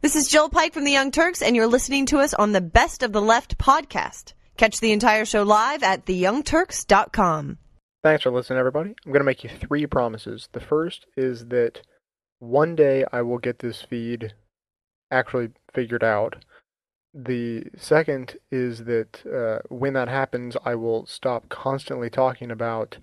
This 0.00 0.16
is 0.16 0.28
Jill 0.28 0.48
Pike 0.48 0.72
from 0.72 0.84
the 0.84 0.90
Young 0.90 1.10
Turks, 1.10 1.40
and 1.42 1.54
you're 1.54 1.68
listening 1.68 2.06
to 2.06 2.18
us 2.18 2.34
on 2.34 2.52
the 2.52 2.60
Best 2.60 3.02
of 3.02 3.12
the 3.12 3.22
Left 3.22 3.58
podcast. 3.58 4.32
Catch 4.56 4.80
the 4.80 4.92
entire 4.92 5.24
show 5.24 5.42
live 5.42 5.82
at 5.82 6.04
theyoungturks.com. 6.06 7.58
Thanks 8.02 8.22
for 8.22 8.32
listening, 8.32 8.58
everybody. 8.58 8.90
I'm 9.04 9.12
going 9.12 9.20
to 9.20 9.24
make 9.24 9.44
you 9.44 9.50
three 9.50 9.86
promises. 9.86 10.48
The 10.52 10.60
first 10.60 11.06
is 11.16 11.46
that 11.48 11.82
one 12.40 12.74
day 12.74 13.04
I 13.12 13.22
will 13.22 13.38
get 13.38 13.58
this 13.58 13.82
feed 13.82 14.32
actually 15.10 15.50
figured 15.74 16.02
out. 16.02 16.44
The 17.12 17.64
second 17.76 18.36
is 18.50 18.84
that 18.84 19.26
uh, 19.26 19.66
when 19.68 19.94
that 19.94 20.08
happens, 20.08 20.56
I 20.64 20.76
will 20.76 21.06
stop 21.06 21.48
constantly 21.48 22.08
talking 22.08 22.50
about 22.50 22.98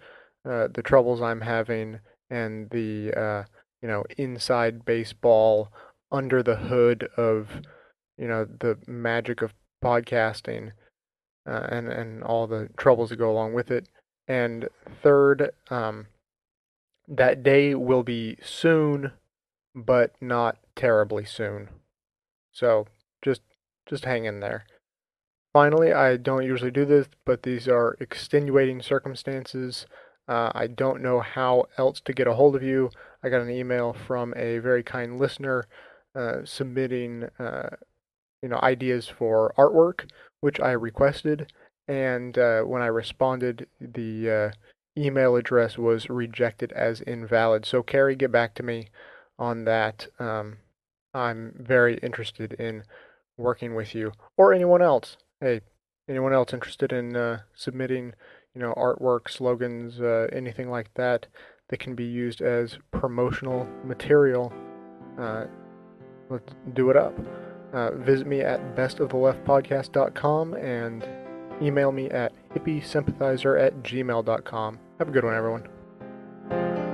uh, 0.47 0.69
the 0.73 0.81
troubles 0.81 1.21
I'm 1.21 1.41
having 1.41 1.99
and 2.29 2.69
the 2.69 3.13
uh, 3.13 3.43
you 3.81 3.87
know 3.87 4.03
inside 4.17 4.85
baseball 4.85 5.71
under 6.11 6.41
the 6.41 6.55
hood 6.55 7.09
of 7.17 7.49
you 8.17 8.27
know 8.27 8.45
the 8.45 8.77
magic 8.87 9.41
of 9.41 9.53
podcasting 9.83 10.71
uh, 11.45 11.67
and 11.69 11.89
and 11.89 12.23
all 12.23 12.47
the 12.47 12.69
troubles 12.77 13.09
that 13.09 13.17
go 13.17 13.29
along 13.29 13.53
with 13.53 13.71
it. 13.71 13.89
And 14.27 14.69
third, 15.03 15.51
um, 15.69 16.07
that 17.07 17.43
day 17.43 17.75
will 17.75 18.03
be 18.03 18.37
soon, 18.41 19.11
but 19.75 20.13
not 20.21 20.57
terribly 20.75 21.25
soon. 21.25 21.69
So 22.51 22.87
just 23.21 23.41
just 23.87 24.05
hang 24.05 24.25
in 24.25 24.39
there. 24.39 24.65
Finally, 25.53 25.91
I 25.93 26.17
don't 26.17 26.45
usually 26.45 26.71
do 26.71 26.85
this, 26.85 27.07
but 27.25 27.43
these 27.43 27.67
are 27.67 27.97
extenuating 27.99 28.81
circumstances. 28.81 29.87
Uh, 30.27 30.51
I 30.53 30.67
don't 30.67 31.01
know 31.01 31.21
how 31.21 31.65
else 31.77 32.01
to 32.01 32.13
get 32.13 32.27
a 32.27 32.33
hold 32.33 32.55
of 32.55 32.63
you. 32.63 32.91
I 33.23 33.29
got 33.29 33.41
an 33.41 33.49
email 33.49 33.93
from 33.93 34.33
a 34.35 34.59
very 34.59 34.83
kind 34.83 35.17
listener 35.17 35.67
uh, 36.13 36.39
submitting, 36.43 37.25
uh, 37.39 37.69
you 38.41 38.49
know, 38.49 38.59
ideas 38.61 39.07
for 39.07 39.53
artwork, 39.57 40.09
which 40.41 40.59
I 40.59 40.71
requested, 40.71 41.51
and 41.87 42.37
uh, 42.37 42.61
when 42.61 42.81
I 42.81 42.87
responded, 42.87 43.67
the 43.79 44.29
uh, 44.29 44.51
email 45.01 45.35
address 45.35 45.77
was 45.77 46.09
rejected 46.09 46.71
as 46.73 47.01
invalid. 47.01 47.65
So, 47.65 47.81
Carrie, 47.81 48.15
get 48.15 48.31
back 48.31 48.53
to 48.55 48.63
me 48.63 48.89
on 49.39 49.65
that. 49.65 50.07
Um, 50.19 50.57
I'm 51.13 51.53
very 51.57 51.97
interested 51.97 52.53
in 52.53 52.83
working 53.37 53.75
with 53.75 53.95
you 53.95 54.11
or 54.35 54.53
anyone 54.53 54.81
else. 54.81 55.17
Hey, 55.39 55.61
anyone 56.09 56.33
else 56.33 56.53
interested 56.53 56.91
in 56.91 57.15
uh, 57.15 57.41
submitting, 57.55 58.13
you 58.53 58.61
know, 58.61 58.73
artwork, 58.75 59.29
slogans, 59.29 60.01
uh, 60.01 60.27
anything 60.31 60.69
like 60.69 60.93
that 60.95 61.27
that 61.69 61.79
can 61.79 61.95
be 61.95 62.05
used 62.05 62.41
as 62.41 62.77
promotional 62.91 63.67
material? 63.83 64.51
Uh, 65.19 65.45
let's 66.29 66.53
do 66.73 66.89
it 66.89 66.97
up. 66.97 67.17
Uh, 67.73 67.91
visit 67.95 68.27
me 68.27 68.41
at 68.41 68.75
bestoftheleftpodcast.com 68.75 70.53
and 70.55 71.07
email 71.61 71.91
me 71.91 72.09
at 72.09 72.33
hippiesympathizer 72.55 73.61
at 73.61 73.83
gmail.com. 73.83 74.79
Have 74.99 75.09
a 75.09 75.11
good 75.11 75.25
one, 75.25 75.35
everyone. 75.35 76.86